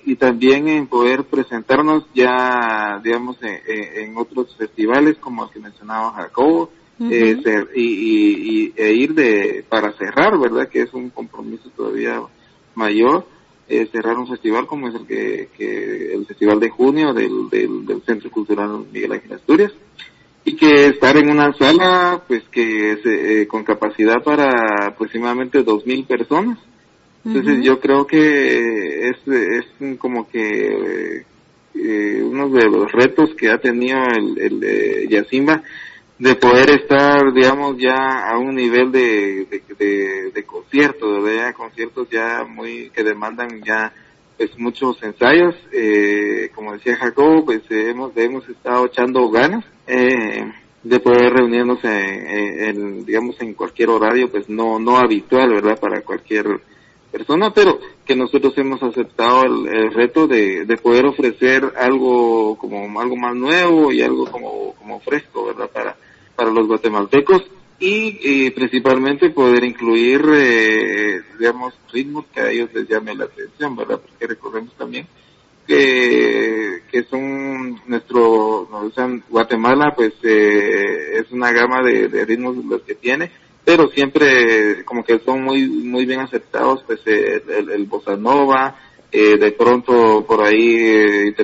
y, 0.05 0.17
también 0.17 0.69
en 0.69 0.87
poder 0.87 1.25
presentarnos 1.25 2.05
ya, 2.15 3.01
digamos, 3.03 3.37
en, 3.43 4.17
otros 4.17 4.55
festivales 4.57 5.17
como 5.19 5.45
el 5.45 5.51
que 5.51 5.59
mencionaba 5.59 6.13
Jacobo, 6.13 6.71
eh, 7.01 7.37
y, 7.75 8.73
e 8.77 8.93
ir 8.93 9.15
de, 9.15 9.65
para 9.69 9.93
cerrar, 9.93 10.39
¿verdad? 10.39 10.69
Que 10.69 10.83
es 10.83 10.95
un 10.95 11.11
compromiso 11.11 11.69
todavía 11.71 12.21
mayor, 12.75 13.27
eh, 13.69 13.89
cerrar 13.91 14.19
un 14.19 14.29
festival 14.29 14.67
como 14.67 14.89
es 14.89 14.95
el 14.95 15.07
que, 15.07 15.49
que 15.57 16.15
el 16.15 16.27
festival 16.27 16.61
de 16.61 16.71
junio 16.71 17.13
del, 17.13 17.49
del, 17.51 18.03
Centro 18.05 18.31
Cultural 18.31 18.85
Miguel 18.93 19.13
Ángel 19.13 19.33
Asturias 19.33 19.73
y 20.45 20.57
que 20.57 20.87
estar 20.87 21.17
en 21.17 21.31
una 21.31 21.53
sala 21.55 22.23
pues 22.27 22.43
que 22.51 22.99
eh, 23.05 23.47
con 23.47 23.63
capacidad 23.63 24.23
para 24.23 24.89
aproximadamente 24.89 25.63
dos 25.63 25.87
mil 25.87 26.05
personas. 26.05 26.59
Entonces 27.25 27.65
yo 27.65 27.79
creo 27.79 28.05
que 28.05 29.09
es, 29.09 29.17
es 29.29 29.97
como 29.99 30.29
que 30.29 31.25
eh, 31.75 32.23
uno 32.23 32.49
de 32.49 32.69
los 32.69 32.91
retos 32.91 33.31
que 33.37 33.51
ha 33.51 33.59
tenido 33.59 33.99
el, 34.17 34.39
el 34.39 34.65
eh, 34.65 35.07
Yacimba 35.09 35.63
de 36.23 36.37
poder 36.37 36.71
estar, 36.71 37.33
digamos, 37.33 37.77
ya 37.79 38.29
a 38.31 38.39
un 38.39 38.55
nivel 38.55 38.93
de, 38.93 39.45
de, 39.77 40.31
de, 40.33 40.45
conciertos, 40.45 41.21
¿verdad? 41.21 41.53
conciertos 41.53 42.09
ya 42.11 42.45
muy, 42.49 42.91
que 42.91 43.03
demandan 43.03 43.61
ya 43.65 43.93
pues 44.37 44.57
muchos 44.57 45.03
ensayos, 45.03 45.57
eh, 45.73 46.49
como 46.55 46.75
decía 46.75 46.95
Jacobo, 46.95 47.45
pues 47.45 47.63
hemos, 47.71 48.17
hemos 48.17 48.49
estado 48.49 48.87
echando 48.87 49.29
ganas, 49.31 49.65
eh, 49.89 50.45
de 50.85 51.01
poder 51.01 51.33
reunirnos 51.33 51.83
en, 51.83 51.91
en, 51.91 53.05
digamos, 53.05 53.41
en 53.41 53.55
cualquier 53.55 53.91
horario, 53.91 54.31
pues 54.31 54.49
no, 54.49 54.79
no 54.79 54.99
habitual, 54.99 55.53
¿verdad? 55.53 55.81
Para 55.81 56.03
cualquier 56.03 56.47
persona, 57.11 57.53
pero 57.53 57.81
que 58.07 58.15
nosotros 58.15 58.57
hemos 58.59 58.81
aceptado 58.81 59.43
el, 59.43 59.93
reto 59.93 60.29
de, 60.29 60.67
de, 60.67 60.77
poder 60.77 61.05
ofrecer 61.05 61.73
algo 61.77 62.57
como 62.59 63.01
algo 63.01 63.17
más 63.17 63.35
nuevo 63.35 63.91
y 63.91 64.03
algo 64.03 64.31
como, 64.31 64.73
como 64.75 65.01
fresco, 65.01 65.47
¿verdad? 65.47 65.69
Para, 65.69 65.97
para 66.37 66.51
los 66.51 66.67
guatemaltecos 66.67 67.43
y, 67.79 68.51
principalmente 68.51 69.31
poder 69.31 69.65
incluir, 69.65 70.23
eh, 70.33 71.21
digamos, 71.39 71.75
ritmos 71.93 72.27
que 72.33 72.41
a 72.41 72.51
ellos 72.51 72.71
les 72.73 72.89
llame 72.89 73.15
la 73.15 73.25
atención, 73.25 73.75
¿verdad? 73.75 74.01
Porque 74.01 74.29
recordemos 74.29 74.73
también 74.75 75.09
que, 75.67 76.83
que 76.91 77.05
son 77.05 77.81
nuestro, 77.87 78.63
o 78.63 78.91
sea, 78.95 79.09
Guatemala 79.29 79.95
pues 79.95 80.13
eh, 80.23 81.19
es 81.21 81.31
una 81.33 81.53
gama 81.53 81.83
de, 81.83 82.25
ritmos 82.25 82.57
los 82.65 82.83
que 82.83 82.95
tiene, 82.95 83.31
pero 83.65 83.89
siempre 83.89 84.85
como 84.85 85.05
que 85.05 85.21
son 85.21 85.43
muy 85.43 85.67
muy 85.69 86.05
bien 86.05 86.21
aceptados 86.21 86.83
pues 86.87 87.01
eh, 87.07 87.43
el, 87.49 87.71
el, 87.71 87.85
bossa 87.87 88.17
nova, 88.17 88.77
eh, 89.11 89.37
de 89.37 89.53
pronto 89.53 90.25
por 90.27 90.43
ahí 90.43 90.77
eh, 90.79 91.35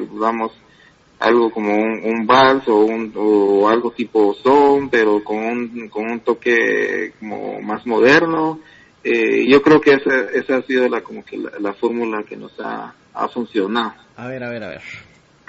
algo 1.18 1.50
como 1.50 1.74
un, 1.74 2.00
un 2.04 2.26
vals 2.26 2.66
o, 2.68 2.84
un, 2.84 3.12
o 3.16 3.68
algo 3.68 3.90
tipo 3.92 4.34
son, 4.34 4.88
pero 4.88 5.22
con 5.24 5.36
un, 5.36 5.88
con 5.88 6.10
un 6.10 6.20
toque 6.20 7.12
como 7.18 7.60
más 7.60 7.86
moderno. 7.86 8.60
Eh, 9.02 9.48
yo 9.48 9.62
creo 9.62 9.80
que 9.80 9.94
esa, 9.94 10.30
esa 10.32 10.56
ha 10.56 10.62
sido 10.62 10.88
la 10.88 11.00
como 11.00 11.24
que 11.24 11.36
la, 11.36 11.52
la 11.60 11.72
fórmula 11.74 12.24
que 12.28 12.36
nos 12.36 12.52
ha, 12.60 12.94
ha 13.14 13.28
funcionado. 13.28 13.94
A 14.16 14.28
ver, 14.28 14.44
a 14.44 14.50
ver, 14.50 14.64
a 14.64 14.68
ver. 14.68 14.82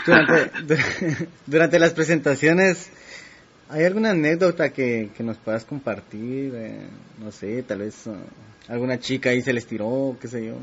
Durante, 0.05 0.77
durante 1.45 1.79
las 1.79 1.93
presentaciones, 1.93 2.89
¿hay 3.69 3.85
alguna 3.85 4.11
anécdota 4.11 4.71
que, 4.71 5.09
que 5.15 5.23
nos 5.23 5.37
puedas 5.37 5.65
compartir? 5.65 6.53
Eh, 6.55 6.87
no 7.19 7.31
sé, 7.31 7.63
tal 7.63 7.79
vez 7.79 8.07
uh, 8.07 8.15
alguna 8.67 8.99
chica 8.99 9.31
ahí 9.31 9.41
se 9.41 9.53
les 9.53 9.65
tiró, 9.65 10.15
qué 10.19 10.27
sé 10.27 10.45
yo. 10.45 10.55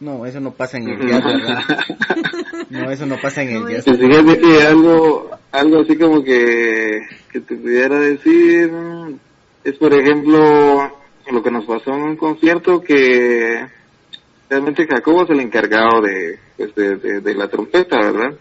No, 0.00 0.24
eso 0.24 0.40
no 0.40 0.52
pasa 0.52 0.78
en 0.78 0.88
el 0.88 1.08
jazz, 1.08 1.24
¿verdad? 1.24 1.58
No, 2.70 2.90
eso 2.90 3.04
no 3.04 3.16
pasa 3.20 3.42
en 3.42 3.56
el 3.56 3.68
jazz. 3.68 3.84
Pues 3.84 3.98
fíjate 3.98 4.38
que 4.38 4.62
algo, 4.62 5.30
algo 5.52 5.80
así 5.80 5.96
como 5.96 6.22
que, 6.22 7.00
que 7.30 7.40
te 7.40 7.56
pudiera 7.56 7.98
decir, 7.98 8.70
es 9.64 9.74
por 9.76 9.92
ejemplo, 9.92 10.90
lo 11.30 11.42
que 11.42 11.50
nos 11.50 11.64
pasó 11.64 11.92
en 11.92 12.02
un 12.02 12.16
concierto 12.16 12.80
que 12.80 13.66
realmente 14.48 14.86
Jacobo 14.86 15.24
es 15.24 15.30
el 15.30 15.40
encargado 15.40 16.00
de, 16.02 16.38
pues 16.56 16.74
de, 16.74 16.96
de, 16.96 17.20
de 17.20 17.34
la 17.34 17.48
trompeta, 17.48 17.96
¿verdad? 17.98 18.36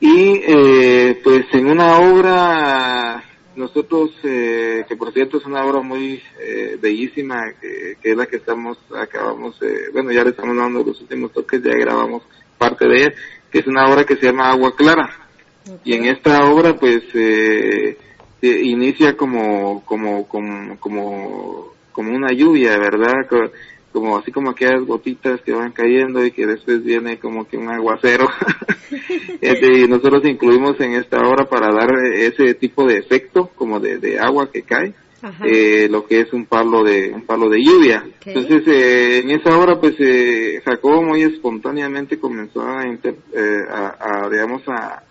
Y 0.00 0.40
eh, 0.46 1.20
pues 1.24 1.46
en 1.52 1.66
una 1.70 1.98
obra, 1.98 3.24
nosotros, 3.58 4.10
eh, 4.22 4.84
que 4.88 4.96
por 4.96 5.12
cierto 5.12 5.38
es 5.38 5.44
una 5.44 5.64
obra 5.64 5.80
muy 5.80 6.22
eh, 6.40 6.78
bellísima, 6.80 7.52
que, 7.60 7.96
que 8.00 8.12
es 8.12 8.16
la 8.16 8.26
que 8.26 8.36
estamos, 8.36 8.78
acabamos, 8.96 9.60
eh, 9.62 9.90
bueno, 9.92 10.12
ya 10.12 10.24
le 10.24 10.30
estamos 10.30 10.56
dando 10.56 10.82
los 10.84 11.00
últimos 11.00 11.32
toques, 11.32 11.62
ya 11.62 11.72
grabamos 11.72 12.22
parte 12.56 12.86
de 12.88 12.96
ella, 13.00 13.12
que 13.50 13.58
es 13.58 13.66
una 13.66 13.86
obra 13.88 14.04
que 14.04 14.16
se 14.16 14.26
llama 14.26 14.50
Agua 14.50 14.74
Clara. 14.76 15.10
Y 15.84 15.94
en 15.94 16.06
esta 16.06 16.48
obra 16.50 16.76
pues 16.76 17.02
eh, 17.14 17.98
eh, 18.40 18.60
inicia 18.62 19.16
como, 19.16 19.84
como, 19.84 20.26
como, 20.26 20.78
como, 20.78 21.74
como 21.92 22.14
una 22.14 22.32
lluvia, 22.32 22.78
¿verdad? 22.78 23.26
Co- 23.98 24.00
Como 24.00 24.16
así 24.18 24.30
como 24.32 24.50
aquellas 24.50 24.84
gotitas 24.86 25.40
que 25.42 25.52
van 25.52 25.72
cayendo 25.72 26.24
y 26.24 26.30
que 26.30 26.46
después 26.46 26.84
viene 26.84 27.18
como 27.18 27.46
que 27.48 27.56
un 27.56 27.68
aguacero. 27.68 28.28
Este, 29.40 29.80
y 29.80 29.86
nosotros 29.88 30.24
incluimos 30.24 30.80
en 30.80 30.94
esta 30.94 31.18
obra 31.20 31.44
para 31.44 31.70
dar 31.70 31.90
ese 32.14 32.54
tipo 32.54 32.84
de 32.86 32.96
efecto 32.98 33.50
como 33.54 33.78
de, 33.80 33.98
de 33.98 34.18
agua 34.18 34.50
que 34.50 34.62
cae. 34.62 34.94
Eh, 35.44 35.88
lo 35.90 36.06
que 36.06 36.20
es 36.20 36.32
un 36.32 36.46
palo 36.46 36.82
de 36.84 37.10
un 37.12 37.22
palo 37.22 37.48
de 37.50 37.62
lluvia. 37.62 38.04
Entonces 38.24 38.62
eh, 38.66 39.20
en 39.22 39.30
esa 39.30 39.56
hora 39.58 39.78
pues 39.80 39.94
eh, 39.98 40.60
Jacobo 40.64 41.02
muy 41.02 41.22
espontáneamente 41.22 42.18
comenzó 42.18 42.62
a, 42.66 42.86
inter- 42.86 43.16
eh, 43.34 43.60
a, 43.70 43.96
a, 44.24 44.30
digamos 44.30 44.62
a, 44.68 45.02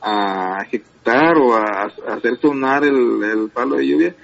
a 0.00 0.62
ejecutar 0.62 1.36
o 1.36 1.54
a, 1.54 1.82
a 2.08 2.14
hacer 2.14 2.38
sonar 2.40 2.84
el, 2.84 3.22
el 3.22 3.50
palo 3.52 3.76
de 3.76 3.86
lluvia 3.86 4.14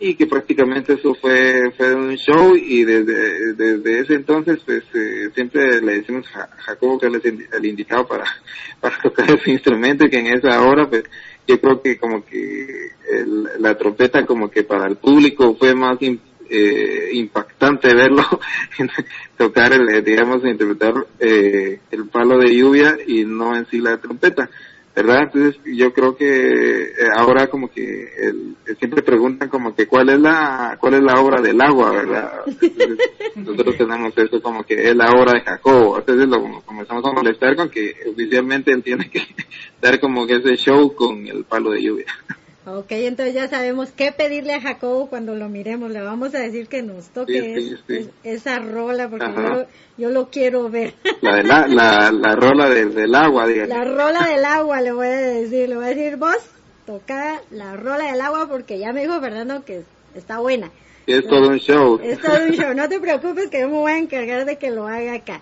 y 0.00 0.14
que 0.14 0.26
prácticamente 0.26 0.94
eso 0.94 1.14
fue 1.14 1.72
fue 1.76 1.94
un 1.94 2.14
show 2.16 2.54
y 2.56 2.84
desde, 2.84 3.54
desde 3.54 4.00
ese 4.00 4.14
entonces 4.14 4.60
pues 4.64 4.84
eh, 4.94 5.30
siempre 5.34 5.80
le 5.80 5.98
decimos 6.00 6.26
a 6.36 6.46
Jacobo 6.58 6.98
que 6.98 7.06
él 7.06 7.16
es 7.16 7.24
el, 7.24 7.86
para, 8.08 8.24
para 8.80 8.98
tocar 9.02 9.30
ese 9.32 9.50
instrumento 9.50 10.04
y 10.06 10.10
que 10.10 10.18
en 10.18 10.26
esa 10.28 10.62
hora 10.62 10.88
pues 10.88 11.04
yo 11.46 11.60
creo 11.60 11.82
que 11.82 11.98
como 11.98 12.24
que 12.24 12.90
el- 13.10 13.48
la 13.58 13.76
trompeta 13.76 14.24
como 14.24 14.50
que 14.50 14.62
para 14.62 14.86
el 14.86 14.96
público 14.96 15.56
fue 15.58 15.74
más 15.74 15.98
eh, 16.50 17.10
impactante 17.12 17.92
verlo 17.94 18.24
tocar 19.36 19.72
el, 19.72 19.88
eh, 19.88 20.02
digamos 20.02 20.44
interpretar 20.44 20.94
eh, 21.18 21.80
el 21.90 22.06
palo 22.06 22.38
de 22.38 22.54
lluvia 22.54 22.96
y 23.06 23.24
no 23.24 23.56
en 23.56 23.66
sí 23.66 23.78
la 23.80 23.98
trompeta 23.98 24.48
verdad 25.02 25.22
entonces 25.24 25.60
yo 25.64 25.92
creo 25.92 26.16
que 26.16 26.82
eh, 26.82 26.92
ahora 27.16 27.46
como 27.48 27.70
que 27.70 28.08
el- 28.18 28.56
siempre 28.78 29.02
preguntan 29.02 29.48
como 29.48 29.74
que 29.74 29.86
cuál 29.86 30.08
es 30.10 30.20
la 30.20 30.76
cuál 30.80 30.94
es 30.94 31.02
la 31.02 31.20
obra 31.20 31.40
del 31.40 31.60
agua 31.60 31.90
verdad 31.92 32.32
Entonces, 32.46 32.98
nosotros 33.36 33.76
tenemos 33.76 34.12
eso 34.18 34.42
como 34.42 34.62
que 34.64 34.74
es 34.88 34.94
la 34.96 35.10
obra 35.12 35.32
de 35.34 35.40
Jacobo. 35.40 35.98
Entonces 35.98 36.28
lo 36.28 36.60
comenzamos 36.64 37.04
a 37.04 37.12
molestar 37.12 37.56
con 37.56 37.70
que 37.70 37.94
oficialmente 38.10 38.72
él 38.72 38.82
tiene 38.82 39.08
que 39.08 39.22
dar 39.80 39.98
como 40.00 40.26
que 40.26 40.36
ese 40.36 40.56
show 40.56 40.94
con 40.94 41.26
el 41.26 41.44
palo 41.44 41.70
de 41.70 41.82
lluvia 41.82 42.06
Ok, 42.76 42.86
entonces 42.90 43.34
ya 43.34 43.48
sabemos 43.48 43.90
qué 43.96 44.12
pedirle 44.12 44.52
a 44.54 44.60
Jacobo 44.60 45.08
cuando 45.08 45.34
lo 45.34 45.48
miremos. 45.48 45.90
Le 45.90 46.00
vamos 46.02 46.34
a 46.34 46.38
decir 46.40 46.68
que 46.68 46.82
nos 46.82 47.06
toque 47.08 47.54
Sí, 47.56 47.68
sí, 47.68 47.74
es- 47.74 47.80
sí. 47.86 48.10
es- 48.24 48.36
esa 48.40 48.58
rola 48.58 49.08
porque 49.08 49.26
yo 49.26 49.40
lo, 49.42 49.66
yo 49.96 50.10
lo 50.10 50.28
quiero 50.30 50.68
ver. 50.70 50.94
la 51.22 51.36
de 51.36 51.44
la, 51.44 51.66
la, 51.66 52.12
la 52.12 52.34
rola 52.34 52.68
de- 52.68 52.86
del 52.86 53.14
agua 53.14 53.46
dígale. 53.46 53.68
La 53.74 53.84
rola 53.84 54.26
del 54.28 54.44
agua 54.44 54.80
le 54.80 54.92
voy 54.92 55.06
a 55.06 55.10
decir. 55.10 55.68
Le 55.68 55.76
voy 55.76 55.84
a 55.86 55.88
decir, 55.88 56.16
vos 56.16 56.36
toca 56.86 57.40
la 57.50 57.76
rola 57.76 58.10
del 58.12 58.20
agua 58.20 58.48
porque 58.48 58.78
ya 58.78 58.92
me 58.92 59.02
dijo 59.02 59.20
Fernando 59.20 59.64
que 59.64 59.82
está 60.14 60.38
buena. 60.38 60.70
es 61.06 61.26
todo 61.26 61.48
un 61.48 61.58
show 61.58 61.98
Es 62.02 62.20
todo 62.20 62.44
un 62.44 62.52
show. 62.52 62.74
No 62.74 62.88
te 62.88 63.00
preocupes 63.00 63.48
que 63.48 63.60
yo 63.60 63.68
me 63.68 63.74
voy 63.78 63.92
a 63.92 63.98
encargar 63.98 64.44
de 64.44 64.56
que 64.56 64.70
lo 64.70 64.86
haga 64.86 65.14
acá. 65.14 65.40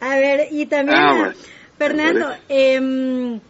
A 0.00 0.16
ver, 0.16 0.48
y 0.50 0.66
también, 0.66 0.98
Ah, 0.98 1.14
bueno. 1.16 1.34
Fernando, 1.78 2.28
em, 2.48 3.40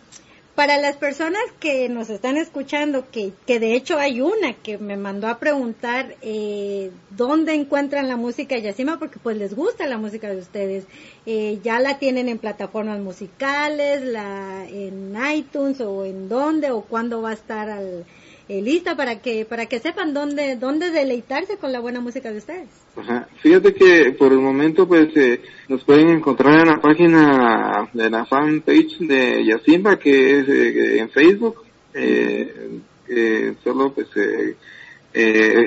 para 0.55 0.79
las 0.79 0.97
personas 0.97 1.43
que 1.59 1.89
nos 1.89 2.11
están 2.11 2.37
escuchando, 2.37 3.11
que, 3.11 3.33
que 3.47 3.59
de 3.59 3.75
hecho 3.75 3.99
hay 3.99 4.21
una 4.21 4.55
que 4.55 4.79
me 4.79 4.97
mandó 4.97 5.27
a 5.27 5.39
preguntar 5.39 6.15
eh, 6.23 6.93
dónde 7.11 7.55
encuentran 7.55 8.09
la 8.09 8.17
música 8.17 8.55
de 8.55 8.63
Yacima, 8.63 8.99
porque 8.99 9.19
pues 9.21 9.37
les 9.37 9.55
gusta 9.55 9.87
la 9.87 9.99
música 9.99 10.29
de 10.29 10.39
ustedes. 10.39 10.85
Eh, 11.27 11.59
ya 11.65 11.81
la 11.81 11.99
tienen 11.99 12.29
en 12.29 12.39
plataformas 12.39 13.01
musicales, 13.01 14.03
la 14.03 14.65
en 14.69 15.17
iTunes 15.35 15.81
o 15.81 16.05
en 16.05 16.29
dónde 16.29 16.71
o 16.71 16.83
cuándo 16.83 17.21
va 17.21 17.31
a 17.31 17.35
estar 17.35 17.69
al, 17.69 18.05
eh, 18.49 18.61
lista 18.61 18.95
para 18.95 19.21
que 19.21 19.47
para 19.47 19.67
que 19.67 19.79
sepan 19.79 20.13
dónde 20.13 20.57
dónde 20.57 20.91
deleitarse 20.91 21.57
con 21.57 21.73
la 21.73 21.81
buena 21.81 22.01
música 22.01 22.31
de 22.31 22.39
ustedes. 22.39 22.69
Ajá. 22.97 23.27
Fíjate 23.43 23.73
que 23.73 24.13
por 24.13 24.33
el 24.33 24.39
momento 24.39 24.87
pues 24.87 25.09
eh, 25.17 25.41
nos 25.69 25.83
pueden 25.85 26.11
encontrar 26.11 26.61
en 26.61 26.69
la 26.69 26.81
página 26.81 27.89
de 27.93 28.11
la 28.11 28.27
fanpage 28.27 28.99
de 28.99 29.45
Yacimba 29.47 29.99
que 29.99 30.41
es 30.41 30.49
eh, 30.49 30.99
en 30.99 31.11
Facebook. 31.11 31.65
Eh, 31.95 32.81
eh, 33.09 33.55
solo 33.63 33.93
pues 33.93 34.09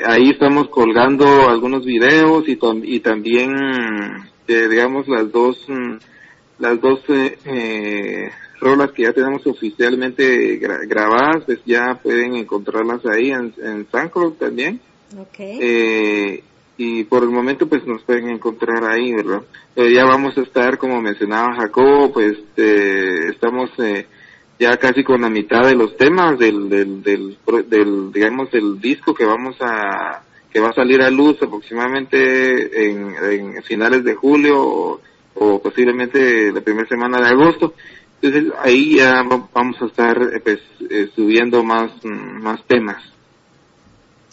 ahí 0.06 0.30
estamos 0.30 0.70
colgando 0.70 1.50
algunos 1.50 1.86
videos 1.86 2.48
y, 2.48 2.60
y 2.84 3.00
también 3.00 3.50
digamos 4.48 5.08
las 5.08 5.32
dos 5.32 5.66
mm, 5.68 5.96
las 6.60 6.80
dos 6.82 7.00
rolas 8.60 8.92
que 8.92 9.04
ya 9.04 9.14
tenemos 9.14 9.46
oficialmente 9.48 10.60
gra- 10.60 10.88
grabadas 10.88 11.44
pues 11.46 11.60
ya 11.66 12.00
pueden 12.02 12.36
encontrarlas 12.36 13.06
ahí 13.06 13.32
en, 13.32 13.54
en 13.64 13.88
SoundCloud 13.92 14.34
también 14.34 14.80
Okay. 15.18 15.58
eh, 15.62 16.44
y 16.78 17.04
por 17.06 17.24
el 17.24 17.30
momento 17.30 17.68
pues 17.68 17.86
nos 17.88 18.04
pueden 18.04 18.30
encontrar 18.30 18.84
ahí, 18.84 19.14
¿verdad? 19.14 19.42
Eh, 19.76 19.92
ya 19.94 20.04
vamos 20.06 20.38
a 20.38 20.42
estar, 20.42 20.78
como 20.78 21.02
mencionaba 21.02 21.56
Jacobo, 21.56 22.12
pues 22.12 22.38
eh, 22.58 23.30
estamos 23.32 23.70
eh, 23.80 24.06
ya 24.60 24.76
casi 24.78 25.04
con 25.06 25.22
la 25.22 25.30
mitad 25.30 25.64
de 25.66 25.76
los 25.76 25.96
temas 25.96 26.38
del, 26.38 26.68
del, 26.70 27.02
del, 27.02 27.38
del, 27.70 28.12
digamos, 28.12 28.52
del 28.52 28.82
disco 28.82 29.14
que 29.16 29.24
vamos 29.26 29.56
a, 29.62 30.22
que 30.52 30.60
va 30.60 30.70
a 30.70 30.74
salir 30.76 31.02
a 31.02 31.10
luz 31.10 31.42
aproximadamente 31.42 32.90
en, 32.90 33.16
en 33.32 33.64
finales 33.64 34.04
de 34.04 34.14
julio 34.16 34.60
o, 34.62 35.02
o 35.36 35.62
posiblemente 35.62 36.52
la 36.52 36.62
primera 36.62 36.88
semana 36.88 37.20
de 37.20 37.30
agosto. 37.30 37.74
Entonces 38.22 38.52
ahí 38.64 38.98
ya 38.98 39.24
va- 39.24 39.50
vamos 39.54 39.82
a 39.82 39.86
estar 39.86 40.18
eh, 40.22 40.40
pues 40.44 40.60
eh, 40.90 41.10
subiendo 41.16 41.64
más, 41.64 41.92
mm, 42.04 42.42
más 42.42 42.66
temas. 42.68 43.04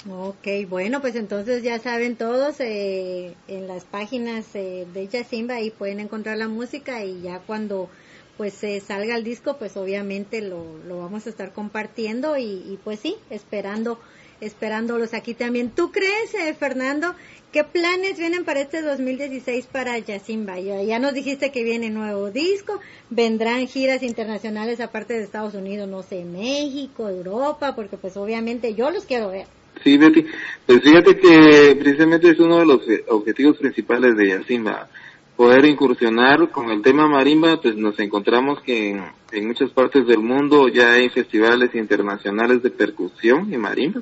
Ok, 0.07 0.47
bueno, 0.69 1.01
pues 1.01 1.17
entonces 1.17 1.63
ya 1.63 1.79
saben 1.79 2.17
todos, 2.17 2.61
eh, 2.61 3.35
en 3.49 3.67
las 3.67 3.85
páginas 3.85 4.55
eh, 4.55 4.87
de 4.93 5.09
Yacimba 5.09 5.55
ahí 5.55 5.71
pueden 5.71 5.99
encontrar 5.99 6.37
la 6.37 6.49
música 6.49 7.03
y 7.05 7.23
ya 7.23 7.39
cuando 7.41 7.89
pues 8.37 8.53
se 8.53 8.81
salga 8.81 9.17
el 9.17 9.25
disco, 9.25 9.57
pues 9.59 9.77
obviamente 9.79 10.43
lo, 10.43 10.77
lo 10.87 10.99
vamos 10.99 11.27
a 11.27 11.31
estar 11.31 11.53
compartiendo 11.53 12.37
y, 12.37 12.43
y 12.45 12.79
pues 12.85 13.01
sí, 13.01 13.17
esperando, 13.31 13.99
esperándolos 14.41 15.15
aquí 15.15 15.35
también. 15.35 15.71
¿Tú 15.71 15.91
crees, 15.93 16.35
eh, 16.35 16.55
Fernando, 16.55 17.15
qué 17.53 17.65
planes 17.65 18.19
vienen 18.19 18.45
para 18.45 18.61
este 18.61 18.83
2016 18.83 19.67
para 19.67 19.99
Yacimba? 19.99 20.59
Ya, 20.61 20.83
ya 20.83 20.99
nos 20.99 21.15
dijiste 21.15 21.53
que 21.53 21.65
viene 21.65 21.91
nuevo 21.91 22.31
disco, 22.31 22.81
vendrán 23.11 23.67
giras 23.67 24.03
internacionales 24.03 24.81
aparte 24.81 25.15
de 25.15 25.25
Estados 25.25 25.55
Unidos, 25.55 25.89
no 25.89 26.03
sé, 26.03 26.25
México, 26.25 27.09
Europa, 27.09 27.75
porque 27.75 27.97
pues 27.97 28.17
obviamente 28.17 28.75
yo 28.75 28.91
los 28.91 29.05
quiero 29.05 29.31
ver. 29.31 29.47
Sí, 29.83 29.97
Betty. 29.99 30.25
Pues 30.67 30.83
fíjate 30.83 31.19
que 31.19 31.77
precisamente 31.79 32.31
es 32.31 32.39
uno 32.39 32.59
de 32.59 32.67
los 32.67 32.89
eh, 32.89 33.05
objetivos 33.09 33.57
principales 33.59 34.17
de 34.17 34.29
Yacimba. 34.29 34.89
poder 35.37 35.65
incursionar 35.65 36.49
con 36.51 36.71
el 36.71 36.81
tema 36.81 37.09
marimba, 37.09 37.61
pues 37.61 37.75
nos 37.77 37.99
encontramos 37.99 38.63
que 38.63 38.91
en, 39.33 39.47
muchas 39.49 39.71
partes 39.71 40.07
del 40.07 40.21
mundo 40.21 40.69
ya 40.69 40.93
hay 40.93 41.09
festivales 41.09 41.75
internacionales 41.75 42.63
de 42.63 42.71
percusión 42.71 43.53
y 43.53 43.57
marimba, 43.57 44.01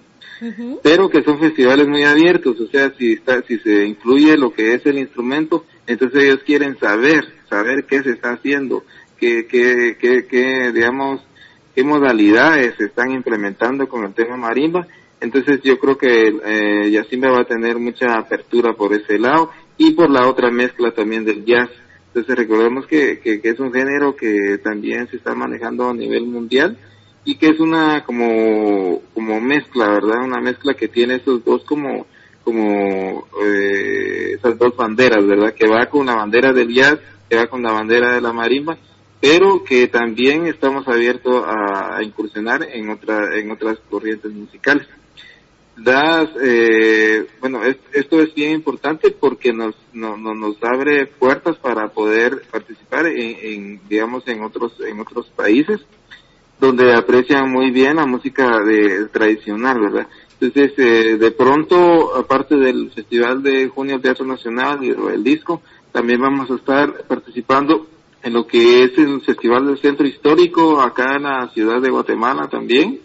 pero 0.83 1.09
que 1.09 1.23
son 1.23 1.39
festivales 1.39 1.87
muy 1.87 2.03
abiertos, 2.03 2.61
o 2.61 2.67
sea, 2.67 2.93
si 2.99 3.13
está, 3.13 3.43
si 3.43 3.59
se 3.59 3.85
incluye 3.85 4.37
lo 4.37 4.53
que 4.53 4.75
es 4.75 4.85
el 4.87 4.99
instrumento, 4.99 5.65
entonces 5.87 6.25
ellos 6.25 6.41
quieren 6.45 6.79
saber, 6.79 7.25
saber 7.49 7.85
qué 7.85 8.03
se 8.03 8.11
está 8.11 8.33
haciendo, 8.33 8.85
qué, 9.19 9.47
qué, 9.47 9.97
qué, 10.01 10.27
qué 10.27 10.73
digamos, 10.73 11.21
qué 11.75 11.85
modalidades 11.85 12.75
se 12.77 12.87
están 12.87 13.13
implementando 13.13 13.89
con 13.89 14.05
el 14.05 14.15
tema 14.15 14.37
marimba. 14.37 14.87
Entonces 15.21 15.61
yo 15.63 15.79
creo 15.79 15.97
que 15.97 16.35
eh, 16.45 16.91
Yacimba 16.91 17.31
va 17.31 17.43
a 17.43 17.47
tener 17.47 17.79
mucha 17.79 18.15
apertura 18.15 18.73
por 18.73 18.93
ese 18.93 19.19
lado 19.19 19.51
y 19.79 19.93
por 19.93 20.11
la 20.11 20.27
otra 20.29 20.51
mezcla 20.51 20.91
también 20.91 21.25
del 21.25 21.45
jazz. 21.45 21.71
Entonces 22.09 22.37
recordemos 22.37 22.87
que, 22.87 23.21
que, 23.21 23.41
es 23.43 23.61
un 23.61 23.73
género 23.73 24.17
que 24.17 24.59
también 24.59 25.09
se 25.09 25.17
está 25.17 25.35
manejando 25.35 25.89
a 25.89 25.95
nivel 25.95 26.27
mundial 26.27 26.77
y 27.25 27.37
que 27.37 27.49
es 27.49 27.61
una 27.61 28.05
como, 28.05 29.01
como 29.15 29.41
mezcla, 29.41 29.89
¿verdad? 29.89 30.25
Una 30.25 30.41
mezcla 30.41 30.75
que 30.75 30.89
tiene 30.89 31.17
esos 31.17 31.45
dos 31.45 31.65
como, 31.65 32.07
como 32.45 33.29
eh, 33.45 34.35
esas 34.35 34.59
dos 34.59 34.77
banderas, 34.77 35.27
¿verdad? 35.27 35.55
Que 35.55 35.69
va 35.69 35.87
con 35.87 36.07
la 36.07 36.17
bandera 36.17 36.53
del 36.53 36.75
jazz, 36.75 36.99
que 37.29 37.37
va 37.37 37.47
con 37.47 37.63
la 37.63 37.73
bandera 37.73 38.15
de 38.15 38.21
la 38.21 38.33
marimba 38.33 38.77
pero 39.23 39.63
que 39.63 39.87
también 39.87 40.49
estamos 40.49 40.89
abiertos 40.89 41.45
a, 41.47 42.03
incursionar 42.03 42.67
en, 42.73 42.91
otra, 42.91 43.39
en 43.39 43.53
otras 43.53 43.79
corrientes 43.89 44.33
musicales. 44.33 44.89
Das, 45.77 46.29
eh, 46.43 47.25
bueno, 47.41 47.61
esto 47.93 48.21
es 48.21 48.35
bien 48.35 48.51
importante 48.51 49.13
porque 49.13 49.53
nos, 49.53 49.77
no, 49.93 50.17
nos 50.17 50.57
abre 50.65 51.07
puertas 51.07 51.57
para 51.59 51.87
poder 51.93 52.43
participar 52.51 53.07
en, 53.07 53.81
digamos, 53.89 54.27
en 54.27 54.43
otros, 54.43 54.73
en 54.81 54.99
otros 54.99 55.31
países 55.37 55.81
donde 56.63 56.95
aprecian 56.95 57.51
muy 57.51 57.73
bien 57.73 57.97
la 57.97 58.07
música 58.07 58.61
de, 58.61 59.09
tradicional, 59.09 59.81
¿verdad? 59.81 60.07
Entonces, 60.41 60.73
eh, 60.79 61.17
de 61.17 61.31
pronto, 61.33 62.15
aparte 62.15 62.55
del 62.55 62.93
Festival 62.93 63.43
de 63.43 63.67
Junio 63.67 64.01
Teatro 64.01 64.25
Nacional 64.25 64.79
y 64.85 64.91
el 64.91 65.25
disco, 65.25 65.61
también 65.91 66.21
vamos 66.21 66.49
a 66.53 66.55
estar 66.55 67.03
participando 67.09 67.89
en 68.23 68.33
lo 68.33 68.47
que 68.47 68.85
es 68.85 68.97
el 68.97 69.21
Festival 69.23 69.67
del 69.67 69.79
Centro 69.81 70.07
Histórico 70.07 70.81
acá 70.81 71.17
en 71.17 71.25
la 71.25 71.49
ciudad 71.49 71.81
de 71.83 71.91
Guatemala 71.91 72.49
también. 72.49 73.01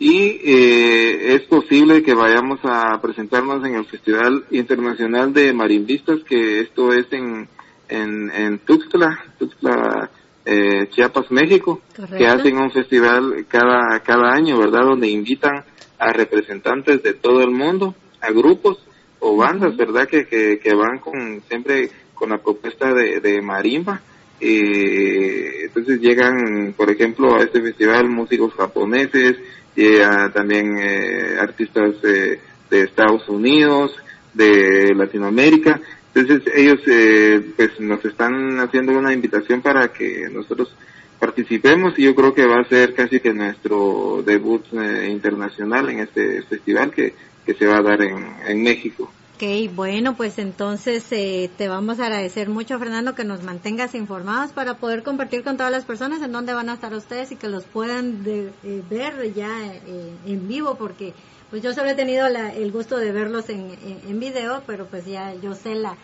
Y 0.00 0.18
eh, 0.44 1.34
es 1.34 1.42
posible 1.42 2.02
que 2.02 2.14
vayamos 2.14 2.58
a 2.64 3.00
presentarnos 3.00 3.64
en 3.64 3.76
el 3.76 3.84
Festival 3.84 4.46
Internacional 4.50 5.32
de 5.32 5.52
Marimbistas, 5.52 6.24
que 6.24 6.60
esto 6.60 6.92
es 6.92 7.06
en, 7.12 7.48
en, 7.88 8.32
en 8.32 8.58
Tuxtla, 8.58 9.26
Tuxtla, 9.38 10.10
eh, 10.50 10.88
Chiapas, 10.90 11.30
México, 11.30 11.82
que 12.16 12.26
hacen 12.26 12.56
un 12.56 12.70
festival 12.70 13.44
cada, 13.48 14.00
cada 14.00 14.32
año, 14.32 14.58
¿verdad? 14.58 14.84
Donde 14.84 15.08
invitan 15.08 15.64
a 15.98 16.12
representantes 16.12 17.02
de 17.02 17.12
todo 17.12 17.42
el 17.42 17.50
mundo, 17.50 17.94
a 18.20 18.30
grupos 18.30 18.78
o 19.20 19.36
bandas, 19.36 19.76
¿verdad? 19.76 20.08
Que, 20.08 20.26
que, 20.26 20.58
que 20.58 20.74
van 20.74 20.98
con 21.00 21.42
siempre 21.48 21.90
con 22.14 22.30
la 22.30 22.38
propuesta 22.38 22.94
de, 22.94 23.20
de 23.20 23.42
marimba. 23.42 24.00
Eh, 24.40 25.64
entonces 25.66 26.00
llegan, 26.00 26.72
por 26.76 26.90
ejemplo, 26.90 27.36
a 27.36 27.42
este 27.42 27.60
festival 27.60 28.08
músicos 28.08 28.54
japoneses, 28.54 29.36
llega 29.74 30.30
también 30.32 30.78
eh, 30.78 31.36
artistas 31.38 32.00
de 32.00 32.38
Estados 32.70 33.28
Unidos, 33.28 33.94
de 34.32 34.94
Latinoamérica. 34.94 35.80
Entonces 36.14 36.52
ellos 36.54 36.80
eh, 36.86 37.52
pues 37.56 37.78
nos 37.80 38.04
están 38.04 38.58
haciendo 38.60 38.96
una 38.96 39.12
invitación 39.12 39.60
para 39.60 39.92
que 39.92 40.28
nosotros 40.32 40.74
participemos 41.18 41.98
y 41.98 42.04
yo 42.04 42.14
creo 42.14 42.34
que 42.34 42.46
va 42.46 42.60
a 42.60 42.68
ser 42.68 42.94
casi 42.94 43.20
que 43.20 43.32
nuestro 43.32 44.22
debut 44.24 44.64
eh, 44.72 45.08
internacional 45.10 45.88
en 45.90 46.00
este 46.00 46.42
festival 46.42 46.90
que, 46.90 47.14
que 47.44 47.54
se 47.54 47.66
va 47.66 47.78
a 47.78 47.82
dar 47.82 48.02
en, 48.02 48.16
en 48.46 48.62
México. 48.62 49.12
Ok, 49.40 49.72
bueno, 49.72 50.16
pues 50.16 50.36
entonces 50.40 51.06
eh, 51.12 51.48
te 51.56 51.68
vamos 51.68 52.00
a 52.00 52.06
agradecer 52.06 52.48
mucho, 52.48 52.76
Fernando, 52.76 53.14
que 53.14 53.22
nos 53.22 53.44
mantengas 53.44 53.94
informados 53.94 54.50
para 54.50 54.78
poder 54.78 55.04
compartir 55.04 55.44
con 55.44 55.56
todas 55.56 55.70
las 55.70 55.84
personas 55.84 56.20
en 56.22 56.32
dónde 56.32 56.54
van 56.54 56.68
a 56.68 56.74
estar 56.74 56.92
ustedes 56.92 57.30
y 57.30 57.36
que 57.36 57.46
los 57.46 57.62
puedan 57.62 58.24
eh, 58.26 58.82
ver 58.90 59.32
ya 59.34 59.64
eh, 59.64 60.12
en 60.26 60.48
vivo, 60.48 60.74
porque 60.74 61.14
pues 61.50 61.62
yo 61.62 61.72
solo 61.72 61.90
he 61.90 61.94
tenido 61.94 62.26
el 62.26 62.72
gusto 62.72 62.96
de 62.96 63.12
verlos 63.12 63.48
en, 63.48 63.70
en, 64.08 64.18
video, 64.18 64.64
pero 64.66 64.86
pues 64.86 65.06
ya 65.06 65.32
yo 65.34 65.54
sé 65.54 65.76
la... 65.76 65.96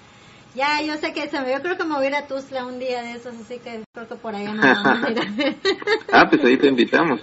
Ya, 0.55 0.81
yo 0.83 0.95
sé 0.99 1.13
que 1.13 1.29
se 1.29 1.41
me, 1.41 1.51
yo 1.51 1.61
creo 1.61 1.77
que 1.77 1.83
me 1.83 1.97
voy 1.97 2.05
a 2.05 2.09
ir 2.11 2.15
a 2.15 2.29
Tuzla 2.29 2.65
un 2.65 2.79
día 2.79 3.03
de 3.03 3.15
esos, 3.15 3.35
así 3.35 3.59
que 3.59 3.83
creo 3.93 4.07
que 4.07 4.15
por 4.15 4.37
allá 4.37 4.55
nos 4.55 4.85
vamos 4.85 5.09
a 5.09 5.11
ir 5.11 5.19
a 5.19 5.33
ver. 5.33 5.57
ah, 6.13 6.29
pues 6.31 6.45
ahí 6.45 6.57
te 6.57 6.69
invitamos 6.69 7.21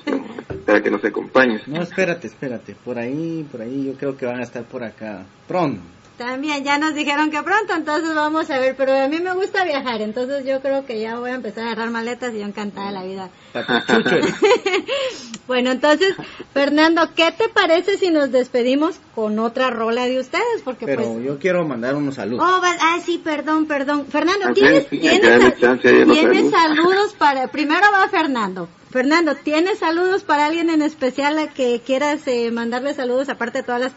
para 0.65 0.83
que 0.83 0.91
nos 0.91 1.05
acompañes. 1.05 1.65
No, 1.69 1.81
espérate, 1.81 2.27
espérate, 2.27 2.75
por 2.75 2.99
ahí, 2.99 3.47
por 3.49 3.61
ahí 3.61 3.85
yo 3.85 3.93
creo 3.93 4.17
que 4.17 4.25
van 4.25 4.41
a 4.41 4.43
estar 4.43 4.65
por 4.65 4.83
acá 4.83 5.23
pronto. 5.47 5.81
También, 6.17 6.63
ya 6.63 6.77
nos 6.77 6.93
dijeron 6.93 7.31
que 7.31 7.41
pronto, 7.41 7.73
entonces 7.73 8.13
vamos 8.13 8.49
a 8.49 8.59
ver, 8.59 8.75
pero 8.75 8.93
a 8.93 9.07
mí 9.07 9.19
me 9.19 9.33
gusta 9.33 9.63
viajar, 9.63 10.01
entonces 10.01 10.45
yo 10.45 10.61
creo 10.61 10.85
que 10.85 10.99
ya 10.99 11.17
voy 11.17 11.31
a 11.31 11.35
empezar 11.35 11.63
a 11.63 11.71
agarrar 11.71 11.89
maletas 11.89 12.33
y 12.33 12.39
yo 12.39 12.45
encantada 12.45 12.87
de 12.87 12.93
la 12.93 13.03
vida. 13.03 13.29
bueno, 15.47 15.71
entonces, 15.71 16.15
Fernando, 16.53 17.09
¿qué 17.15 17.31
te 17.31 17.49
parece 17.49 17.97
si 17.97 18.11
nos 18.11 18.31
despedimos 18.31 18.99
con 19.15 19.39
otra 19.39 19.71
rola 19.71 20.05
de 20.05 20.19
ustedes? 20.19 20.61
Porque 20.63 20.85
pero 20.85 21.03
pues... 21.03 21.25
yo 21.25 21.39
quiero 21.39 21.67
mandar 21.67 21.95
unos 21.95 22.15
saludos. 22.15 22.45
Oh, 22.47 22.61
ah, 22.63 22.99
sí, 23.03 23.19
perdón, 23.23 23.65
perdón. 23.65 24.05
Fernando, 24.05 24.53
¿tienes, 24.53 24.87
¿tienes, 24.89 26.51
saludos 26.51 27.13
para... 27.17 27.47
Primero 27.47 27.87
va 27.91 28.07
Fernando. 28.09 28.69
Fernando, 28.91 29.35
¿tienes 29.35 29.79
saludos 29.79 30.23
para 30.23 30.45
alguien 30.45 30.69
en 30.69 30.81
especial 30.81 31.37
a 31.39 31.47
que 31.47 31.81
quieras 31.85 32.27
eh, 32.27 32.51
mandarle 32.51 32.93
saludos 32.93 33.29
aparte 33.29 33.59
de 33.59 33.63
todas 33.63 33.81
las 33.81 33.93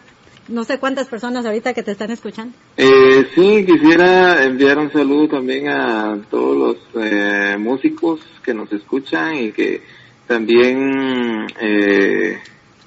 no 0.49 0.65
sé 0.65 0.79
cuántas 0.79 1.09
personas 1.09 1.47
ahorita 1.47 1.75
que 1.75 1.83
te 1.83 1.93
están 1.93 2.11
escuchando. 2.11 2.55
Eh, 2.77 3.29
sí, 3.35 3.65
quisiera 3.65 4.45
enviar 4.45 4.79
un 4.79 4.93
saludo 4.93 5.29
también 5.29 5.69
a 5.69 6.19
todos 6.31 6.57
los 6.57 7.05
eh, 7.05 7.57
músicos 7.59 8.21
que 8.43 8.55
nos 8.55 8.71
escuchan 8.73 9.37
y 9.37 9.53
que 9.53 9.83
también 10.27 11.47
eh, 11.61 12.39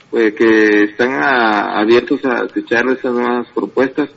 pues 0.10 0.34
que 0.34 0.84
están 0.84 1.22
abiertos 1.22 2.24
a 2.26 2.46
escuchar 2.46 2.88
esas 2.90 3.14
nuevas 3.14 3.48
propuestas. 3.54 4.10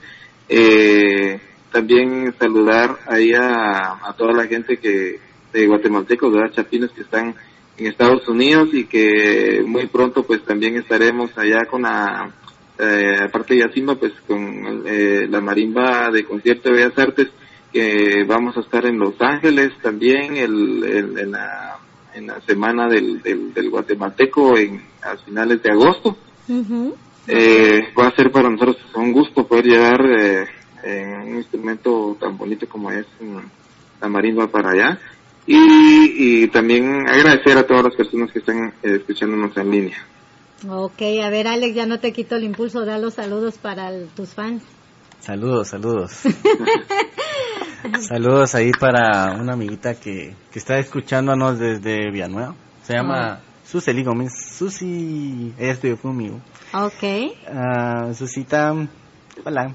Eh, 0.49 1.41
también 1.73 2.35
saludar 2.39 2.99
ahí 3.07 3.33
a, 3.33 4.09
a, 4.09 4.15
toda 4.17 4.33
la 4.33 4.47
gente 4.47 4.79
que 4.79 5.21
de 5.53 5.67
guatemaltecos, 5.67 6.33
de 6.33 6.51
chapines 6.51 6.91
que 6.91 7.03
están 7.03 7.35
en 7.77 7.87
Estados 7.87 8.27
Unidos 8.29 8.71
y 8.73 8.85
que 8.85 9.63
muy 9.65 9.87
pronto 9.87 10.25
pues 10.25 10.45
también 10.45 10.77
estaremos 10.77 11.37
allá 11.39 11.65
con 11.71 11.83
la 11.83 12.33
eh, 12.81 13.17
aparte 13.25 13.55
de 13.55 13.61
Yacimba, 13.61 13.95
pues 13.97 14.13
con 14.27 14.85
eh, 14.87 15.27
la 15.29 15.41
marimba 15.41 16.11
de 16.11 16.25
concierto 16.25 16.69
de 16.71 16.77
Bellas 16.77 16.99
Artes, 16.99 17.29
que 17.73 18.25
vamos 18.27 18.57
a 18.57 18.61
estar 18.61 18.85
en 18.87 18.99
Los 18.99 19.21
Ángeles 19.21 19.73
también 19.83 20.37
el, 20.37 21.17
en, 21.19 21.31
la, 21.31 21.79
en 22.15 22.27
la 22.27 22.41
semana 22.43 22.89
del, 22.89 23.23
del, 23.23 23.71
guatemalteco 23.71 24.57
en, 24.59 24.83
a 25.03 25.17
finales 25.17 25.63
de 25.63 25.71
agosto. 25.71 26.17
eh, 27.27 27.89
va 27.99 28.09
a 28.09 28.17
ser 28.17 28.33
para 28.33 28.51
nosotros 28.51 28.77
un 28.97 29.13
gusto 29.13 29.47
poder 29.47 29.67
llevar 29.67 30.01
eh, 30.05 30.47
un 31.25 31.37
instrumento 31.37 32.17
tan 32.19 32.37
bonito 32.37 32.67
como 32.69 32.91
es 32.91 33.07
la 34.01 34.09
marimba 34.09 34.49
para 34.49 34.71
allá. 34.71 34.99
Y, 35.47 36.43
y 36.45 36.49
también 36.49 37.09
agradecer 37.09 37.57
a 37.59 37.67
todas 37.67 37.85
las 37.85 37.95
personas 37.95 38.31
que 38.31 38.39
están 38.41 38.69
eh, 38.83 38.97
escuchándonos 38.97 39.57
en 39.57 39.71
línea. 39.71 40.07
Ok, 40.69 41.03
a 41.23 41.31
ver 41.31 41.49
Alex, 41.49 41.75
ya 41.75 41.87
no 41.87 42.01
te 42.01 42.13
quito 42.13 42.37
el 42.37 42.45
impulso, 42.45 42.85
da 42.85 42.99
los 42.99 43.15
saludos 43.15 43.57
para 43.59 43.91
tus 44.15 44.31
fans. 44.31 44.63
Saludos, 45.21 45.69
saludos. 45.69 46.13
saludos 48.01 48.55
ahí 48.55 48.73
para 48.73 49.33
una 49.41 49.55
amiguita 49.55 49.95
que, 49.95 50.35
que 50.51 50.59
está 50.59 50.79
escuchándonos 50.79 51.59
desde 51.59 52.11
Villanueva. 52.11 52.55
Se 52.83 52.95
llama 52.95 53.41
oh. 53.41 53.69
Suseli 53.69 54.03
Gómez. 54.03 54.33
Susi, 54.57 55.55
ella 55.59 55.73
estudió 55.73 55.97
conmigo. 55.97 56.41
Ok. 56.73 57.03
Uh, 57.49 58.15
Susita, 58.15 58.75
hola. 59.45 59.75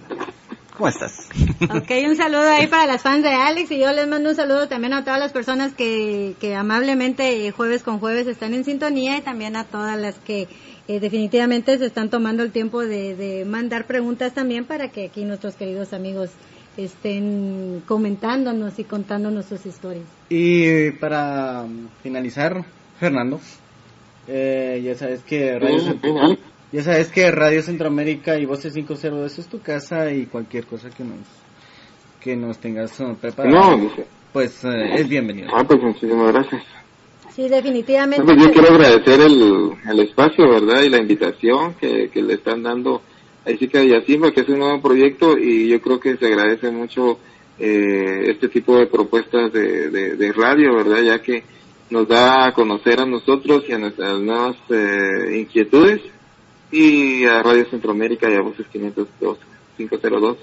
¿Cómo 0.75 0.89
estás? 0.89 1.29
Ok, 1.63 1.89
un 2.07 2.15
saludo 2.17 2.49
ahí 2.49 2.67
para 2.67 2.85
las 2.85 3.01
fans 3.01 3.23
de 3.23 3.29
Alex 3.29 3.71
y 3.71 3.79
yo 3.79 3.91
les 3.91 4.07
mando 4.07 4.29
un 4.29 4.35
saludo 4.35 4.67
también 4.67 4.93
a 4.93 5.03
todas 5.03 5.19
las 5.19 5.31
personas 5.31 5.73
que, 5.73 6.35
que 6.39 6.53
amablemente 6.53 7.49
jueves 7.51 7.81
con 7.81 7.99
jueves 7.99 8.27
están 8.27 8.53
en 8.53 8.65
sintonía 8.65 9.17
y 9.17 9.21
también 9.21 9.55
a 9.55 9.63
todas 9.63 9.97
las 9.99 10.15
que 10.15 10.47
eh, 10.87 10.99
definitivamente 10.99 11.77
se 11.79 11.85
están 11.87 12.09
tomando 12.09 12.43
el 12.43 12.51
tiempo 12.51 12.85
de, 12.85 13.43
mandar 13.47 13.87
preguntas 13.87 14.33
también 14.33 14.65
para 14.65 14.89
que 14.89 15.05
aquí 15.05 15.25
nuestros 15.25 15.55
queridos 15.55 15.93
amigos 15.93 16.29
estén 16.77 17.81
comentándonos 17.87 18.77
y 18.77 18.83
contándonos 18.83 19.45
sus 19.45 19.65
historias. 19.65 20.05
Y 20.29 20.91
para 20.91 21.65
finalizar, 22.03 22.65
Fernando, 22.99 23.39
eh, 24.27 24.81
ya 24.83 24.95
sabes 24.95 25.21
que 25.23 25.57
Radio, 25.57 25.97
ya 26.75 26.83
sabes 26.83 27.07
que 27.09 27.31
Radio 27.31 27.61
Centroamérica 27.61 28.37
y 28.37 28.45
Voces 28.45 28.73
502 28.73 29.39
es 29.39 29.47
tu 29.47 29.61
casa 29.61 30.11
y 30.11 30.25
cualquier 30.25 30.65
cosa 30.65 30.89
que 30.89 31.03
nos 31.05 31.19
que 32.19 32.35
nos 32.35 32.57
tengas 32.57 32.91
preparado, 33.21 33.77
No, 33.77 33.91
pues 34.33 34.63
eh, 34.65 34.95
es 34.95 35.07
bienvenido. 35.07 35.47
ah, 35.55 35.63
pues 35.63 35.79
muchísimas 35.81 36.33
gracias. 36.33 36.63
Sí, 37.33 37.47
definitivamente. 37.47 38.19
No, 38.19 38.25
pues 38.25 38.43
yo 38.47 38.51
quiero 38.51 38.73
agradecer 38.73 39.21
el, 39.21 39.71
el 39.89 39.99
espacio, 40.01 40.49
¿verdad? 40.49 40.81
Y 40.83 40.89
la 40.89 40.97
invitación 40.97 41.75
que, 41.75 42.09
que 42.09 42.21
le 42.21 42.33
están 42.33 42.63
dando 42.63 43.01
a 43.45 43.51
Isica 43.51 43.81
y 43.83 43.93
a 43.93 44.01
Simba, 44.01 44.31
que 44.31 44.41
es 44.41 44.49
un 44.49 44.59
nuevo 44.59 44.81
proyecto 44.81 45.37
y 45.37 45.67
yo 45.69 45.79
creo 45.79 45.99
que 45.99 46.17
se 46.17 46.25
agradece 46.25 46.71
mucho 46.71 47.19
eh, 47.59 48.31
este 48.31 48.49
tipo 48.49 48.77
de 48.79 48.87
propuestas 48.87 49.53
de, 49.53 49.89
de, 49.89 50.15
de 50.15 50.31
radio, 50.33 50.75
¿verdad? 50.75 51.03
Ya 51.03 51.21
que 51.21 51.43
nos 51.91 52.07
da 52.07 52.47
a 52.47 52.53
conocer 52.53 52.99
a 52.99 53.05
nosotros 53.05 53.63
y 53.69 53.73
a 53.73 53.77
nuestras 53.77 54.19
nuevas 54.19 54.55
eh, 54.71 55.37
inquietudes 55.39 56.01
y 56.75 57.25
a 57.25 57.41
Radio 57.41 57.65
Centroamérica 57.69 58.29
y 58.29 58.35
a 58.35 58.41
Voces 58.41 58.67
502, 58.67 59.37
502 59.77 60.37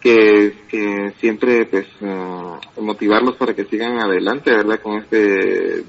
que, 0.00 0.54
que 0.68 1.14
siempre 1.18 1.64
pues 1.66 1.86
uh, 2.00 2.82
motivarlos 2.82 3.36
para 3.36 3.54
que 3.54 3.64
sigan 3.64 3.98
adelante, 3.98 4.50
¿verdad? 4.50 4.80
Con 4.82 4.98
este, 4.98 5.84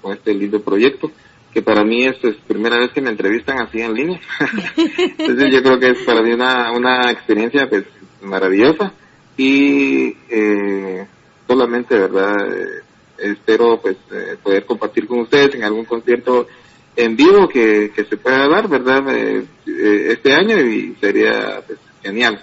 con 0.00 0.12
este 0.12 0.34
lindo 0.34 0.60
proyecto 0.62 1.10
que 1.52 1.62
para 1.62 1.84
mí 1.84 2.04
es 2.04 2.16
pues, 2.18 2.36
primera 2.46 2.78
vez 2.78 2.90
que 2.92 3.00
me 3.00 3.10
entrevistan 3.10 3.60
así 3.60 3.80
en 3.80 3.94
línea. 3.94 4.20
Entonces 5.18 5.52
yo 5.52 5.62
creo 5.62 5.78
que 5.78 5.90
es 5.90 6.02
para 6.02 6.20
mí 6.20 6.32
una, 6.32 6.72
una 6.72 7.10
experiencia 7.10 7.68
pues 7.68 7.84
maravillosa 8.22 8.92
y 9.36 10.16
eh, 10.28 11.06
solamente, 11.46 11.96
¿verdad? 11.96 12.34
Eh, 12.52 12.82
espero 13.18 13.80
pues 13.80 13.96
eh, 14.12 14.36
poder 14.42 14.66
compartir 14.66 15.06
con 15.06 15.20
ustedes 15.20 15.54
en 15.54 15.62
algún 15.64 15.84
concierto 15.84 16.48
en 16.96 17.16
vivo 17.16 17.48
que, 17.48 17.92
que 17.94 18.04
se 18.04 18.16
pueda 18.16 18.48
dar, 18.48 18.68
¿verdad? 18.68 19.02
Eh, 19.14 19.44
eh, 19.66 20.06
este 20.10 20.32
año 20.32 20.58
y 20.60 20.96
sería 21.00 21.62
pues, 21.66 21.78
genial. 22.02 22.40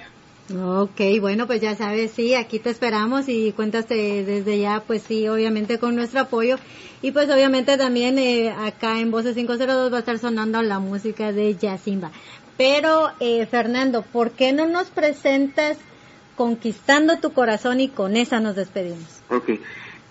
Ok, 0.54 1.00
bueno, 1.22 1.48
pues 1.48 1.62
ya 1.62 1.76
sabes, 1.76 2.12
sí, 2.12 2.34
aquí 2.34 2.60
te 2.60 2.70
esperamos 2.70 3.30
y 3.30 3.54
cuéntate 3.54 4.26
desde 4.26 4.60
ya, 4.60 4.84
pues 4.86 5.04
sí, 5.04 5.28
obviamente 5.28 5.80
con 5.80 5.96
nuestro 5.96 6.22
apoyo. 6.22 6.58
Y 7.02 7.12
pues 7.12 7.30
obviamente 7.30 7.78
también 7.78 8.20
eh, 8.20 8.52
acá 8.52 9.00
en 9.00 9.12
Voces 9.12 9.36
502 9.36 9.92
va 9.92 9.98
a 9.98 10.00
estar 10.00 10.20
sonando 10.20 10.62
la 10.62 10.80
música 10.80 11.32
de 11.32 11.56
Yacimba. 11.56 12.12
Pero, 12.58 13.12
eh, 13.20 13.46
Fernando, 13.46 14.04
¿por 14.04 14.32
qué 14.32 14.52
no 14.52 14.68
nos 14.68 14.88
presentas 14.90 15.78
Conquistando 16.36 17.20
tu 17.20 17.34
Corazón 17.34 17.82
y 17.82 17.90
con 17.90 18.16
esa 18.16 18.40
nos 18.40 18.56
despedimos? 18.56 19.22
Ok. 19.30 19.50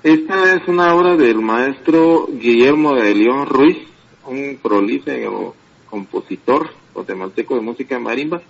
Esta 0.03 0.55
es 0.55 0.69
una 0.69 0.95
obra 0.95 1.17
del 1.17 1.41
maestro 1.41 2.29
Guillermo 2.31 2.95
de 2.95 3.15
León 3.15 3.47
Ruiz, 3.47 3.79
un 4.31 4.59
prolífico 4.63 5.55
compositor 5.89 6.71
guatemalteco 6.95 7.57
de 7.57 7.61
música 7.61 7.99
marimba, 7.99 8.41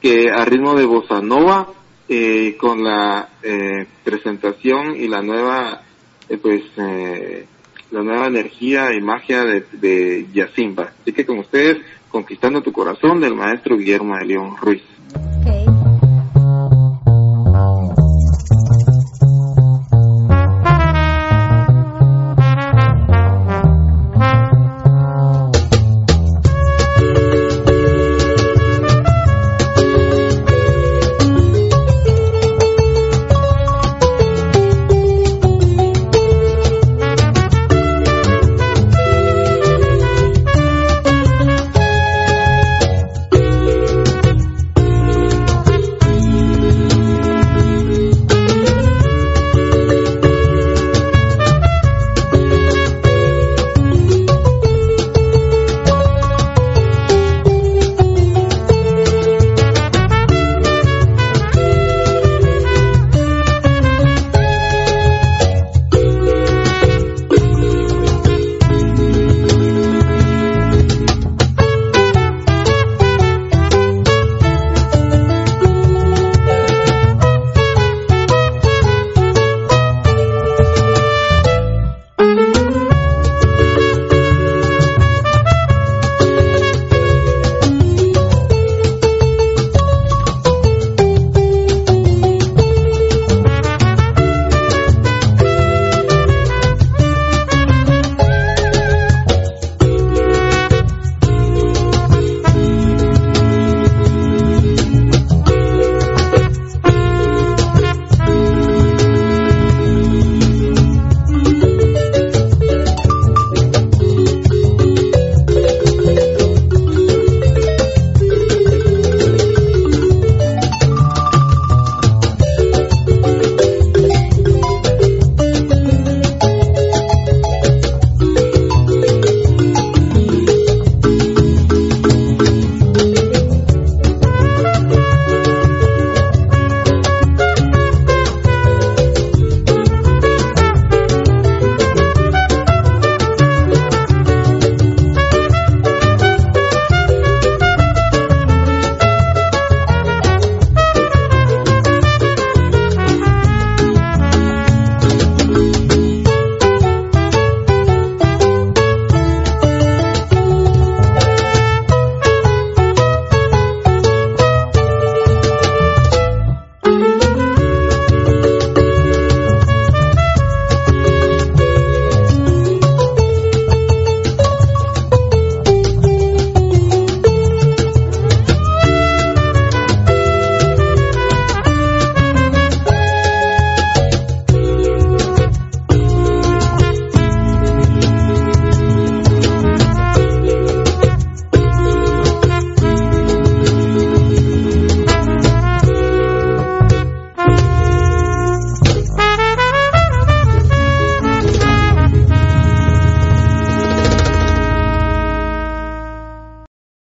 que 0.00 0.30
a 0.30 0.44
ritmo 0.44 0.74
de 0.74 0.84
bossa 0.84 1.20
nova, 1.20 1.68
eh, 2.08 2.56
con 2.58 2.82
la 2.82 3.28
eh, 3.42 3.86
presentación 4.04 4.96
y 4.96 5.08
la 5.08 5.22
nueva, 5.22 5.82
eh, 6.28 6.38
pues, 6.38 6.62
eh, 6.76 7.46
la 7.90 8.02
nueva 8.02 8.26
energía 8.26 8.92
y 8.92 9.00
magia 9.00 9.44
de, 9.44 9.64
de 9.72 10.26
Yacimba. 10.32 10.92
Así 11.00 11.12
que 11.12 11.24
con 11.24 11.38
ustedes, 11.38 11.78
Conquistando 12.12 12.60
tu 12.60 12.72
Corazón, 12.72 13.22
del 13.22 13.34
maestro 13.34 13.78
Guillermo 13.78 14.14
de 14.18 14.26
León 14.26 14.54
Ruiz. 14.60 14.82